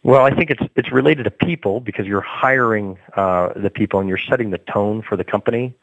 Well, 0.05 0.27
I 0.27 0.31
think 0.31 0.51
it's 0.51 0.63
it's 0.77 0.93
related 0.93 1.25
to 1.25 1.31
people 1.31 1.81
because 1.81 2.07
you're 2.07 2.21
hiring 2.21 2.99
uh, 3.17 3.55
the 3.57 3.71
people 3.71 4.01
and 4.01 4.09
you're 4.09 4.19
setting 4.19 4.51
the 4.51 4.59
tone 4.59 5.01
for 5.01 5.17
the 5.17 5.25
company, 5.25 5.75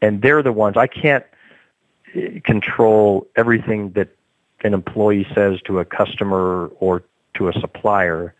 and 0.00 0.22
they're 0.22 0.42
the 0.42 0.54
ones 0.54 0.78
I 0.78 0.86
can't 0.86 1.24
eh, 2.14 2.40
control 2.42 3.28
everything 3.36 3.90
that 3.90 4.08
an 4.64 4.72
employee 4.72 5.26
says 5.34 5.60
to 5.66 5.80
a 5.80 5.84
customer 5.84 6.68
or 6.80 7.02
to 7.34 7.48
a 7.48 7.52
supplier, 7.60 8.34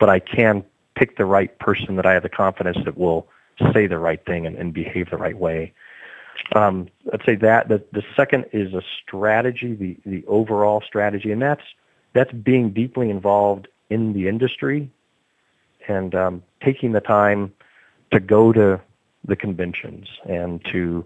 but 0.00 0.08
I 0.08 0.18
can 0.18 0.64
pick 0.96 1.16
the 1.18 1.24
right 1.24 1.56
person 1.60 1.94
that 1.94 2.04
I 2.04 2.12
have 2.12 2.24
the 2.24 2.28
confidence 2.28 2.78
that 2.84 2.98
will 2.98 3.28
say 3.72 3.86
the 3.86 3.98
right 3.98 4.22
thing 4.26 4.44
and, 4.44 4.56
and 4.56 4.74
behave 4.74 5.08
the 5.08 5.16
right 5.16 5.38
way. 5.38 5.72
Um, 6.56 6.88
I'd 7.12 7.24
say 7.24 7.36
that 7.36 7.68
the, 7.68 7.82
the 7.92 8.02
second 8.16 8.46
is 8.52 8.74
a 8.74 8.82
strategy, 9.06 9.74
the, 9.74 9.96
the 10.04 10.26
overall 10.26 10.82
strategy, 10.84 11.30
and 11.30 11.40
that's 11.40 11.62
that's 12.12 12.32
being 12.32 12.70
deeply 12.70 13.08
involved 13.08 13.68
in 13.90 14.12
the 14.12 14.28
industry 14.28 14.90
and 15.88 16.14
um, 16.14 16.42
taking 16.62 16.92
the 16.92 17.00
time 17.00 17.52
to 18.10 18.20
go 18.20 18.52
to 18.52 18.80
the 19.24 19.36
conventions 19.36 20.08
and 20.28 20.64
to 20.66 21.04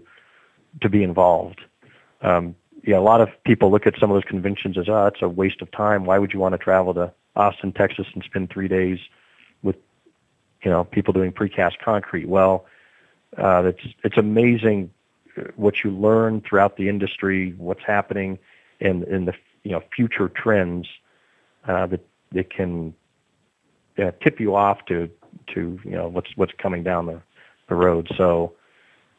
to 0.81 0.89
be 0.89 1.03
involved. 1.03 1.61
Um, 2.21 2.55
yeah, 2.83 2.97
a 2.97 3.01
lot 3.01 3.21
of 3.21 3.29
people 3.43 3.71
look 3.71 3.87
at 3.87 3.97
some 3.99 4.11
of 4.11 4.15
those 4.15 4.23
conventions 4.23 4.77
as, 4.77 4.87
oh, 4.87 5.07
it's 5.07 5.21
a 5.21 5.27
waste 5.27 5.61
of 5.61 5.71
time. 5.71 6.05
Why 6.05 6.19
would 6.19 6.31
you 6.31 6.39
want 6.39 6.53
to 6.53 6.57
travel 6.57 6.93
to 6.93 7.11
Austin, 7.35 7.71
Texas, 7.71 8.05
and 8.13 8.23
spend 8.23 8.49
three 8.49 8.67
days 8.67 8.99
with 9.63 9.77
you 10.63 10.69
know 10.69 10.83
people 10.83 11.13
doing 11.13 11.31
precast 11.31 11.79
concrete. 11.83 12.27
Well, 12.27 12.65
uh, 13.37 13.63
it's 13.65 13.93
it's 14.03 14.17
amazing 14.17 14.91
what 15.55 15.83
you 15.83 15.91
learn 15.91 16.41
throughout 16.41 16.75
the 16.75 16.89
industry, 16.89 17.53
what's 17.57 17.83
happening, 17.83 18.37
and 18.81 19.03
in 19.03 19.25
the 19.25 19.33
you 19.63 19.71
know 19.71 19.81
future 19.95 20.27
trends 20.29 20.87
uh, 21.67 21.85
that 21.87 22.05
that 22.31 22.49
can 22.49 22.93
uh, 23.97 24.11
tip 24.21 24.39
you 24.39 24.55
off 24.55 24.85
to 24.85 25.09
to 25.53 25.79
you 25.83 25.91
know 25.91 26.07
what's 26.07 26.35
what's 26.35 26.53
coming 26.53 26.83
down 26.83 27.05
the 27.05 27.21
the 27.67 27.75
road. 27.75 28.09
So 28.17 28.53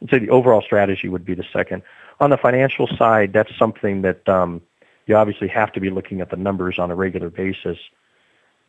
I'd 0.02 0.10
say 0.10 0.18
the 0.18 0.30
overall 0.30 0.62
strategy 0.62 1.08
would 1.08 1.24
be 1.24 1.34
the 1.34 1.46
second. 1.52 1.82
On 2.20 2.30
the 2.30 2.36
financial 2.36 2.86
side, 2.98 3.32
that's 3.32 3.56
something 3.56 4.02
that 4.02 4.28
um, 4.28 4.60
you 5.06 5.16
obviously 5.16 5.48
have 5.48 5.72
to 5.72 5.80
be 5.80 5.90
looking 5.90 6.20
at 6.20 6.30
the 6.30 6.36
numbers 6.36 6.78
on 6.78 6.90
a 6.90 6.94
regular 6.94 7.30
basis. 7.30 7.78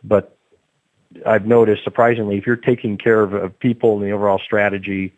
But 0.03 0.37
I've 1.25 1.45
noticed, 1.45 1.83
surprisingly, 1.83 2.37
if 2.37 2.47
you're 2.47 2.55
taking 2.55 2.97
care 2.97 3.21
of, 3.21 3.33
of 3.33 3.57
people 3.59 3.97
in 3.97 4.03
the 4.03 4.11
overall 4.11 4.39
strategy, 4.39 5.13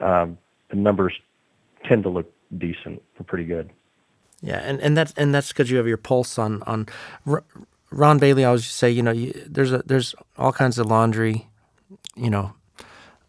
um, 0.00 0.38
the 0.70 0.76
numbers 0.76 1.12
tend 1.84 2.02
to 2.04 2.08
look 2.08 2.32
decent 2.56 3.02
or 3.18 3.24
pretty 3.24 3.44
good. 3.44 3.70
Yeah, 4.40 4.58
and, 4.58 4.80
and 4.80 4.96
that's 4.96 5.12
and 5.16 5.34
that's 5.34 5.48
because 5.48 5.70
you 5.70 5.76
have 5.78 5.86
your 5.86 5.96
pulse 5.96 6.38
on 6.38 6.62
on. 6.64 6.86
Ron 7.96 8.18
Bailey 8.18 8.44
always 8.44 8.66
say, 8.66 8.90
you 8.90 9.02
know, 9.02 9.10
you, 9.10 9.32
there's 9.46 9.72
a, 9.72 9.82
there's 9.86 10.14
all 10.36 10.52
kinds 10.52 10.78
of 10.78 10.86
laundry, 10.86 11.48
you 12.14 12.28
know, 12.28 12.52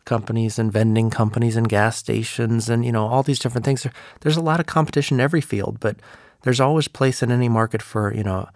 companies 0.04 0.60
and 0.60 0.72
vending 0.72 1.10
companies 1.10 1.56
and 1.56 1.68
gas 1.68 1.98
stations 1.98 2.70
and 2.70 2.86
you 2.86 2.92
know 2.92 3.06
all 3.06 3.24
these 3.24 3.40
different 3.40 3.66
things. 3.66 3.86
There's 4.22 4.38
a 4.38 4.42
lot 4.42 4.60
of 4.60 4.66
competition 4.66 5.18
in 5.18 5.22
every 5.22 5.42
field, 5.42 5.80
but 5.80 5.98
there's 6.44 6.62
always 6.62 6.88
place 6.88 7.22
in 7.22 7.32
any 7.32 7.50
market 7.50 7.82
for 7.82 8.14
you 8.14 8.24
know 8.24 8.50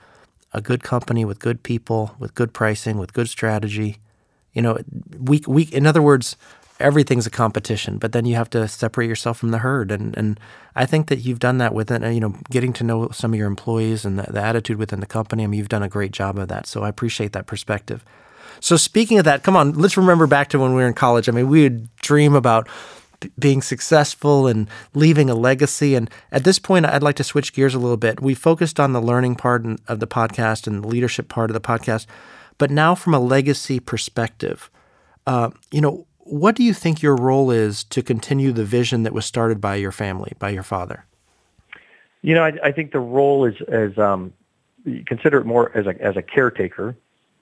a 0.53 0.61
good 0.61 0.83
company 0.83 1.23
with 1.25 1.39
good 1.39 1.63
people, 1.63 2.15
with 2.19 2.35
good 2.35 2.53
pricing, 2.53 2.97
with 2.97 3.13
good 3.13 3.29
strategy. 3.29 3.97
You 4.53 4.61
know, 4.61 4.79
we 5.19 5.41
we 5.47 5.63
in 5.63 5.85
other 5.85 6.01
words, 6.01 6.37
everything's 6.81 7.27
a 7.27 7.31
competition, 7.31 7.97
but 7.97 8.11
then 8.11 8.25
you 8.25 8.35
have 8.35 8.49
to 8.51 8.67
separate 8.67 9.07
yourself 9.07 9.37
from 9.37 9.51
the 9.51 9.59
herd. 9.59 9.91
And 9.91 10.17
and 10.17 10.39
I 10.75 10.85
think 10.85 11.07
that 11.07 11.19
you've 11.19 11.39
done 11.39 11.57
that 11.59 11.73
with 11.73 11.91
it. 11.91 12.01
You 12.13 12.19
know, 12.19 12.35
getting 12.49 12.73
to 12.73 12.83
know 12.83 13.09
some 13.09 13.33
of 13.33 13.37
your 13.37 13.47
employees 13.47 14.05
and 14.05 14.19
the, 14.19 14.31
the 14.31 14.41
attitude 14.41 14.77
within 14.77 14.99
the 14.99 15.05
company. 15.05 15.43
I 15.43 15.47
mean, 15.47 15.57
you've 15.57 15.69
done 15.69 15.83
a 15.83 15.89
great 15.89 16.11
job 16.11 16.37
of 16.37 16.47
that. 16.49 16.67
So 16.67 16.83
I 16.83 16.89
appreciate 16.89 17.33
that 17.33 17.47
perspective. 17.47 18.03
So 18.59 18.77
speaking 18.77 19.17
of 19.17 19.25
that, 19.25 19.43
come 19.43 19.55
on, 19.55 19.73
let's 19.73 19.97
remember 19.97 20.27
back 20.27 20.49
to 20.49 20.59
when 20.59 20.71
we 20.71 20.81
were 20.81 20.87
in 20.87 20.93
college. 20.93 21.27
I 21.27 21.31
mean, 21.31 21.49
we 21.49 21.63
would 21.63 21.95
dream 21.97 22.35
about 22.35 22.67
being 23.37 23.61
successful 23.61 24.47
and 24.47 24.67
leaving 24.93 25.29
a 25.29 25.35
legacy. 25.35 25.95
And 25.95 26.09
at 26.31 26.43
this 26.43 26.59
point, 26.59 26.85
I'd 26.85 27.03
like 27.03 27.15
to 27.17 27.23
switch 27.23 27.53
gears 27.53 27.73
a 27.73 27.79
little 27.79 27.97
bit. 27.97 28.19
We 28.19 28.33
focused 28.33 28.79
on 28.79 28.93
the 28.93 29.01
learning 29.01 29.35
part 29.35 29.65
of 29.87 29.99
the 29.99 30.07
podcast 30.07 30.67
and 30.67 30.83
the 30.83 30.87
leadership 30.87 31.27
part 31.27 31.49
of 31.49 31.53
the 31.53 31.61
podcast, 31.61 32.05
but 32.57 32.71
now 32.71 32.95
from 32.95 33.13
a 33.13 33.19
legacy 33.19 33.79
perspective, 33.79 34.69
uh, 35.27 35.51
you 35.71 35.81
know, 35.81 36.05
what 36.23 36.55
do 36.55 36.63
you 36.63 36.73
think 36.73 37.01
your 37.01 37.15
role 37.15 37.51
is 37.51 37.83
to 37.85 38.01
continue 38.01 38.51
the 38.51 38.65
vision 38.65 39.03
that 39.03 39.13
was 39.13 39.25
started 39.25 39.59
by 39.59 39.75
your 39.75 39.91
family, 39.91 40.33
by 40.39 40.49
your 40.49 40.63
father? 40.63 41.05
You 42.21 42.35
know, 42.35 42.43
I, 42.43 42.53
I 42.63 42.71
think 42.71 42.91
the 42.91 42.99
role 42.99 43.45
is 43.45 43.55
as 43.67 43.97
um, 43.97 44.33
consider 45.05 45.39
it 45.39 45.45
more 45.45 45.75
as 45.75 45.87
a 45.87 45.99
as 46.01 46.17
a 46.17 46.21
caretaker. 46.21 46.95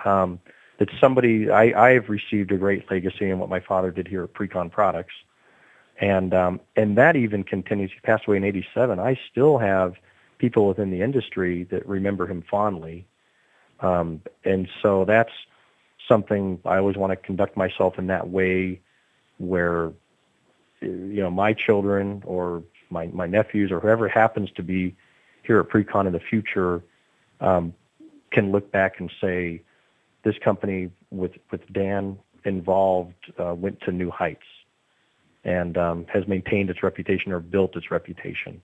Um, 0.06 0.40
that 0.78 0.90
somebody 1.00 1.50
I, 1.50 1.90
I've 1.90 2.10
received 2.10 2.52
a 2.52 2.58
great 2.58 2.90
legacy 2.90 3.30
in 3.30 3.38
what 3.38 3.50
my 3.50 3.60
father 3.60 3.92
did 3.92 4.08
here 4.08 4.24
at 4.24 4.34
Precon 4.34 4.72
Products, 4.72 5.14
and 6.00 6.34
um, 6.34 6.60
and 6.76 6.98
that 6.98 7.16
even 7.16 7.44
continues. 7.44 7.92
He 7.94 8.00
passed 8.00 8.26
away 8.28 8.38
in 8.38 8.46
'87. 8.46 8.98
I 9.00 9.20
still 9.30 9.58
have 9.58 9.96
people 10.38 10.68
within 10.68 10.90
the 10.90 11.02
industry 11.02 11.66
that 11.66 11.86
remember 11.86 12.26
him 12.26 12.44
fondly, 12.50 13.06
um, 13.82 14.22
and 14.46 14.70
so 14.82 15.04
that's 15.04 15.34
something 16.10 16.60
I 16.66 16.78
always 16.78 16.98
want 16.98 17.12
to 17.12 17.16
conduct 17.16 17.56
myself 17.56 17.98
in 17.98 18.08
that 18.08 18.30
way, 18.30 18.82
where 19.38 19.94
you 20.82 21.22
know 21.22 21.32
my 21.32 21.54
children 21.54 22.22
or 22.26 22.64
my 22.90 23.08
my 23.08 23.28
nephews 23.28 23.72
or 23.72 23.80
whoever 23.80 24.10
happens 24.10 24.50
to 24.56 24.64
be 24.64 24.96
here 25.44 25.60
at 25.60 25.70
Precon 25.70 26.08
in 26.08 26.14
the 26.14 26.20
future 26.20 26.84
um, 27.40 27.74
can 28.32 28.52
look 28.52 28.72
back 28.72 29.00
and 29.00 29.12
say 29.22 29.62
this 30.24 30.36
company 30.44 30.90
with 31.12 31.32
with 31.52 31.62
Dan 31.72 32.18
involved 32.46 33.32
uh, 33.40 33.54
went 33.54 33.80
to 33.82 33.92
new 33.92 34.10
heights 34.10 34.46
and 35.44 35.78
um, 35.78 36.06
has 36.12 36.28
maintained 36.28 36.70
its 36.70 36.84
reputation 36.84 37.32
or 37.32 37.40
built 37.40 37.76
its 37.76 37.92
reputation. 37.92 38.62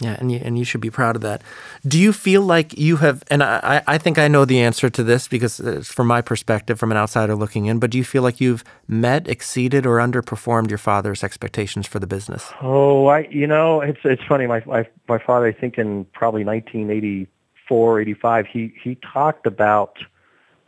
Yeah, 0.00 0.16
and 0.18 0.32
you 0.32 0.40
and 0.42 0.58
you 0.58 0.64
should 0.64 0.80
be 0.80 0.90
proud 0.90 1.14
of 1.16 1.22
that. 1.22 1.42
Do 1.86 1.98
you 1.98 2.12
feel 2.12 2.40
like 2.40 2.76
you 2.78 2.96
have? 2.96 3.22
And 3.30 3.42
I 3.42 3.82
I 3.86 3.98
think 3.98 4.18
I 4.18 4.28
know 4.28 4.44
the 4.44 4.60
answer 4.60 4.88
to 4.88 5.02
this 5.02 5.28
because 5.28 5.60
it's 5.60 5.92
from 5.92 6.06
my 6.06 6.22
perspective, 6.22 6.78
from 6.78 6.90
an 6.90 6.96
outsider 6.96 7.34
looking 7.34 7.66
in. 7.66 7.78
But 7.78 7.90
do 7.90 7.98
you 7.98 8.04
feel 8.04 8.22
like 8.22 8.40
you've 8.40 8.64
met, 8.88 9.28
exceeded, 9.28 9.84
or 9.84 9.98
underperformed 9.98 10.70
your 10.70 10.78
father's 10.78 11.22
expectations 11.22 11.86
for 11.86 11.98
the 11.98 12.06
business? 12.06 12.50
Oh, 12.62 13.06
I 13.06 13.28
you 13.30 13.46
know 13.46 13.82
it's 13.82 14.00
it's 14.04 14.22
funny. 14.24 14.46
My 14.46 14.62
my 14.64 14.86
my 15.10 15.18
father, 15.18 15.46
I 15.46 15.52
think 15.52 15.76
in 15.76 16.06
probably 16.06 16.44
1984, 16.44 18.00
85, 18.00 18.46
he, 18.46 18.72
he 18.82 18.96
talked 19.12 19.46
about 19.46 19.98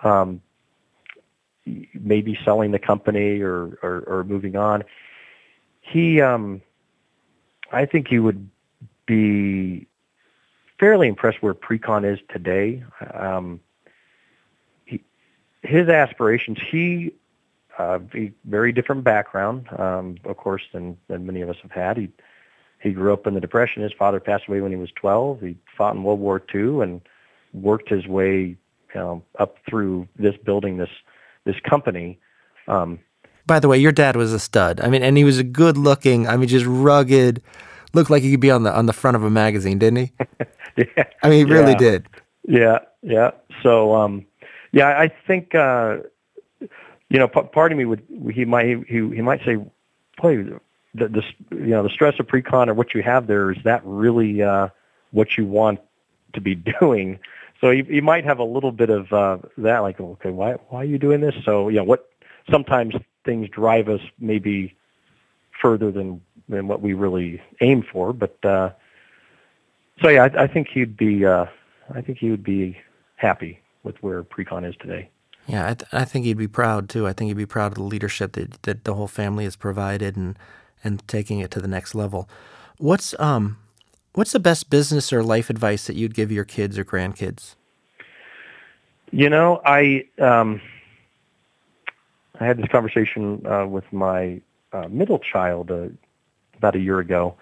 um, 0.00 0.42
maybe 1.64 2.38
selling 2.44 2.72
the 2.72 2.78
company 2.78 3.40
or, 3.40 3.78
or, 3.82 4.04
or 4.06 4.24
moving 4.24 4.56
on. 4.56 4.82
He, 5.80 6.20
um, 6.20 6.60
I 7.70 7.86
think 7.86 8.08
he 8.08 8.18
would 8.18 8.50
be 9.12 9.86
fairly 10.78 11.08
impressed 11.08 11.42
where 11.42 11.54
Precon 11.54 12.10
is 12.10 12.18
today. 12.30 12.82
Um, 13.14 13.60
he, 14.84 15.02
his 15.62 15.88
aspirations, 15.88 16.58
he, 16.70 17.14
uh, 17.78 18.00
a 18.14 18.32
very 18.44 18.72
different 18.72 19.04
background, 19.04 19.68
um, 19.78 20.16
of 20.24 20.36
course, 20.36 20.62
than, 20.72 20.96
than 21.08 21.26
many 21.26 21.40
of 21.40 21.48
us 21.48 21.56
have 21.62 21.72
had. 21.72 21.96
He, 21.96 22.10
he 22.80 22.92
grew 22.92 23.12
up 23.12 23.26
in 23.26 23.34
the 23.34 23.40
Depression. 23.40 23.82
His 23.82 23.92
father 23.92 24.20
passed 24.20 24.48
away 24.48 24.60
when 24.60 24.72
he 24.72 24.76
was 24.76 24.90
12. 24.92 25.40
He 25.40 25.56
fought 25.76 25.94
in 25.94 26.02
World 26.02 26.20
War 26.20 26.42
II 26.54 26.80
and 26.80 27.00
worked 27.52 27.88
his 27.88 28.06
way 28.06 28.56
know, 28.94 29.22
up 29.38 29.56
through 29.68 30.08
this 30.18 30.36
building 30.36 30.76
this 30.76 30.90
this 31.44 31.56
company. 31.60 32.18
Um, 32.68 32.98
By 33.46 33.58
the 33.58 33.68
way, 33.68 33.78
your 33.78 33.92
dad 33.92 34.16
was 34.16 34.32
a 34.32 34.38
stud. 34.38 34.80
I 34.80 34.88
mean, 34.88 35.02
and 35.02 35.16
he 35.16 35.24
was 35.24 35.38
a 35.38 35.44
good 35.44 35.76
looking. 35.76 36.28
I 36.28 36.36
mean, 36.36 36.48
just 36.48 36.66
rugged. 36.66 37.42
Looked 37.94 38.10
like 38.10 38.22
he 38.22 38.30
could 38.30 38.40
be 38.40 38.50
on 38.50 38.62
the 38.62 38.74
on 38.74 38.86
the 38.86 38.92
front 38.92 39.16
of 39.16 39.22
a 39.22 39.30
magazine, 39.30 39.78
didn't 39.78 39.98
he? 39.98 40.12
yeah. 40.76 41.04
I 41.22 41.28
mean, 41.28 41.46
he 41.46 41.52
really 41.52 41.72
yeah. 41.72 41.78
did. 41.78 42.08
Yeah, 42.48 42.78
yeah. 43.02 43.30
So, 43.62 43.94
um, 43.94 44.26
yeah, 44.72 44.98
I 44.98 45.08
think 45.26 45.54
uh, 45.54 45.98
you 46.60 47.18
know, 47.18 47.28
p- 47.28 47.42
part 47.52 47.72
of 47.72 47.78
me 47.78 47.84
would 47.84 48.02
he 48.32 48.44
might 48.44 48.66
he 48.88 48.96
he 48.96 49.20
might 49.20 49.44
say, 49.44 49.56
boy, 50.20 50.44
the, 50.94 51.08
the 51.08 51.22
you 51.50 51.66
know 51.66 51.82
the 51.82 51.90
stress 51.90 52.18
of 52.18 52.26
Precon 52.26 52.68
or 52.68 52.74
what 52.74 52.94
you 52.94 53.02
have 53.02 53.26
there 53.26 53.50
is 53.50 53.58
that 53.64 53.82
really 53.84 54.42
uh, 54.42 54.68
what 55.10 55.36
you 55.36 55.44
want 55.46 55.80
to 56.32 56.40
be 56.40 56.54
doing. 56.80 57.18
So 57.60 57.70
you, 57.70 57.84
you 57.88 58.02
might 58.02 58.24
have 58.24 58.38
a 58.38 58.44
little 58.44 58.72
bit 58.72 58.90
of 58.90 59.12
uh, 59.12 59.38
that, 59.58 59.80
like 59.80 60.00
okay, 60.00 60.30
why 60.30 60.52
why 60.68 60.80
are 60.80 60.84
you 60.84 60.98
doing 60.98 61.20
this? 61.20 61.34
So 61.44 61.68
you 61.68 61.76
know 61.76 61.84
what 61.84 62.08
sometimes 62.50 62.94
things 63.24 63.48
drive 63.50 63.88
us 63.88 64.00
maybe 64.18 64.74
further 65.60 65.92
than 65.92 66.20
than 66.48 66.68
what 66.68 66.80
we 66.80 66.92
really 66.92 67.40
aim 67.60 67.82
for. 67.82 68.12
But 68.12 68.36
uh, 68.44 68.70
so 70.02 70.08
yeah, 70.08 70.24
I, 70.24 70.44
I 70.44 70.46
think 70.46 70.68
he'd 70.68 70.96
be 70.96 71.24
uh, 71.24 71.46
I 71.94 72.00
think 72.00 72.18
he 72.18 72.30
would 72.30 72.44
be 72.44 72.76
happy 73.16 73.60
with 73.82 73.96
where 74.02 74.22
Precon 74.22 74.68
is 74.68 74.76
today. 74.76 75.08
Yeah, 75.46 75.70
I, 75.70 75.74
th- 75.74 75.88
I 75.92 76.04
think 76.04 76.24
he'd 76.24 76.38
be 76.38 76.48
proud 76.48 76.88
too. 76.88 77.06
I 77.06 77.12
think 77.12 77.28
he'd 77.28 77.36
be 77.36 77.46
proud 77.46 77.72
of 77.72 77.74
the 77.74 77.82
leadership 77.82 78.32
that, 78.32 78.62
that 78.62 78.84
the 78.84 78.94
whole 78.94 79.08
family 79.08 79.44
has 79.44 79.56
provided 79.56 80.16
and 80.16 80.38
and 80.84 81.06
taking 81.08 81.40
it 81.40 81.50
to 81.52 81.60
the 81.60 81.68
next 81.68 81.94
level. 81.94 82.28
What's 82.78 83.18
um 83.20 83.58
what's 84.14 84.32
the 84.32 84.40
best 84.40 84.70
business 84.70 85.12
or 85.12 85.22
life 85.22 85.50
advice 85.50 85.86
that 85.86 85.96
you'd 85.96 86.14
give 86.14 86.30
your 86.30 86.44
kids 86.44 86.78
or 86.78 86.84
grandkids? 86.84 87.54
You 89.10 89.28
know, 89.28 89.60
I 89.64 90.06
um, 90.18 90.60
I 92.40 92.46
had 92.46 92.56
this 92.56 92.68
conversation 92.68 93.46
uh, 93.46 93.66
with 93.66 93.84
my 93.92 94.40
uh, 94.72 94.88
middle 94.88 95.18
child 95.18 95.70
uh, 95.70 95.88
about 96.62 96.76
a 96.76 96.80
year 96.80 96.98
ago. 96.98 97.34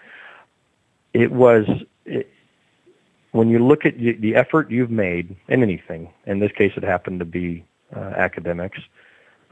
It 1.12 1.30
was 1.30 1.66
it, 2.04 2.30
when 3.32 3.48
you 3.48 3.64
look 3.64 3.84
at 3.84 3.96
the 3.98 4.34
effort 4.34 4.70
you've 4.70 4.90
made 4.90 5.36
in 5.48 5.62
anything. 5.62 6.12
In 6.26 6.38
this 6.40 6.52
case, 6.52 6.72
it 6.76 6.82
happened 6.82 7.20
to 7.20 7.24
be 7.24 7.64
uh, 7.94 8.00
academics. 8.00 8.80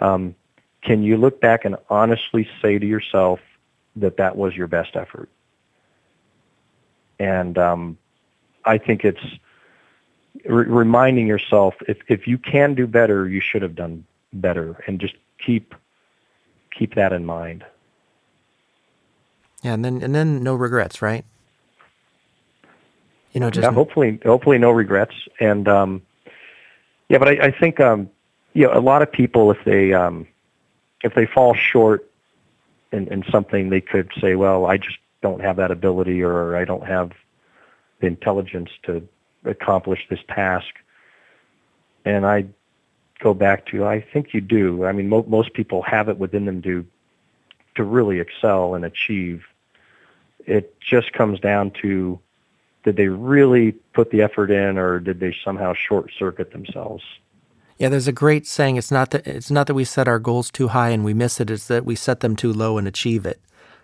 Um, 0.01 0.35
can 0.83 1.03
you 1.03 1.17
look 1.17 1.41
back 1.41 1.65
and 1.65 1.77
honestly 1.89 2.49
say 2.63 2.79
to 2.79 2.87
yourself, 2.87 3.41
that 4.01 4.17
that 4.17 4.37
was 4.37 4.55
your 4.55 4.67
best 4.67 4.97
effort. 4.97 5.29
And 7.19 7.59
um, 7.59 7.99
I 8.65 8.79
think 8.79 9.05
it's 9.05 9.25
re- 10.45 10.67
reminding 10.67 11.27
yourself 11.27 11.75
if 11.89 11.99
if 12.09 12.27
you 12.27 12.39
can 12.39 12.75
do 12.75 12.87
better, 12.87 13.29
you 13.29 13.41
should 13.41 13.63
have 13.63 13.75
done 13.75 14.05
better, 14.33 14.83
and 14.87 15.01
just 15.01 15.15
keep 15.45 15.75
keep 16.71 16.95
that 16.95 17.13
in 17.13 17.27
mind. 17.27 17.65
Yeah, 19.63 19.75
and 19.75 19.85
then 19.85 20.03
and 20.03 20.15
then 20.15 20.43
no 20.43 20.55
regrets, 20.55 21.03
right? 21.03 21.25
You 23.33 23.41
know, 23.41 23.51
just 23.51 23.65
yeah, 23.65 23.73
hopefully 23.73 24.19
hopefully 24.25 24.59
no 24.59 24.71
regrets, 24.71 25.15
and 25.41 25.69
um, 25.69 26.03
Yeah, 27.09 27.19
but 27.19 27.29
I, 27.29 27.47
I 27.47 27.51
think 27.51 27.81
um, 27.81 28.11
you 28.55 28.67
know 28.67 28.73
a 28.73 28.81
lot 28.81 29.03
of 29.03 29.11
people 29.11 29.51
if 29.51 29.59
they 29.65 29.93
um, 29.93 30.27
if 31.03 31.15
they 31.15 31.27
fall 31.27 31.55
short 31.55 32.09
in, 32.93 33.09
in 33.09 33.25
something, 33.31 33.71
they 33.71 33.81
could 33.81 34.11
say, 34.21 34.35
"Well, 34.35 34.67
I 34.67 34.77
just 34.77 34.99
don't 35.23 35.41
have 35.41 35.57
that 35.57 35.71
ability, 35.71 36.23
or 36.23 36.57
I 36.57 36.65
don't 36.65 36.87
have 36.87 37.13
the 38.01 38.07
intelligence 38.07 38.71
to 38.85 39.07
accomplish 39.45 40.07
this 40.09 40.21
task." 40.29 40.75
And 42.05 42.25
I 42.25 42.47
go 43.19 43.35
back 43.35 43.67
to, 43.67 43.85
I 43.85 44.01
think 44.01 44.33
you 44.33 44.41
do. 44.41 44.85
I 44.85 44.93
mean, 44.93 45.09
mo- 45.09 45.27
most 45.29 45.53
people 45.53 45.83
have 45.83 46.09
it 46.09 46.19
within 46.19 46.45
them 46.47 46.63
to 46.63 46.87
to 47.79 47.85
really 47.85 48.19
excel 48.19 48.75
and 48.75 48.85
achieve. 48.85 49.45
It 50.41 50.75
just 50.81 51.13
comes 51.13 51.39
down 51.39 51.71
to 51.83 52.19
did 52.85 52.97
they 52.97 53.09
really 53.09 53.73
put 53.93 54.11
the 54.11 54.21
effort 54.21 54.51
in, 54.51 54.79
or 54.79 54.99
did 54.99 55.21
they 55.21 55.35
somehow 55.45 55.75
short 55.75 56.11
circuit 56.19 56.53
themselves? 56.53 57.05
Yeah, 57.77 57.89
there's 57.89 58.09
a 58.09 58.13
great 58.13 58.47
saying. 58.47 58.77
It's 58.77 58.91
not 58.91 59.13
that 59.13 59.27
it's 59.27 59.51
not 59.51 59.69
that 59.69 59.75
we 59.75 59.85
set 59.85 60.09
our 60.09 60.19
goals 60.19 60.51
too 60.51 60.69
high 60.69 60.91
and 60.91 61.05
we 61.05 61.15
miss 61.15 61.41
it. 61.41 61.51
It's 61.51 61.69
that 61.69 61.85
we 61.85 61.95
set 61.95 62.21
them 62.21 62.35
too 62.35 62.53
low 62.53 62.79
and 62.79 62.89
achieve 62.89 63.25
it. 63.25 63.41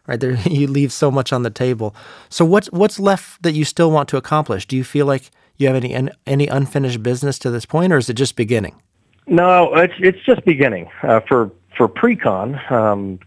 Right 0.09 0.18
there, 0.18 0.32
you 0.45 0.66
leave 0.66 0.92
so 0.92 1.11
much 1.11 1.32
on 1.32 1.45
the 1.45 1.51
table. 1.51 1.95
So 2.28 2.45
what's 2.45 2.66
what's 2.72 2.99
left 2.99 3.42
that 3.42 3.53
you 3.53 3.64
still 3.64 3.92
want 3.92 4.09
to 4.09 4.16
accomplish? 4.16 4.66
Do 4.66 4.76
you 4.76 4.84
feel 4.84 5.07
like 5.07 5.30
you 5.57 5.68
have 5.68 5.76
any 5.76 6.11
any 6.26 6.49
unfinished 6.49 7.03
business 7.03 7.38
to 7.40 7.51
this 7.51 7.64
point, 7.64 7.92
or 7.92 7.99
is 7.99 8.11
it 8.11 8.14
just 8.14 8.34
beginning? 8.34 8.74
No, 9.28 9.72
it's 9.74 9.95
it's 9.99 10.24
just 10.24 10.45
beginning. 10.45 10.88
Uh, 11.03 11.20
for 11.20 11.53
for 11.76 11.88
Precon, 11.88 12.70
um, 12.72 13.20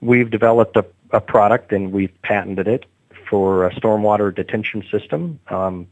we've 0.00 0.30
developed 0.30 0.76
a, 0.76 0.84
a 1.10 1.20
product 1.20 1.72
and 1.72 1.92
we've 1.92 2.12
patented 2.22 2.68
it 2.68 2.86
for 3.28 3.66
a 3.66 3.74
stormwater 3.74 4.34
detention 4.34 4.84
system, 4.90 5.38
um, 5.48 5.86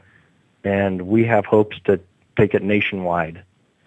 and 0.65 1.03
we 1.03 1.25
have 1.25 1.45
hopes 1.45 1.79
to 1.85 2.01
take 2.37 2.55
it 2.55 2.63
nationwide. 2.63 3.43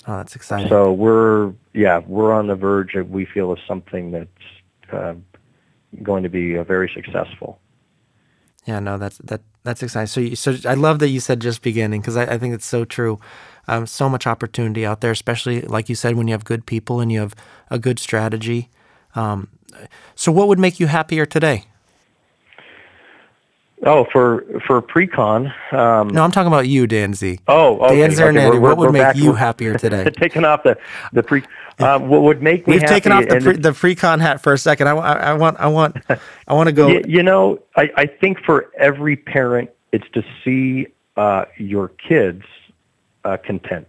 Oh, 0.07 0.17
that's 0.17 0.35
exciting. 0.35 0.69
So 0.69 0.91
we're 0.91 1.53
yeah 1.73 1.99
we're 1.99 2.33
on 2.33 2.47
the 2.47 2.55
verge 2.55 2.95
of 2.95 3.09
we 3.09 3.25
feel 3.25 3.51
of 3.51 3.59
something 3.67 4.11
that's 4.11 4.91
uh, 4.91 5.15
going 6.01 6.23
to 6.23 6.29
be 6.29 6.57
uh, 6.57 6.63
very 6.63 6.89
successful. 6.93 7.59
Yeah, 8.65 8.79
no, 8.79 8.97
that's 8.97 9.17
that 9.19 9.41
that's 9.63 9.83
exciting. 9.83 10.07
So, 10.07 10.19
you, 10.21 10.35
so 10.35 10.55
I 10.65 10.73
love 10.73 10.99
that 10.99 11.09
you 11.09 11.19
said 11.19 11.39
just 11.39 11.61
beginning 11.61 12.01
because 12.01 12.17
I, 12.17 12.23
I, 12.23 12.37
think 12.37 12.53
it's 12.53 12.65
so 12.65 12.85
true. 12.85 13.19
Um, 13.67 13.85
so 13.85 14.09
much 14.09 14.25
opportunity 14.25 14.85
out 14.85 15.01
there, 15.01 15.11
especially 15.11 15.61
like 15.61 15.89
you 15.89 15.95
said, 15.95 16.15
when 16.15 16.27
you 16.27 16.33
have 16.33 16.45
good 16.45 16.65
people 16.65 16.99
and 16.99 17.11
you 17.11 17.19
have 17.19 17.35
a 17.69 17.77
good 17.77 17.99
strategy. 17.99 18.69
Um, 19.15 19.49
so, 20.15 20.31
what 20.31 20.47
would 20.47 20.59
make 20.59 20.79
you 20.79 20.87
happier 20.87 21.25
today? 21.25 21.65
Oh, 23.83 24.05
for 24.11 24.43
for 24.67 24.81
Precon. 24.81 25.53
Um, 25.73 26.09
no, 26.09 26.23
I'm 26.23 26.31
talking 26.31 26.51
about 26.51 26.67
you, 26.67 26.85
Dan 26.85 27.13
Z. 27.13 27.39
Oh, 27.47 27.79
okay. 27.79 28.07
Dan 28.07 28.37
okay, 28.37 28.49
we're, 28.49 28.59
what 28.59 28.77
would 28.77 28.91
make 28.91 29.15
you 29.15 29.33
happier 29.33 29.73
today? 29.77 30.09
taking 30.09 30.43
off 30.43 30.63
the 30.63 30.77
the 31.13 31.23
pre. 31.23 31.43
Um, 31.79 32.09
what 32.09 32.23
would 32.23 32.41
make 32.41 32.67
me 32.67 32.73
We've 32.73 32.85
taken 32.85 33.13
off 33.13 33.25
the 33.25 33.39
pre, 33.39 33.55
the 33.55 33.71
pre-con 33.71 34.19
hat 34.19 34.41
for 34.41 34.51
a 34.51 34.57
second. 34.57 34.89
I, 34.89 34.97
I, 34.97 35.13
I 35.13 35.33
want 35.33 35.57
I 35.59 35.67
want 35.67 35.95
I 36.45 36.53
want 36.53 36.67
to 36.67 36.73
go. 36.73 36.87
You, 36.89 37.03
you, 37.07 37.23
know, 37.23 37.59
I, 37.77 37.89
I 37.95 38.05
think 38.05 38.43
for 38.43 38.69
every 38.77 39.15
parent, 39.15 39.69
it's 39.93 40.09
to 40.13 40.23
see 40.43 40.87
uh, 41.15 41.45
your 41.57 41.87
kids 41.87 42.43
uh, 43.23 43.37
content, 43.37 43.87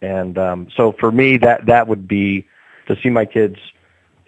and 0.00 0.38
um, 0.38 0.68
so 0.74 0.92
for 0.92 1.12
me, 1.12 1.36
that 1.38 1.66
that 1.66 1.86
would 1.86 2.08
be 2.08 2.46
to 2.86 2.96
see 3.02 3.10
my 3.10 3.26
kids, 3.26 3.58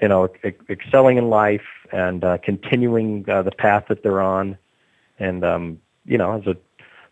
you 0.00 0.08
know, 0.08 0.28
excelling 0.70 1.18
in 1.18 1.28
life 1.28 1.66
and 1.92 2.24
uh, 2.24 2.38
continuing 2.38 3.28
uh, 3.28 3.42
the 3.42 3.50
path 3.50 3.86
that 3.88 4.02
they're 4.02 4.20
on. 4.20 4.58
And 5.18 5.44
um, 5.44 5.80
you 6.04 6.18
know, 6.18 6.38
as 6.38 6.46
a 6.46 6.56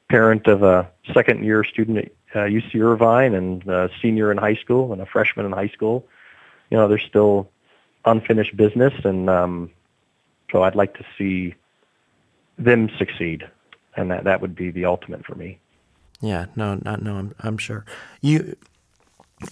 parent 0.09 0.47
of 0.47 0.62
a 0.62 0.89
second 1.12 1.45
year 1.45 1.64
student 1.64 1.99
at 1.99 2.12
uh, 2.34 2.47
UC 2.47 2.80
Irvine 2.80 3.34
and 3.34 3.66
a 3.68 3.91
senior 4.01 4.30
in 4.30 4.39
high 4.39 4.55
school 4.55 4.93
and 4.93 5.03
a 5.03 5.07
freshman 5.07 5.47
in 5.47 5.53
high 5.53 5.68
school, 5.68 6.07
you 6.70 6.76
know, 6.76 6.87
there's 6.89 7.03
still 7.03 7.51
unfinished 8.05 8.57
business, 8.57 8.95
and 9.05 9.28
um, 9.28 9.70
so 10.53 10.62
I'd 10.62 10.76
like 10.76 10.95
to 10.95 11.05
see 11.18 11.55
them 12.59 12.89
succeed, 12.99 13.49
and 13.97 14.11
that 14.11 14.24
that 14.24 14.41
would 14.41 14.55
be 14.55 14.70
the 14.70 14.84
ultimate 14.84 15.24
for 15.24 15.34
me. 15.34 15.59
Yeah, 16.20 16.47
no, 16.55 16.78
not 16.82 17.03
no, 17.03 17.16
I'm 17.16 17.34
I'm 17.41 17.59
sure 17.59 17.84
you. 18.20 18.57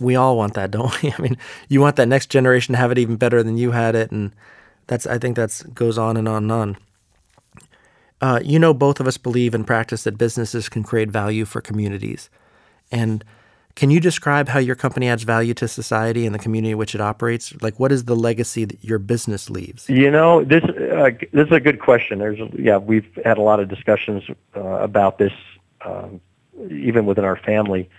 We 0.00 0.16
all 0.16 0.36
want 0.36 0.54
that, 0.54 0.70
don't 0.70 1.02
we? 1.02 1.12
I 1.18 1.20
mean, 1.20 1.36
you 1.68 1.80
want 1.80 1.96
that 1.96 2.08
next 2.08 2.30
generation 2.30 2.72
to 2.72 2.78
have 2.78 2.90
it 2.90 2.98
even 2.98 3.16
better 3.16 3.42
than 3.42 3.56
you 3.56 3.72
had 3.72 3.94
it, 3.94 4.10
and 4.10 4.32
that's 4.86 5.06
I 5.06 5.18
think 5.18 5.36
that's 5.36 5.62
goes 5.62 5.98
on 5.98 6.16
and 6.16 6.28
on 6.28 6.44
and 6.44 6.52
on. 6.52 6.76
Uh, 8.20 8.40
you 8.42 8.58
know, 8.58 8.72
both 8.72 9.00
of 9.00 9.06
us 9.06 9.18
believe 9.18 9.54
and 9.54 9.66
practice 9.66 10.04
that 10.04 10.16
businesses 10.16 10.68
can 10.68 10.82
create 10.82 11.10
value 11.10 11.44
for 11.44 11.60
communities. 11.60 12.30
And 12.90 13.24
can 13.74 13.90
you 13.90 13.98
describe 14.00 14.48
how 14.48 14.60
your 14.60 14.76
company 14.76 15.08
adds 15.08 15.24
value 15.24 15.52
to 15.54 15.66
society 15.66 16.24
and 16.24 16.34
the 16.34 16.38
community 16.38 16.70
in 16.70 16.78
which 16.78 16.94
it 16.94 17.00
operates? 17.00 17.60
Like, 17.60 17.78
what 17.80 17.90
is 17.90 18.04
the 18.04 18.14
legacy 18.14 18.64
that 18.64 18.82
your 18.84 18.98
business 18.98 19.50
leaves? 19.50 19.88
You 19.90 20.10
know, 20.10 20.44
this 20.44 20.62
uh, 20.64 21.10
this 21.32 21.46
is 21.48 21.52
a 21.52 21.60
good 21.60 21.80
question. 21.80 22.18
There's 22.20 22.38
yeah, 22.56 22.78
we've 22.78 23.06
had 23.24 23.36
a 23.36 23.42
lot 23.42 23.58
of 23.58 23.68
discussions 23.68 24.22
uh, 24.56 24.60
about 24.60 25.18
this, 25.18 25.32
um, 25.84 26.20
even 26.70 27.04
within 27.04 27.24
our 27.24 27.36
family. 27.36 27.90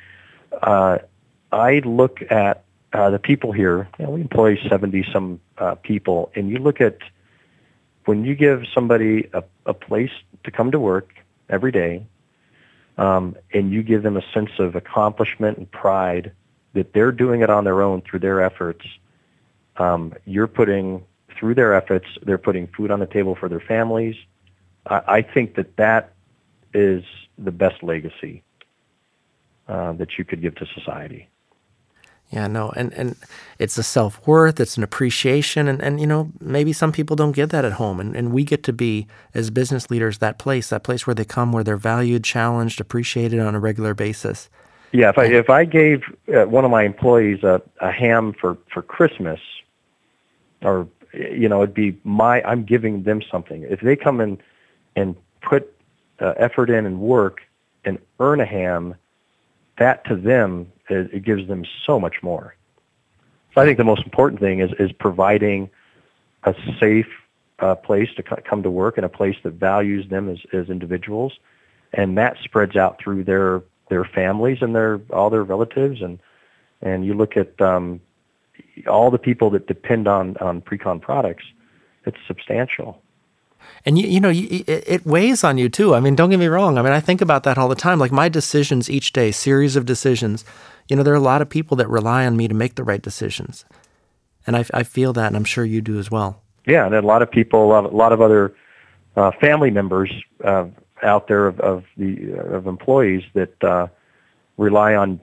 I 1.55 1.79
look 1.85 2.19
at 2.29 2.65
uh, 2.91 3.09
the 3.11 3.19
people 3.19 3.53
here, 3.53 3.87
you 3.97 4.05
know, 4.05 4.11
we 4.11 4.21
employ 4.21 4.57
70 4.69 5.07
some 5.13 5.39
uh, 5.57 5.75
people, 5.75 6.29
and 6.35 6.49
you 6.49 6.57
look 6.57 6.81
at 6.81 6.97
when 8.03 8.25
you 8.25 8.35
give 8.35 8.65
somebody 8.73 9.29
a, 9.33 9.41
a 9.65 9.73
place 9.73 10.11
to 10.43 10.51
come 10.51 10.71
to 10.71 10.79
work 10.79 11.13
every 11.49 11.71
day, 11.71 12.05
um, 12.97 13.37
and 13.53 13.71
you 13.71 13.83
give 13.83 14.03
them 14.03 14.17
a 14.17 14.21
sense 14.33 14.51
of 14.59 14.75
accomplishment 14.75 15.57
and 15.57 15.71
pride 15.71 16.33
that 16.73 16.91
they're 16.91 17.13
doing 17.13 17.39
it 17.39 17.49
on 17.49 17.63
their 17.63 17.81
own 17.81 18.01
through 18.01 18.19
their 18.19 18.41
efforts, 18.41 18.85
um, 19.77 20.13
you're 20.25 20.47
putting 20.47 21.05
through 21.39 21.55
their 21.55 21.73
efforts, 21.73 22.07
they're 22.23 22.37
putting 22.37 22.67
food 22.67 22.91
on 22.91 22.99
the 22.99 23.07
table 23.07 23.33
for 23.33 23.47
their 23.47 23.61
families. 23.61 24.17
I, 24.87 25.01
I 25.07 25.21
think 25.21 25.55
that 25.55 25.77
that 25.77 26.11
is 26.73 27.05
the 27.37 27.51
best 27.51 27.81
legacy 27.81 28.43
uh, 29.69 29.93
that 29.93 30.17
you 30.17 30.25
could 30.25 30.41
give 30.41 30.55
to 30.55 30.65
society. 30.65 31.29
Yeah, 32.31 32.47
no, 32.47 32.71
and, 32.75 32.91
and 32.93 33.15
it's 33.59 33.77
a 33.77 33.83
self 33.83 34.25
worth, 34.27 34.59
it's 34.59 34.77
an 34.77 34.83
appreciation, 34.83 35.67
and, 35.67 35.81
and 35.81 36.01
you 36.01 36.07
know, 36.07 36.31
maybe 36.41 36.73
some 36.73 36.91
people 36.91 37.15
don't 37.15 37.33
get 37.33 37.51
that 37.51 37.63
at 37.63 37.73
home. 37.73 37.99
And, 37.99 38.15
and 38.15 38.33
we 38.33 38.43
get 38.43 38.63
to 38.63 38.73
be, 38.73 39.07
as 39.33 39.51
business 39.51 39.91
leaders, 39.91 40.17
that 40.17 40.39
place, 40.39 40.69
that 40.69 40.83
place 40.83 41.05
where 41.05 41.13
they 41.13 41.23
come, 41.23 41.51
where 41.51 41.63
they're 41.63 41.77
valued, 41.77 42.23
challenged, 42.23 42.81
appreciated 42.81 43.39
on 43.39 43.53
a 43.53 43.59
regular 43.59 43.93
basis. 43.93 44.49
Yeah, 44.91 45.09
if 45.09 45.17
I 45.17 45.25
if 45.25 45.49
I 45.49 45.65
gave 45.65 46.03
uh, 46.33 46.45
one 46.45 46.63
of 46.63 46.71
my 46.71 46.83
employees 46.83 47.43
a, 47.43 47.61
a 47.81 47.91
ham 47.91 48.33
for, 48.33 48.57
for 48.71 48.81
Christmas, 48.81 49.41
or 50.61 50.87
you 51.13 51.49
know, 51.49 51.63
it'd 51.63 51.75
be 51.75 51.97
my 52.03 52.41
I'm 52.43 52.63
giving 52.63 53.03
them 53.03 53.21
something. 53.29 53.63
If 53.63 53.81
they 53.81 53.95
come 53.95 54.21
in 54.21 54.37
and 54.95 55.15
put 55.41 55.73
uh, 56.19 56.33
effort 56.37 56.69
in 56.69 56.85
and 56.85 56.99
work 57.01 57.41
and 57.83 57.99
earn 58.19 58.39
a 58.39 58.45
ham, 58.45 58.95
that 59.77 60.05
to 60.05 60.15
them 60.15 60.71
it, 60.89 61.13
it 61.13 61.23
gives 61.23 61.47
them 61.47 61.65
so 61.85 61.99
much 61.99 62.21
more. 62.21 62.55
So 63.53 63.61
I 63.61 63.65
think 63.65 63.77
the 63.77 63.83
most 63.83 64.03
important 64.03 64.39
thing 64.39 64.59
is 64.59 64.71
is 64.79 64.91
providing 64.91 65.69
a 66.43 66.53
safe 66.79 67.07
uh, 67.59 67.75
place 67.75 68.09
to 68.17 68.23
c- 68.23 68.41
come 68.43 68.63
to 68.63 68.69
work 68.69 68.97
and 68.97 69.05
a 69.05 69.09
place 69.09 69.37
that 69.43 69.53
values 69.53 70.09
them 70.09 70.29
as, 70.29 70.39
as 70.53 70.69
individuals, 70.69 71.33
and 71.93 72.17
that 72.17 72.37
spreads 72.43 72.75
out 72.75 72.99
through 72.99 73.23
their 73.23 73.63
their 73.89 74.03
families 74.03 74.59
and 74.61 74.75
their 74.75 75.01
all 75.11 75.29
their 75.29 75.43
relatives. 75.43 76.01
And 76.01 76.19
and 76.81 77.05
you 77.05 77.13
look 77.13 77.37
at 77.37 77.59
um, 77.61 78.01
all 78.87 79.09
the 79.09 79.17
people 79.17 79.49
that 79.51 79.67
depend 79.67 80.07
on 80.07 80.35
on 80.37 80.61
Precon 80.61 81.01
products, 81.01 81.45
it's 82.05 82.17
substantial 82.27 83.01
and 83.85 83.97
you 83.97 84.07
you 84.07 84.19
know 84.19 84.29
you, 84.29 84.63
it, 84.67 85.05
weighs 85.05 85.43
on 85.43 85.57
you 85.57 85.69
too. 85.69 85.95
I 85.95 85.99
mean, 85.99 86.15
don't 86.15 86.29
get 86.29 86.39
me 86.39 86.47
wrong. 86.47 86.77
I 86.77 86.81
mean, 86.81 86.93
I 86.93 86.99
think 86.99 87.21
about 87.21 87.43
that 87.43 87.57
all 87.57 87.67
the 87.67 87.75
time. 87.75 87.99
Like 87.99 88.11
my 88.11 88.29
decisions 88.29 88.89
each 88.89 89.13
day, 89.13 89.31
series 89.31 89.75
of 89.75 89.85
decisions. 89.85 90.43
You 90.87 90.95
know, 90.95 91.03
there 91.03 91.13
are 91.13 91.17
a 91.17 91.19
lot 91.19 91.41
of 91.41 91.49
people 91.49 91.77
that 91.77 91.89
rely 91.89 92.25
on 92.25 92.37
me 92.37 92.47
to 92.47 92.53
make 92.53 92.75
the 92.75 92.83
right 92.83 93.01
decisions, 93.01 93.65
and 94.45 94.55
I, 94.55 94.65
I 94.73 94.83
feel 94.83 95.13
that, 95.13 95.27
and 95.27 95.35
I'm 95.35 95.43
sure 95.43 95.65
you 95.65 95.81
do 95.81 95.99
as 95.99 96.11
well. 96.11 96.41
Yeah, 96.67 96.85
and 96.85 96.95
a 96.95 97.01
lot 97.01 97.21
of 97.21 97.29
people, 97.29 97.77
a 97.77 97.87
lot 97.87 98.11
of 98.11 98.21
other 98.21 98.55
uh, 99.15 99.31
family 99.39 99.71
members 99.71 100.11
uh, 100.43 100.65
out 101.03 101.27
there 101.27 101.47
of, 101.47 101.59
of 101.59 101.83
the 101.97 102.33
of 102.33 102.67
employees 102.67 103.23
that 103.33 103.63
uh, 103.63 103.87
rely 104.57 104.95
on 104.95 105.19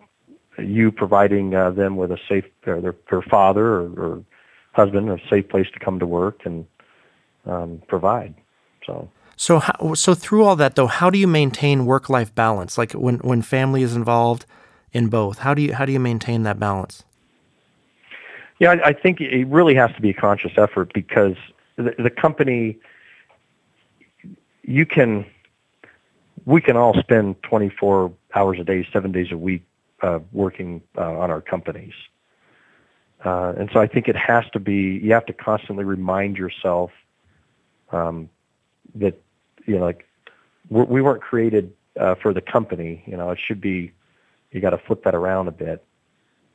you 0.58 0.92
providing 0.92 1.54
uh, 1.54 1.70
them 1.70 1.96
with 1.96 2.12
a 2.12 2.18
safe, 2.28 2.44
their, 2.64 2.80
their 2.80 3.22
father 3.22 3.66
or, 3.66 3.88
or 3.98 4.24
husband, 4.72 5.10
a 5.10 5.18
safe 5.28 5.48
place 5.48 5.66
to 5.72 5.78
come 5.78 5.98
to 5.98 6.06
work 6.06 6.40
and 6.44 6.66
um, 7.46 7.82
provide. 7.88 8.34
So. 8.86 9.10
So, 9.36 9.58
how, 9.58 9.94
so 9.94 10.14
through 10.14 10.44
all 10.44 10.56
that 10.56 10.76
though, 10.76 10.86
how 10.86 11.10
do 11.10 11.18
you 11.18 11.26
maintain 11.26 11.86
work-life 11.86 12.34
balance? 12.34 12.78
Like 12.78 12.92
when, 12.92 13.16
when 13.18 13.42
family 13.42 13.82
is 13.82 13.96
involved 13.96 14.46
in 14.92 15.08
both, 15.08 15.38
how 15.38 15.54
do 15.54 15.62
you 15.62 15.74
how 15.74 15.84
do 15.84 15.92
you 15.92 15.98
maintain 15.98 16.42
that 16.44 16.60
balance? 16.60 17.02
Yeah, 18.58 18.70
I, 18.72 18.90
I 18.90 18.92
think 18.92 19.20
it 19.20 19.46
really 19.48 19.74
has 19.74 19.92
to 19.94 20.00
be 20.00 20.10
a 20.10 20.14
conscious 20.14 20.52
effort 20.56 20.92
because 20.94 21.34
the, 21.74 21.94
the 21.98 22.10
company, 22.10 22.78
you 24.62 24.86
can, 24.86 25.26
we 26.44 26.60
can 26.60 26.76
all 26.76 26.94
spend 26.94 27.42
24 27.42 28.12
hours 28.36 28.60
a 28.60 28.64
day, 28.64 28.86
seven 28.92 29.10
days 29.10 29.32
a 29.32 29.36
week 29.36 29.64
uh, 30.02 30.20
working 30.30 30.82
uh, 30.96 31.18
on 31.18 31.30
our 31.32 31.40
companies. 31.40 31.94
Uh, 33.24 33.52
and 33.56 33.68
so 33.72 33.80
I 33.80 33.86
think 33.86 34.08
it 34.08 34.16
has 34.16 34.44
to 34.52 34.60
be, 34.60 35.00
you 35.02 35.12
have 35.12 35.26
to 35.26 35.32
constantly 35.32 35.84
remind 35.84 36.36
yourself 36.36 36.92
um, 37.90 38.28
that, 38.96 39.20
you 39.66 39.78
know, 39.78 39.84
like 39.84 40.08
we're, 40.68 40.84
we 40.84 41.02
weren't 41.02 41.22
created 41.22 41.72
uh, 41.98 42.14
for 42.16 42.32
the 42.32 42.40
company. 42.40 43.02
You 43.06 43.16
know, 43.16 43.30
it 43.30 43.38
should 43.38 43.60
be, 43.60 43.92
you 44.50 44.60
got 44.60 44.70
to 44.70 44.78
flip 44.78 45.04
that 45.04 45.14
around 45.14 45.48
a 45.48 45.52
bit 45.52 45.84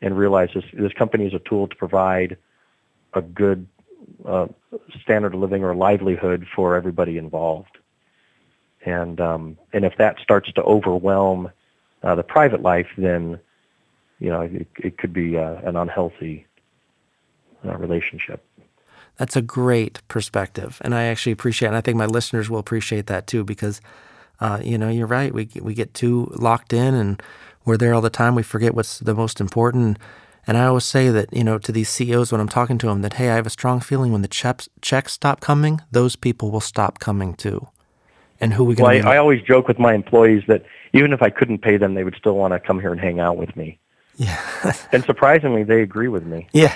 and 0.01 0.17
realize 0.17 0.49
this, 0.53 0.65
this 0.73 0.93
company 0.93 1.25
is 1.25 1.33
a 1.33 1.39
tool 1.39 1.67
to 1.67 1.75
provide 1.75 2.37
a 3.13 3.21
good 3.21 3.67
uh, 4.25 4.47
standard 5.01 5.33
of 5.33 5.39
living 5.39 5.63
or 5.63 5.75
livelihood 5.75 6.45
for 6.55 6.75
everybody 6.75 7.17
involved. 7.17 7.77
And, 8.85 9.19
um, 9.19 9.57
and 9.73 9.83
if 9.83 9.97
that 9.97 10.19
starts 10.19 10.51
to 10.53 10.63
overwhelm 10.63 11.51
uh, 12.03 12.15
the 12.15 12.23
private 12.23 12.61
life, 12.61 12.87
then, 12.97 13.39
you 14.19 14.29
know, 14.29 14.41
it, 14.41 14.67
it 14.77 14.97
could 14.97 15.13
be 15.13 15.37
uh, 15.37 15.55
an 15.65 15.75
unhealthy 15.75 16.45
uh, 17.65 17.75
relationship. 17.77 18.46
That's 19.17 19.35
a 19.35 19.41
great 19.41 20.01
perspective, 20.07 20.79
and 20.81 20.93
I 20.93 21.05
actually 21.05 21.31
appreciate. 21.31 21.67
it. 21.67 21.69
And 21.69 21.77
I 21.77 21.81
think 21.81 21.97
my 21.97 22.05
listeners 22.05 22.49
will 22.49 22.59
appreciate 22.59 23.07
that 23.07 23.25
too, 23.25 23.43
because 23.43 23.81
uh, 24.39 24.59
you 24.63 24.77
know 24.77 24.89
you're 24.89 25.07
right. 25.07 25.33
We 25.33 25.49
we 25.59 25.73
get 25.73 25.93
too 25.93 26.31
locked 26.35 26.71
in, 26.71 26.93
and 26.93 27.21
we're 27.65 27.77
there 27.77 27.93
all 27.93 28.01
the 28.01 28.11
time. 28.11 28.35
We 28.35 28.43
forget 28.43 28.75
what's 28.75 28.99
the 28.99 29.15
most 29.15 29.41
important. 29.41 29.97
And 30.45 30.57
I 30.57 30.65
always 30.65 30.85
say 30.85 31.09
that 31.09 31.33
you 31.33 31.43
know 31.43 31.57
to 31.57 31.71
these 31.71 31.89
CEOs 31.89 32.31
when 32.31 32.39
I'm 32.39 32.47
talking 32.47 32.77
to 32.77 32.87
them 32.87 33.01
that 33.01 33.13
hey, 33.13 33.31
I 33.31 33.35
have 33.35 33.47
a 33.47 33.51
strong 33.51 33.79
feeling 33.79 34.11
when 34.11 34.21
the 34.21 34.27
checks 34.27 34.69
checks 34.81 35.13
stop 35.13 35.39
coming, 35.39 35.81
those 35.91 36.15
people 36.15 36.51
will 36.51 36.61
stop 36.61 36.99
coming 36.99 37.33
too. 37.33 37.67
And 38.39 38.53
who 38.53 38.65
we 38.65 38.75
going 38.75 38.99
well, 38.99 39.07
I, 39.07 39.15
I 39.15 39.17
always 39.17 39.41
joke 39.41 39.67
with 39.67 39.79
my 39.79 39.95
employees 39.95 40.43
that 40.47 40.63
even 40.93 41.11
if 41.11 41.23
I 41.23 41.31
couldn't 41.31 41.63
pay 41.63 41.77
them, 41.77 41.95
they 41.95 42.03
would 42.03 42.15
still 42.15 42.35
want 42.35 42.53
to 42.53 42.59
come 42.59 42.79
here 42.79 42.91
and 42.91 43.01
hang 43.01 43.19
out 43.19 43.35
with 43.35 43.55
me. 43.55 43.79
Yeah. 44.17 44.73
and 44.91 45.03
surprisingly, 45.05 45.63
they 45.63 45.81
agree 45.81 46.07
with 46.07 46.25
me. 46.25 46.49
Yeah. 46.51 46.75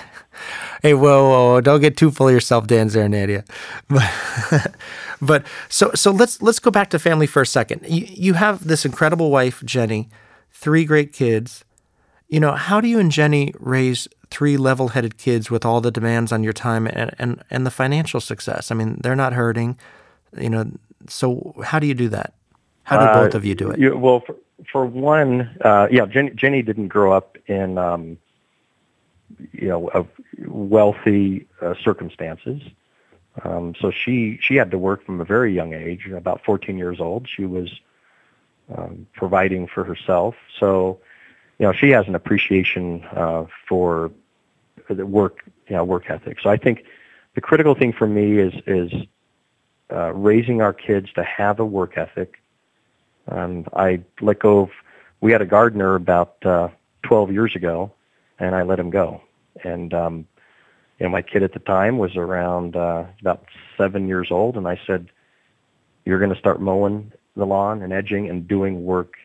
Hey, 0.82 0.94
whoa, 0.94 1.30
whoa, 1.30 1.54
whoa, 1.54 1.62
don't 1.62 1.82
get 1.82 1.98
too 1.98 2.10
full 2.10 2.28
of 2.28 2.34
yourself, 2.34 2.68
Dan 2.68 2.88
Zarnadia. 2.88 3.46
But, 3.90 4.76
but 5.22 5.46
so 5.70 5.92
so 5.94 6.12
let's 6.12 6.42
let's 6.42 6.60
go 6.60 6.72
back 6.72 6.90
to 6.92 7.00
family 7.00 7.28
for 7.28 7.42
a 7.42 7.46
second. 7.46 7.82
You 7.88 8.06
you 8.10 8.34
have 8.34 8.68
this 8.68 8.86
incredible 8.86 9.30
wife, 9.30 9.64
Jenny, 9.64 10.10
three 10.52 10.86
great 10.86 11.14
kids. 11.14 11.64
You 12.28 12.40
know, 12.40 12.54
how 12.54 12.82
do 12.82 12.88
you 12.88 13.00
and 13.00 13.12
Jenny 13.12 13.54
raise 13.60 14.08
three 14.30 14.56
level-headed 14.56 15.18
kids 15.18 15.52
with 15.52 15.66
all 15.66 15.82
the 15.82 15.92
demands 15.92 16.32
on 16.32 16.44
your 16.44 16.54
time 16.54 16.88
and 16.88 17.12
and, 17.20 17.44
and 17.52 17.66
the 17.66 17.72
financial 17.72 18.22
success? 18.22 18.72
I 18.72 18.76
mean, 18.76 19.00
they're 19.04 19.16
not 19.16 19.34
hurting. 19.34 19.78
You 20.40 20.50
know, 20.50 20.72
so 21.08 21.54
how 21.64 21.80
do 21.80 21.86
you 21.86 21.94
do 21.94 22.10
that? 22.10 22.34
How 22.84 22.98
do 22.98 23.06
uh, 23.06 23.24
both 23.24 23.36
of 23.36 23.46
you 23.46 23.56
do 23.56 23.70
it? 23.70 23.80
You, 23.80 23.98
well, 23.98 24.22
for, 24.22 24.36
for 24.72 24.86
one, 24.86 25.50
uh, 25.62 25.88
yeah, 25.92 26.06
Jenny, 26.06 26.32
Jenny 26.32 26.62
didn't 26.62 26.88
grow 26.88 27.12
up 27.12 27.31
in, 27.52 27.78
um, 27.78 28.18
you 29.52 29.68
know, 29.68 29.88
of 29.90 30.08
wealthy 30.48 31.48
uh, 31.62 31.74
circumstances. 31.84 32.62
Um, 33.44 33.76
so 33.80 33.92
she 33.92 34.40
she 34.42 34.56
had 34.56 34.72
to 34.72 34.78
work 34.78 35.06
from 35.06 35.22
a 35.22 35.26
very 35.26 35.54
young 35.54 35.74
age. 35.74 36.08
About 36.08 36.44
14 36.44 36.78
years 36.78 37.00
old, 37.00 37.28
she 37.30 37.46
was 37.46 37.70
um, 38.76 39.08
providing 39.14 39.68
for 39.68 39.84
herself. 39.84 40.36
So, 40.60 41.00
you 41.60 41.66
know, 41.66 41.74
she 41.74 41.90
has 41.92 42.08
an 42.08 42.16
appreciation 42.16 43.04
uh, 43.16 43.46
for 43.68 44.12
the 44.90 45.06
work, 45.06 45.44
you 45.68 45.76
know, 45.76 45.86
work 45.86 46.10
ethic. 46.10 46.40
So 46.42 46.50
I 46.50 46.58
think 46.58 46.84
the 47.36 47.42
critical 47.42 47.74
thing 47.74 47.94
for 47.94 48.08
me 48.08 48.38
is 48.38 48.54
is 48.68 48.92
uh, 49.92 50.14
raising 50.14 50.62
our 50.62 50.74
kids 50.74 51.12
to 51.14 51.24
have 51.24 51.60
a 51.60 51.66
work 51.66 51.98
ethic 51.98 52.42
and 53.28 53.68
I 53.74 54.02
let 54.20 54.40
go 54.40 54.60
of, 54.60 54.70
we 55.22 55.32
had 55.32 55.42
a 55.42 55.46
gardener 55.46 55.96
about 55.96 56.36
uh, 56.46 56.70
12 57.04 57.32
years 57.32 57.56
ago, 57.56 57.92
and 58.40 58.56
I 58.56 58.64
let 58.64 58.80
him 58.80 58.90
go. 58.90 59.22
And, 59.64 59.94
um, 59.94 60.28
you 61.00 61.06
know, 61.06 61.10
my 61.10 61.22
kid 61.22 61.44
at 61.44 61.54
the 61.54 61.60
time 61.60 61.98
was 61.98 62.16
around 62.16 62.76
uh, 62.76 63.06
about 63.20 63.44
seven 63.78 64.08
years 64.08 64.30
old, 64.32 64.58
and 64.58 64.68
I 64.68 64.80
said, 64.86 65.10
you're 66.06 66.20
going 66.20 66.34
to 66.34 66.40
start 66.40 66.62
mowing 66.62 67.12
the 67.36 67.46
lawn 67.46 67.82
and 67.82 67.94
edging 67.94 68.30
and 68.30 68.48
doing 68.48 68.84
work 68.86 69.16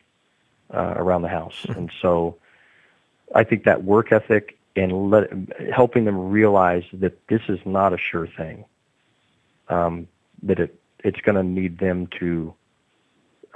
uh, 0.73 0.93
around 0.95 1.21
the 1.21 1.29
house. 1.29 1.65
Mm-hmm. 1.67 1.79
And 1.79 1.91
so 2.01 2.37
I 3.33 3.43
think 3.43 3.63
that 3.65 3.83
work 3.83 4.11
ethic 4.11 4.57
and 4.75 5.09
let, 5.09 5.29
helping 5.73 6.05
them 6.05 6.29
realize 6.29 6.83
that 6.93 7.27
this 7.27 7.41
is 7.49 7.59
not 7.65 7.93
a 7.93 7.97
sure 7.97 8.27
thing, 8.27 8.65
um, 9.69 10.07
that 10.43 10.59
it, 10.59 10.79
it's 11.03 11.19
going 11.21 11.35
to 11.35 11.43
need 11.43 11.79
them 11.79 12.07
to 12.19 12.53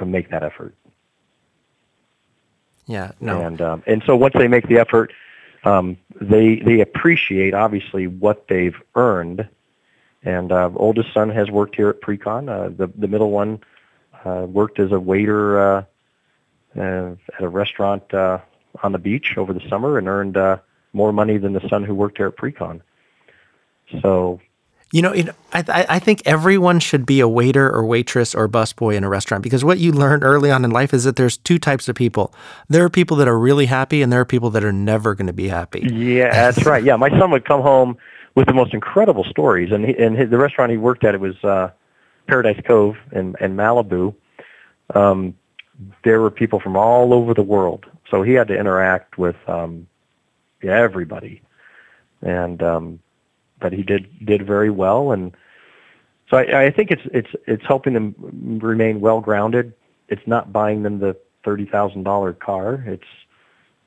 make 0.03 0.31
that 0.31 0.41
effort. 0.41 0.75
Yeah, 2.87 3.11
no. 3.19 3.41
And 3.41 3.61
um, 3.61 3.83
and 3.87 4.03
so 4.05 4.15
once 4.15 4.33
they 4.33 4.47
make 4.47 4.67
the 4.67 4.79
effort, 4.79 5.13
um, 5.63 5.97
they 6.19 6.57
they 6.57 6.81
appreciate 6.81 7.53
obviously 7.53 8.07
what 8.07 8.47
they've 8.47 8.79
earned. 8.95 9.47
And 10.23 10.51
uh, 10.51 10.69
oldest 10.75 11.13
son 11.13 11.29
has 11.29 11.49
worked 11.49 11.75
here 11.75 11.89
at 11.89 12.01
Precon. 12.01 12.49
Uh, 12.49 12.69
the 12.69 12.87
the 12.95 13.07
middle 13.07 13.31
one 13.31 13.59
uh, 14.25 14.45
worked 14.47 14.79
as 14.79 14.91
a 14.91 14.99
waiter 14.99 15.59
uh, 15.59 15.83
uh, 16.77 17.15
at 17.37 17.41
a 17.41 17.49
restaurant 17.49 18.13
uh, 18.13 18.39
on 18.83 18.91
the 18.91 18.99
beach 18.99 19.37
over 19.37 19.53
the 19.53 19.67
summer 19.67 19.97
and 19.97 20.07
earned 20.07 20.37
uh, 20.37 20.57
more 20.93 21.11
money 21.11 21.37
than 21.37 21.53
the 21.53 21.67
son 21.69 21.83
who 21.83 21.95
worked 21.95 22.17
here 22.17 22.27
at 22.27 22.35
Precon. 22.35 22.81
So 24.01 24.39
you 24.91 25.01
know, 25.01 25.13
I, 25.53 25.85
I 25.87 25.99
think 25.99 26.21
everyone 26.25 26.79
should 26.79 27.05
be 27.05 27.21
a 27.21 27.27
waiter 27.27 27.69
or 27.69 27.85
waitress 27.85 28.35
or 28.35 28.49
busboy 28.49 28.95
in 28.95 29.05
a 29.05 29.09
restaurant 29.09 29.41
because 29.41 29.63
what 29.63 29.79
you 29.79 29.91
learn 29.91 30.21
early 30.21 30.51
on 30.51 30.65
in 30.65 30.71
life 30.71 30.93
is 30.93 31.05
that 31.05 31.15
there's 31.15 31.37
two 31.37 31.57
types 31.57 31.87
of 31.87 31.95
people. 31.95 32.33
There 32.67 32.83
are 32.83 32.89
people 32.89 33.15
that 33.17 33.27
are 33.27 33.39
really 33.39 33.67
happy, 33.67 34.01
and 34.01 34.11
there 34.11 34.19
are 34.19 34.25
people 34.25 34.49
that 34.49 34.65
are 34.65 34.73
never 34.73 35.15
going 35.15 35.27
to 35.27 35.33
be 35.33 35.47
happy. 35.47 35.87
Yeah, 36.01 36.31
that's 36.31 36.65
right. 36.65 36.83
Yeah, 36.83 36.95
my 36.95 37.09
son 37.09 37.31
would 37.31 37.45
come 37.45 37.61
home 37.61 37.95
with 38.35 38.47
the 38.47 38.53
most 38.53 38.73
incredible 38.73 39.23
stories, 39.23 39.71
and 39.71 39.85
he, 39.85 39.97
and 39.97 40.17
his, 40.17 40.29
the 40.29 40.37
restaurant 40.37 40.71
he 40.71 40.77
worked 40.77 41.03
at 41.03 41.13
it 41.13 41.21
was 41.21 41.41
uh, 41.43 41.69
Paradise 42.27 42.59
Cove 42.65 42.97
in, 43.11 43.35
in 43.39 43.55
Malibu. 43.55 44.15
Um, 44.95 45.35
there 46.03 46.19
were 46.21 46.31
people 46.31 46.59
from 46.59 46.75
all 46.75 47.13
over 47.13 47.33
the 47.33 47.43
world, 47.43 47.85
so 48.09 48.23
he 48.23 48.33
had 48.33 48.47
to 48.47 48.57
interact 48.57 49.17
with 49.17 49.35
um, 49.47 49.87
yeah, 50.63 50.77
everybody, 50.77 51.41
and 52.21 52.61
um, 52.63 52.99
but 53.61 53.71
he 53.71 53.83
did 53.83 54.25
did 54.25 54.45
very 54.45 54.69
well, 54.69 55.11
and 55.11 55.31
so 56.29 56.37
I, 56.37 56.63
I 56.63 56.71
think 56.71 56.91
it's 56.91 57.03
it's 57.13 57.29
it's 57.47 57.65
helping 57.65 57.93
them 57.93 58.15
remain 58.61 58.99
well 58.99 59.21
grounded. 59.21 59.73
It's 60.09 60.25
not 60.25 60.51
buying 60.51 60.83
them 60.83 60.99
the 60.99 61.15
thirty 61.43 61.65
thousand 61.65 62.03
dollar 62.03 62.33
car. 62.33 62.83
It's 62.87 63.07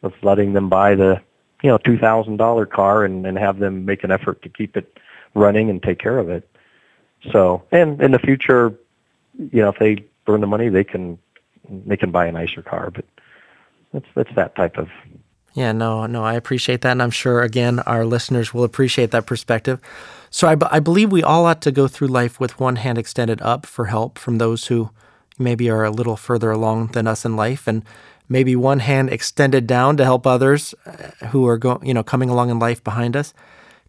it's 0.02 0.16
letting 0.22 0.52
them 0.52 0.68
buy 0.68 0.94
the 0.94 1.20
you 1.62 1.70
know 1.70 1.78
two 1.78 1.98
thousand 1.98 2.36
dollar 2.36 2.66
car 2.66 3.04
and 3.04 3.26
and 3.26 3.36
have 3.38 3.58
them 3.58 3.84
make 3.84 4.04
an 4.04 4.10
effort 4.10 4.40
to 4.42 4.48
keep 4.48 4.76
it 4.76 4.98
running 5.34 5.68
and 5.70 5.82
take 5.82 5.98
care 5.98 6.18
of 6.18 6.28
it. 6.28 6.48
So 7.32 7.62
and 7.72 8.00
in 8.00 8.12
the 8.12 8.18
future, 8.18 8.74
you 9.38 9.62
know, 9.62 9.70
if 9.70 9.78
they 9.78 10.04
burn 10.24 10.40
the 10.40 10.46
money, 10.46 10.68
they 10.68 10.84
can 10.84 11.18
they 11.68 11.96
can 11.96 12.10
buy 12.10 12.26
a 12.26 12.32
nicer 12.32 12.62
car. 12.62 12.90
But 12.90 13.04
that's 13.92 14.06
that's 14.14 14.34
that 14.34 14.54
type 14.54 14.76
of 14.76 14.88
yeah, 15.54 15.70
no, 15.72 16.06
no, 16.06 16.24
I 16.24 16.34
appreciate 16.34 16.80
that. 16.82 16.90
And 16.92 17.02
I'm 17.02 17.10
sure, 17.10 17.42
again, 17.42 17.78
our 17.80 18.04
listeners 18.04 18.52
will 18.52 18.64
appreciate 18.64 19.12
that 19.12 19.26
perspective. 19.26 19.80
So 20.30 20.48
I, 20.48 20.56
b- 20.56 20.66
I 20.68 20.80
believe 20.80 21.12
we 21.12 21.22
all 21.22 21.46
ought 21.46 21.62
to 21.62 21.70
go 21.70 21.86
through 21.86 22.08
life 22.08 22.40
with 22.40 22.58
one 22.58 22.76
hand 22.76 22.98
extended 22.98 23.40
up 23.40 23.64
for 23.64 23.86
help 23.86 24.18
from 24.18 24.38
those 24.38 24.66
who 24.66 24.90
maybe 25.38 25.70
are 25.70 25.84
a 25.84 25.92
little 25.92 26.16
further 26.16 26.50
along 26.50 26.88
than 26.88 27.06
us 27.06 27.24
in 27.24 27.36
life, 27.36 27.68
and 27.68 27.84
maybe 28.28 28.56
one 28.56 28.80
hand 28.80 29.10
extended 29.10 29.66
down 29.66 29.96
to 29.96 30.04
help 30.04 30.26
others 30.26 30.74
uh, 30.86 31.26
who 31.26 31.46
are 31.46 31.58
going, 31.58 31.86
you 31.86 31.94
know, 31.94 32.02
coming 32.02 32.30
along 32.30 32.50
in 32.50 32.58
life 32.58 32.82
behind 32.82 33.16
us. 33.16 33.32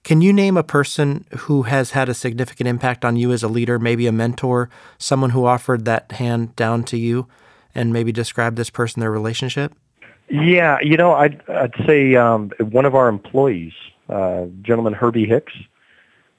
Can 0.04 0.22
you 0.22 0.32
name 0.32 0.58
a 0.58 0.64
person 0.64 1.26
who 1.36 1.64
has 1.64 1.92
had 1.92 2.10
a 2.10 2.14
significant 2.14 2.68
impact 2.68 3.04
on 3.04 3.16
you 3.16 3.32
as 3.32 3.42
a 3.42 3.48
leader, 3.48 3.80
maybe 3.80 4.06
a 4.06 4.12
mentor, 4.12 4.70
someone 5.00 5.32
who 5.32 5.46
offered 5.46 5.86
that 5.86 6.12
hand 6.12 6.56
down 6.56 6.84
to 6.84 6.98
you, 6.98 7.26
and 7.74 7.92
maybe 7.92 8.12
describe 8.12 8.56
this 8.56 8.70
person, 8.70 9.00
their 9.00 9.10
relationship? 9.10 9.74
Yeah, 10.30 10.80
you 10.82 10.98
know, 10.98 11.14
I'd, 11.14 11.42
I'd 11.50 11.74
say 11.86 12.16
um, 12.16 12.52
one 12.60 12.86
of 12.86 12.96
our 12.96 13.08
employees, 13.08 13.74
uh, 14.10 14.48
gentleman 14.62 14.94
Herbie 14.94 15.26
Hicks, 15.26 15.54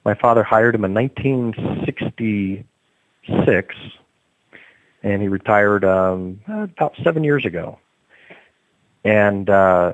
my 0.03 0.13
father 0.13 0.43
hired 0.43 0.75
him 0.75 0.83
in 0.85 0.93
1966, 0.93 3.75
and 5.03 5.21
he 5.21 5.27
retired 5.27 5.85
um, 5.85 6.39
about 6.47 6.95
seven 7.03 7.23
years 7.23 7.45
ago. 7.45 7.77
And 9.03 9.47
uh, 9.49 9.93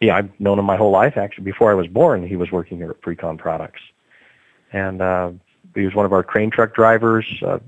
yeah, 0.00 0.16
I've 0.16 0.40
known 0.40 0.58
him 0.58 0.64
my 0.64 0.76
whole 0.76 0.90
life. 0.90 1.16
Actually, 1.16 1.44
before 1.44 1.70
I 1.70 1.74
was 1.74 1.86
born, 1.86 2.26
he 2.26 2.36
was 2.36 2.52
working 2.52 2.78
here 2.78 2.90
at 2.90 3.00
Precon 3.00 3.38
Products, 3.38 3.80
and 4.72 5.02
uh, 5.02 5.32
he 5.74 5.84
was 5.84 5.94
one 5.94 6.06
of 6.06 6.12
our 6.12 6.22
crane 6.22 6.50
truck 6.50 6.74
drivers, 6.74 7.26
uh, 7.44 7.58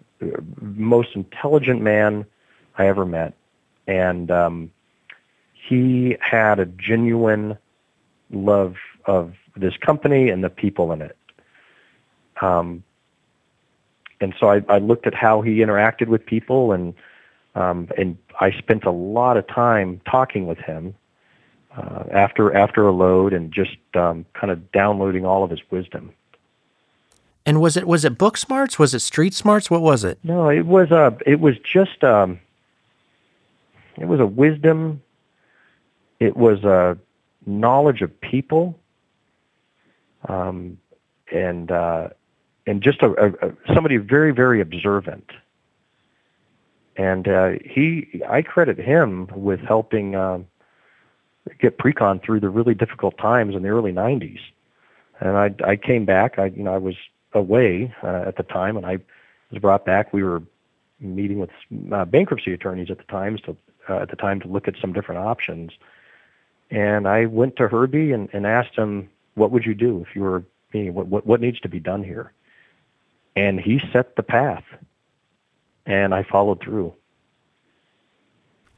most 0.60 1.14
intelligent 1.14 1.82
man 1.82 2.24
I 2.78 2.86
ever 2.86 3.04
met, 3.04 3.34
and 3.86 4.30
um, 4.30 4.70
he 5.68 6.16
had 6.20 6.58
a 6.58 6.66
genuine 6.66 7.56
love 8.30 8.74
of 9.06 9.34
this 9.56 9.76
company 9.78 10.28
and 10.28 10.44
the 10.44 10.50
people 10.50 10.92
in 10.92 11.02
it. 11.02 11.16
Um, 12.40 12.82
and 14.20 14.34
so 14.38 14.48
I, 14.48 14.62
I 14.68 14.78
looked 14.78 15.06
at 15.06 15.14
how 15.14 15.42
he 15.42 15.56
interacted 15.56 16.08
with 16.08 16.24
people, 16.24 16.72
and 16.72 16.94
um, 17.54 17.88
and 17.96 18.16
I 18.40 18.50
spent 18.52 18.84
a 18.84 18.90
lot 18.90 19.36
of 19.36 19.46
time 19.46 20.00
talking 20.10 20.46
with 20.46 20.58
him, 20.58 20.94
uh, 21.76 22.04
after 22.10 22.54
after 22.54 22.86
a 22.86 22.92
load 22.92 23.32
and 23.32 23.52
just 23.52 23.76
um, 23.94 24.24
kind 24.34 24.50
of 24.50 24.72
downloading 24.72 25.24
all 25.26 25.44
of 25.44 25.50
his 25.50 25.60
wisdom. 25.70 26.12
And 27.44 27.60
was 27.60 27.76
it 27.76 27.86
was 27.86 28.04
it 28.04 28.18
book 28.18 28.36
smarts? 28.36 28.78
Was 28.78 28.94
it 28.94 29.00
street 29.00 29.34
smarts? 29.34 29.70
What 29.70 29.82
was 29.82 30.02
it? 30.02 30.18
No, 30.24 30.48
it 30.48 30.66
was 30.66 30.90
uh 30.90 31.12
it 31.26 31.40
was 31.40 31.54
just 31.58 32.02
um 32.02 32.40
it 33.96 34.06
was 34.06 34.20
a 34.20 34.26
wisdom. 34.26 35.02
It 36.20 36.36
was 36.36 36.64
a 36.64 36.98
knowledge 37.46 38.02
of 38.02 38.20
people. 38.20 38.78
Um 40.28 40.78
and 41.32 41.70
uh 41.70 42.08
and 42.66 42.82
just 42.82 43.02
a, 43.02 43.10
a, 43.12 43.48
a 43.48 43.74
somebody 43.74 43.96
very 43.96 44.32
very 44.32 44.60
observant. 44.60 45.30
And 46.96 47.28
uh 47.28 47.52
he 47.64 48.22
I 48.28 48.42
credit 48.42 48.78
him 48.78 49.28
with 49.34 49.60
helping 49.60 50.14
um 50.14 50.46
get 51.60 51.78
Precon 51.78 52.22
through 52.22 52.40
the 52.40 52.48
really 52.48 52.74
difficult 52.74 53.16
times 53.18 53.54
in 53.54 53.62
the 53.62 53.68
early 53.68 53.92
90s. 53.92 54.40
And 55.20 55.36
I 55.36 55.54
I 55.64 55.76
came 55.76 56.04
back, 56.04 56.38
I 56.38 56.46
you 56.46 56.62
know 56.62 56.74
I 56.74 56.78
was 56.78 56.96
away 57.36 57.94
uh, 58.02 58.24
at 58.26 58.36
the 58.36 58.42
time, 58.42 58.76
and 58.76 58.84
I 58.84 58.98
was 59.50 59.60
brought 59.60 59.84
back. 59.84 60.12
We 60.12 60.24
were 60.24 60.42
meeting 61.00 61.38
with 61.38 61.50
uh, 61.92 62.04
bankruptcy 62.04 62.52
attorneys 62.52 62.90
at 62.90 62.98
the 62.98 63.04
times 63.04 63.40
to 63.42 63.56
uh, 63.88 63.98
at 63.98 64.10
the 64.10 64.16
time 64.16 64.40
to 64.40 64.48
look 64.48 64.66
at 64.66 64.74
some 64.80 64.92
different 64.92 65.20
options. 65.20 65.72
And 66.70 67.06
I 67.06 67.26
went 67.26 67.56
to 67.56 67.68
Herbie 67.68 68.12
and, 68.12 68.28
and 68.32 68.46
asked 68.46 68.76
him, 68.76 69.08
"What 69.34 69.50
would 69.52 69.64
you 69.64 69.74
do 69.74 70.04
if 70.08 70.16
you 70.16 70.22
were 70.22 70.44
me? 70.72 70.90
What, 70.90 71.06
what 71.06 71.26
what 71.26 71.40
needs 71.40 71.60
to 71.60 71.68
be 71.68 71.80
done 71.80 72.02
here?" 72.02 72.32
And 73.36 73.60
he 73.60 73.80
set 73.92 74.16
the 74.16 74.22
path, 74.22 74.64
and 75.84 76.14
I 76.14 76.24
followed 76.24 76.60
through. 76.60 76.92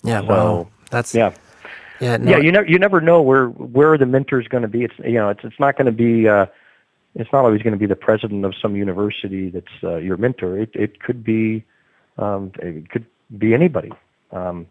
Yeah, 0.02 0.20
so, 0.20 0.26
well, 0.26 0.70
that's 0.90 1.14
yeah. 1.14 1.34
Yeah, 2.00 2.16
no, 2.16 2.30
yeah. 2.32 2.38
You 2.38 2.52
never 2.52 2.66
you 2.66 2.78
never 2.78 3.00
know 3.00 3.22
where 3.22 3.46
where 3.46 3.98
the 3.98 4.06
mentor's 4.06 4.46
going 4.48 4.62
to 4.62 4.68
be. 4.68 4.84
It's 4.84 4.94
you 5.04 5.14
know 5.14 5.30
it's 5.30 5.40
it's 5.42 5.58
not 5.58 5.76
going 5.76 5.86
to 5.86 5.92
be 5.92 6.28
uh, 6.28 6.46
it's 7.14 7.32
not 7.32 7.44
always 7.44 7.62
going 7.62 7.72
to 7.72 7.78
be 7.78 7.86
the 7.86 7.96
president 7.96 8.44
of 8.44 8.54
some 8.60 8.76
university 8.76 9.50
that's 9.50 9.66
uh, 9.82 9.96
your 9.96 10.16
mentor. 10.16 10.58
It 10.58 10.70
it 10.74 11.00
could 11.00 11.24
be 11.24 11.64
um, 12.18 12.52
it 12.60 12.88
could 12.90 13.06
be 13.36 13.54
anybody, 13.54 13.90
um, 14.30 14.66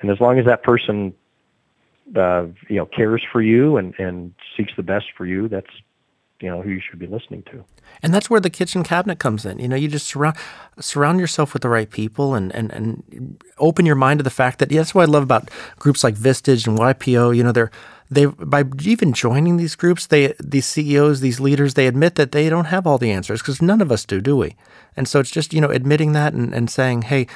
and 0.00 0.10
as 0.10 0.20
long 0.20 0.38
as 0.38 0.44
that 0.44 0.62
person 0.62 1.14
uh, 2.14 2.46
you 2.68 2.76
know 2.76 2.86
cares 2.86 3.22
for 3.32 3.42
you 3.42 3.76
and 3.76 3.94
and 3.98 4.34
seeks 4.56 4.72
the 4.76 4.82
best 4.82 5.06
for 5.16 5.26
you, 5.26 5.48
that's 5.48 5.70
you 6.40 6.50
know 6.50 6.62
who 6.62 6.70
you 6.70 6.80
should 6.80 6.98
be 6.98 7.06
listening 7.06 7.42
to. 7.44 7.64
And 8.02 8.12
that's 8.12 8.28
where 8.28 8.40
the 8.40 8.50
kitchen 8.50 8.82
cabinet 8.82 9.18
comes 9.18 9.46
in. 9.46 9.58
You 9.58 9.68
know, 9.68 9.76
you 9.76 9.88
just 9.88 10.06
surround 10.06 10.36
surround 10.78 11.20
yourself 11.20 11.52
with 11.52 11.62
the 11.62 11.68
right 11.68 11.90
people 11.90 12.34
and 12.34 12.54
and 12.54 12.70
and 12.72 13.42
open 13.58 13.86
your 13.86 13.96
mind 13.96 14.18
to 14.18 14.24
the 14.24 14.30
fact 14.30 14.58
that 14.58 14.70
yeah, 14.70 14.80
that's 14.80 14.94
what 14.94 15.02
I 15.02 15.06
love 15.06 15.22
about 15.22 15.50
groups 15.78 16.04
like 16.04 16.14
Vistage 16.14 16.66
and 16.66 16.78
YPO. 16.78 17.36
You 17.36 17.42
know, 17.42 17.52
they're 17.52 17.70
they 18.10 18.26
by 18.26 18.64
even 18.82 19.12
joining 19.12 19.56
these 19.56 19.74
groups, 19.74 20.06
they 20.06 20.34
these 20.38 20.66
CEOs, 20.66 21.20
these 21.20 21.40
leaders, 21.40 21.74
they 21.74 21.86
admit 21.86 22.14
that 22.16 22.32
they 22.32 22.48
don't 22.48 22.66
have 22.66 22.86
all 22.86 22.98
the 22.98 23.10
answers 23.10 23.40
because 23.40 23.62
none 23.62 23.80
of 23.80 23.90
us 23.90 24.04
do, 24.04 24.20
do 24.20 24.36
we? 24.36 24.56
And 24.96 25.08
so 25.08 25.20
it's 25.20 25.30
just 25.30 25.52
you 25.52 25.60
know 25.60 25.70
admitting 25.70 26.12
that 26.12 26.32
and, 26.32 26.54
and 26.54 26.70
saying, 26.70 27.02
hey, 27.02 27.26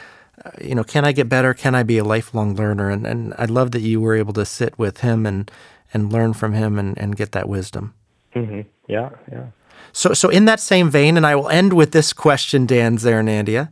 uh, 0.44 0.50
you 0.60 0.74
know, 0.74 0.84
can 0.84 1.04
I 1.04 1.12
get 1.12 1.28
better? 1.28 1.54
Can 1.54 1.74
I 1.74 1.82
be 1.82 1.98
a 1.98 2.04
lifelong 2.04 2.54
learner? 2.54 2.90
And 2.90 3.06
and 3.06 3.34
I 3.38 3.46
love 3.46 3.70
that 3.72 3.80
you 3.80 4.00
were 4.00 4.14
able 4.14 4.32
to 4.34 4.44
sit 4.44 4.78
with 4.78 4.98
him 4.98 5.26
and 5.26 5.50
and 5.92 6.12
learn 6.12 6.34
from 6.34 6.52
him 6.52 6.78
and, 6.78 6.96
and 6.98 7.16
get 7.16 7.32
that 7.32 7.48
wisdom. 7.48 7.94
Mm-hmm. 8.34 8.60
Yeah, 8.86 9.10
yeah. 9.30 9.46
So 9.92 10.12
so 10.14 10.28
in 10.28 10.44
that 10.44 10.60
same 10.60 10.90
vein, 10.90 11.16
and 11.16 11.26
I 11.26 11.34
will 11.36 11.48
end 11.48 11.72
with 11.72 11.92
this 11.92 12.12
question, 12.12 12.66
Dan 12.66 12.96
Zaranandia. 12.96 13.70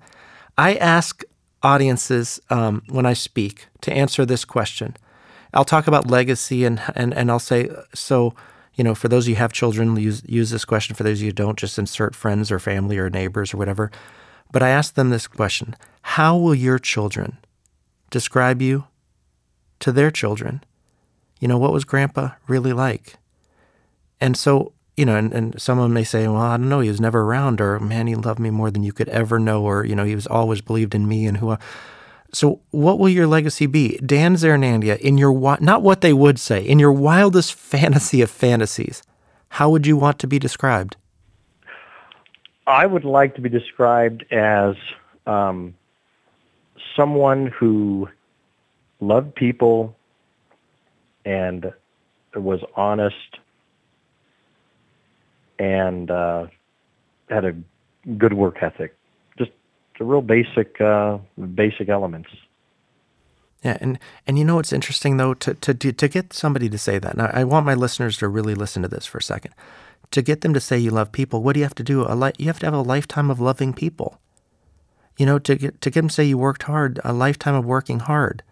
I 0.56 0.74
ask 0.74 1.22
audiences 1.62 2.40
um, 2.50 2.82
when 2.88 3.06
I 3.06 3.12
speak 3.12 3.66
to 3.82 3.92
answer 3.92 4.24
this 4.24 4.44
question 4.44 4.96
I'll 5.54 5.64
talk 5.64 5.86
about 5.86 6.10
legacy 6.10 6.64
and 6.64 6.80
and 6.94 7.14
and 7.14 7.30
I'll 7.30 7.38
say 7.38 7.70
so. 7.94 8.34
You 8.74 8.84
know, 8.84 8.94
for 8.94 9.08
those 9.08 9.24
of 9.24 9.30
you 9.30 9.34
who 9.34 9.40
have 9.40 9.52
children, 9.52 9.96
use 9.96 10.22
use 10.26 10.50
this 10.50 10.64
question. 10.64 10.94
For 10.94 11.02
those 11.02 11.18
of 11.18 11.22
you 11.22 11.28
who 11.28 11.32
don't, 11.32 11.58
just 11.58 11.78
insert 11.78 12.14
friends 12.14 12.52
or 12.52 12.58
family 12.58 12.96
or 12.96 13.10
neighbors 13.10 13.52
or 13.52 13.56
whatever. 13.56 13.90
But 14.52 14.62
I 14.62 14.68
ask 14.68 14.94
them 14.94 15.10
this 15.10 15.26
question: 15.26 15.74
How 16.02 16.36
will 16.36 16.54
your 16.54 16.78
children 16.78 17.38
describe 18.10 18.62
you 18.62 18.86
to 19.80 19.92
their 19.92 20.10
children? 20.10 20.62
You 21.40 21.48
know, 21.48 21.58
what 21.58 21.72
was 21.72 21.84
Grandpa 21.84 22.30
really 22.46 22.72
like? 22.72 23.16
And 24.20 24.36
so 24.36 24.72
you 24.96 25.04
know, 25.04 25.14
and, 25.14 25.32
and 25.32 25.62
someone 25.62 25.92
may 25.92 26.02
say, 26.02 26.26
well, 26.26 26.38
I 26.38 26.56
don't 26.56 26.68
know, 26.68 26.80
he 26.80 26.88
was 26.88 27.00
never 27.00 27.20
around, 27.20 27.60
or 27.60 27.78
man, 27.78 28.08
he 28.08 28.16
loved 28.16 28.40
me 28.40 28.50
more 28.50 28.68
than 28.68 28.82
you 28.82 28.92
could 28.92 29.08
ever 29.10 29.38
know, 29.38 29.62
or, 29.62 29.84
you 29.84 29.94
know, 29.94 30.02
he 30.02 30.16
was 30.16 30.26
always 30.26 30.60
believed 30.60 30.92
in 30.92 31.06
me 31.06 31.24
and 31.24 31.36
who 31.36 31.50
I, 31.50 31.58
so, 32.32 32.60
what 32.70 32.98
will 32.98 33.08
your 33.08 33.26
legacy 33.26 33.66
be? 33.66 33.96
Dan 34.04 34.34
Zaranandia, 34.34 34.98
in 34.98 35.16
your 35.16 35.58
not 35.60 35.82
what 35.82 36.02
they 36.02 36.12
would 36.12 36.38
say, 36.38 36.62
in 36.62 36.78
your 36.78 36.92
wildest 36.92 37.54
fantasy 37.54 38.20
of 38.20 38.30
fantasies, 38.30 39.02
how 39.50 39.70
would 39.70 39.86
you 39.86 39.96
want 39.96 40.18
to 40.18 40.26
be 40.26 40.38
described? 40.38 40.96
I 42.66 42.84
would 42.84 43.04
like 43.04 43.34
to 43.36 43.40
be 43.40 43.48
described 43.48 44.26
as 44.30 44.74
um, 45.26 45.74
someone 46.98 47.46
who 47.58 48.08
loved 49.00 49.34
people 49.34 49.96
and 51.24 51.72
was 52.34 52.60
honest 52.74 53.38
and 55.58 56.10
uh, 56.10 56.46
had 57.30 57.44
a 57.44 57.54
good 58.16 58.32
work 58.32 58.56
ethic 58.62 58.96
Just 59.38 59.50
the 59.98 60.04
real 60.04 60.22
basic 60.22 60.80
uh, 60.80 61.18
basic 61.54 61.88
elements. 61.88 62.30
Yeah, 63.62 63.76
and 63.80 63.98
and 64.26 64.38
you 64.38 64.44
know 64.44 64.56
what's 64.56 64.72
interesting 64.72 65.16
though 65.16 65.34
to 65.34 65.54
to 65.54 65.74
to 65.92 66.08
get 66.08 66.32
somebody 66.32 66.68
to 66.68 66.78
say 66.78 66.98
that. 66.98 67.16
Now 67.16 67.30
I 67.32 67.44
want 67.44 67.66
my 67.66 67.74
listeners 67.74 68.16
to 68.18 68.28
really 68.28 68.54
listen 68.54 68.82
to 68.82 68.88
this 68.88 69.06
for 69.06 69.18
a 69.18 69.22
second. 69.22 69.54
To 70.12 70.22
get 70.22 70.40
them 70.40 70.54
to 70.54 70.60
say 70.60 70.78
you 70.78 70.90
love 70.90 71.12
people, 71.12 71.42
what 71.42 71.52
do 71.52 71.60
you 71.60 71.64
have 71.64 71.74
to 71.74 71.82
do? 71.82 72.02
A 72.08 72.14
li- 72.14 72.32
you 72.38 72.46
have 72.46 72.60
to 72.60 72.66
have 72.66 72.74
a 72.74 72.80
lifetime 72.80 73.30
of 73.30 73.40
loving 73.40 73.74
people. 73.74 74.18
You 75.18 75.26
know, 75.26 75.38
to 75.40 75.56
get 75.56 75.80
to 75.82 75.90
get 75.90 76.00
them 76.00 76.08
to 76.08 76.14
say 76.14 76.24
you 76.24 76.38
worked 76.38 76.62
hard, 76.62 77.00
a 77.04 77.12
lifetime 77.12 77.54
of 77.54 77.66
working 77.66 77.98
hard. 77.98 78.42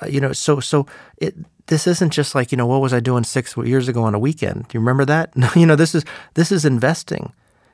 Uh, 0.00 0.06
you 0.06 0.20
know, 0.20 0.32
so 0.32 0.60
so 0.60 0.86
it 1.16 1.34
this 1.66 1.86
isn't 1.86 2.12
just 2.12 2.34
like 2.34 2.52
you 2.52 2.56
know 2.56 2.66
what 2.66 2.80
was 2.80 2.92
I 2.92 3.00
doing 3.00 3.24
six 3.24 3.56
years 3.56 3.88
ago 3.88 4.04
on 4.04 4.14
a 4.14 4.18
weekend? 4.18 4.68
Do 4.68 4.78
you 4.78 4.80
remember 4.80 5.04
that? 5.06 5.36
No, 5.36 5.50
you 5.56 5.66
know, 5.66 5.76
this 5.76 5.94
is 5.94 6.04
this 6.34 6.52
is 6.52 6.64
investing 6.64 7.32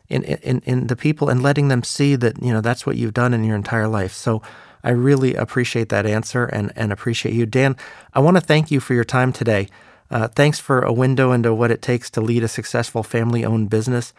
in, 0.08 0.22
in, 0.24 0.60
in 0.64 0.86
the 0.88 0.96
people 0.96 1.28
and 1.28 1.42
letting 1.42 1.68
them 1.68 1.82
see 1.82 2.16
that, 2.16 2.42
you 2.42 2.52
know, 2.52 2.60
that's 2.60 2.86
what 2.86 2.96
you've 2.96 3.14
done 3.14 3.34
in 3.34 3.44
your 3.44 3.56
entire 3.56 3.88
life. 3.88 4.12
So 4.12 4.42
I 4.82 4.90
really 4.90 5.34
appreciate 5.34 5.88
that 5.88 6.06
answer 6.06 6.44
and, 6.44 6.72
and 6.76 6.92
appreciate 6.92 7.34
you. 7.34 7.46
Dan, 7.46 7.76
I 8.12 8.20
want 8.20 8.36
to 8.36 8.40
thank 8.40 8.70
you 8.70 8.80
for 8.80 8.94
your 8.94 9.04
time 9.04 9.32
today. 9.32 9.68
Uh, 10.10 10.28
thanks 10.28 10.58
for 10.58 10.82
a 10.82 10.92
window 10.92 11.32
into 11.32 11.54
what 11.54 11.70
it 11.70 11.80
takes 11.80 12.10
to 12.10 12.20
lead 12.20 12.44
a 12.44 12.48
successful 12.48 13.02
family 13.02 13.44
owned 13.44 13.70
business. 13.70 14.12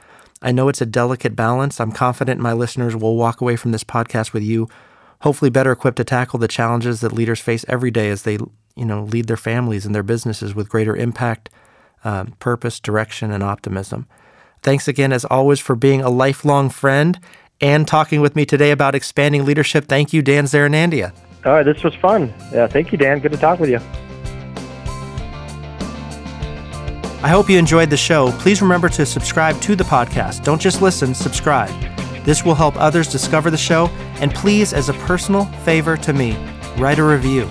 I 0.45 0.51
know 0.51 0.69
it's 0.69 0.79
a 0.79 0.85
delicate 0.85 1.35
balance. 1.35 1.81
I'm 1.81 1.91
confident 1.91 2.39
my 2.39 2.53
listeners 2.53 2.95
will 2.95 3.15
walk 3.15 3.41
away 3.41 3.55
from 3.55 3.71
this 3.71 3.83
podcast 3.83 4.31
with 4.31 4.43
you, 4.43 4.69
hopefully 5.21 5.49
better 5.49 5.71
equipped 5.71 5.97
to 5.97 6.03
tackle 6.03 6.37
the 6.37 6.47
challenges 6.47 7.01
that 7.01 7.11
leaders 7.11 7.39
face 7.39 7.65
every 7.67 7.89
day 7.89 8.09
as 8.09 8.21
they, 8.21 8.37
you 8.75 8.85
know, 8.85 9.03
lead 9.03 9.25
their 9.25 9.37
families 9.37 9.87
and 9.87 9.95
their 9.95 10.03
businesses 10.03 10.53
with 10.53 10.69
greater 10.69 10.95
impact, 10.95 11.49
uh, 12.03 12.25
purpose, 12.37 12.79
direction, 12.79 13.31
and 13.31 13.41
optimism. 13.41 14.05
Thanks 14.61 14.87
again, 14.87 15.11
as 15.11 15.25
always, 15.25 15.59
for 15.59 15.75
being 15.75 16.01
a 16.01 16.09
lifelong 16.11 16.69
friend 16.69 17.19
and 17.59 17.87
talking 17.87 18.21
with 18.21 18.35
me 18.35 18.45
today 18.45 18.69
about 18.69 18.93
expanding 18.93 19.45
leadership. 19.45 19.85
Thank 19.87 20.13
you, 20.13 20.21
Dan 20.21 20.45
Zaranandia. 20.45 21.11
All 21.43 21.53
right, 21.53 21.63
this 21.63 21.83
was 21.83 21.95
fun. 21.95 22.31
Yeah, 22.53 22.67
thank 22.67 22.91
you, 22.91 22.99
Dan. 22.99 23.19
Good 23.19 23.31
to 23.31 23.37
talk 23.37 23.59
with 23.59 23.71
you. 23.71 23.79
I 27.25 27.29
hope 27.29 27.49
you 27.49 27.57
enjoyed 27.57 27.89
the 27.89 27.97
show. 27.97 28.31
Please 28.33 28.61
remember 28.61 28.87
to 28.87 29.03
subscribe 29.03 29.59
to 29.61 29.75
the 29.75 29.83
podcast. 29.83 30.43
Don't 30.43 30.61
just 30.61 30.83
listen, 30.83 31.15
subscribe. 31.15 31.73
This 32.23 32.45
will 32.45 32.53
help 32.53 32.75
others 32.77 33.11
discover 33.11 33.49
the 33.49 33.57
show. 33.57 33.87
And 34.21 34.31
please, 34.31 34.73
as 34.73 34.89
a 34.89 34.93
personal 34.93 35.45
favor 35.63 35.97
to 35.97 36.13
me, 36.13 36.37
write 36.77 36.99
a 36.99 37.03
review. 37.03 37.45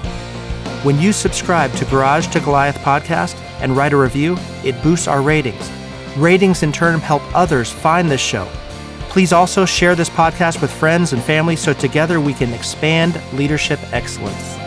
When 0.85 1.01
you 1.01 1.13
subscribe 1.13 1.73
to 1.73 1.85
Garage 1.87 2.29
to 2.29 2.39
Goliath 2.39 2.79
podcast 2.85 3.35
and 3.61 3.77
write 3.77 3.93
a 3.93 3.97
review, 3.97 4.37
it 4.63 4.81
boosts 4.81 5.09
our 5.09 5.21
ratings. 5.21 5.69
Ratings 6.17 6.63
in 6.63 6.71
turn 6.71 7.01
help 7.01 7.23
others 7.35 7.73
find 7.73 8.09
this 8.09 8.21
show. 8.21 8.47
Please 9.09 9.33
also 9.33 9.65
share 9.65 9.97
this 9.97 10.09
podcast 10.09 10.63
with 10.63 10.71
friends 10.71 11.13
and 11.13 11.21
family 11.21 11.57
so 11.57 11.73
together 11.73 12.21
we 12.21 12.33
can 12.33 12.53
expand 12.53 13.21
leadership 13.33 13.81
excellence. 13.93 14.64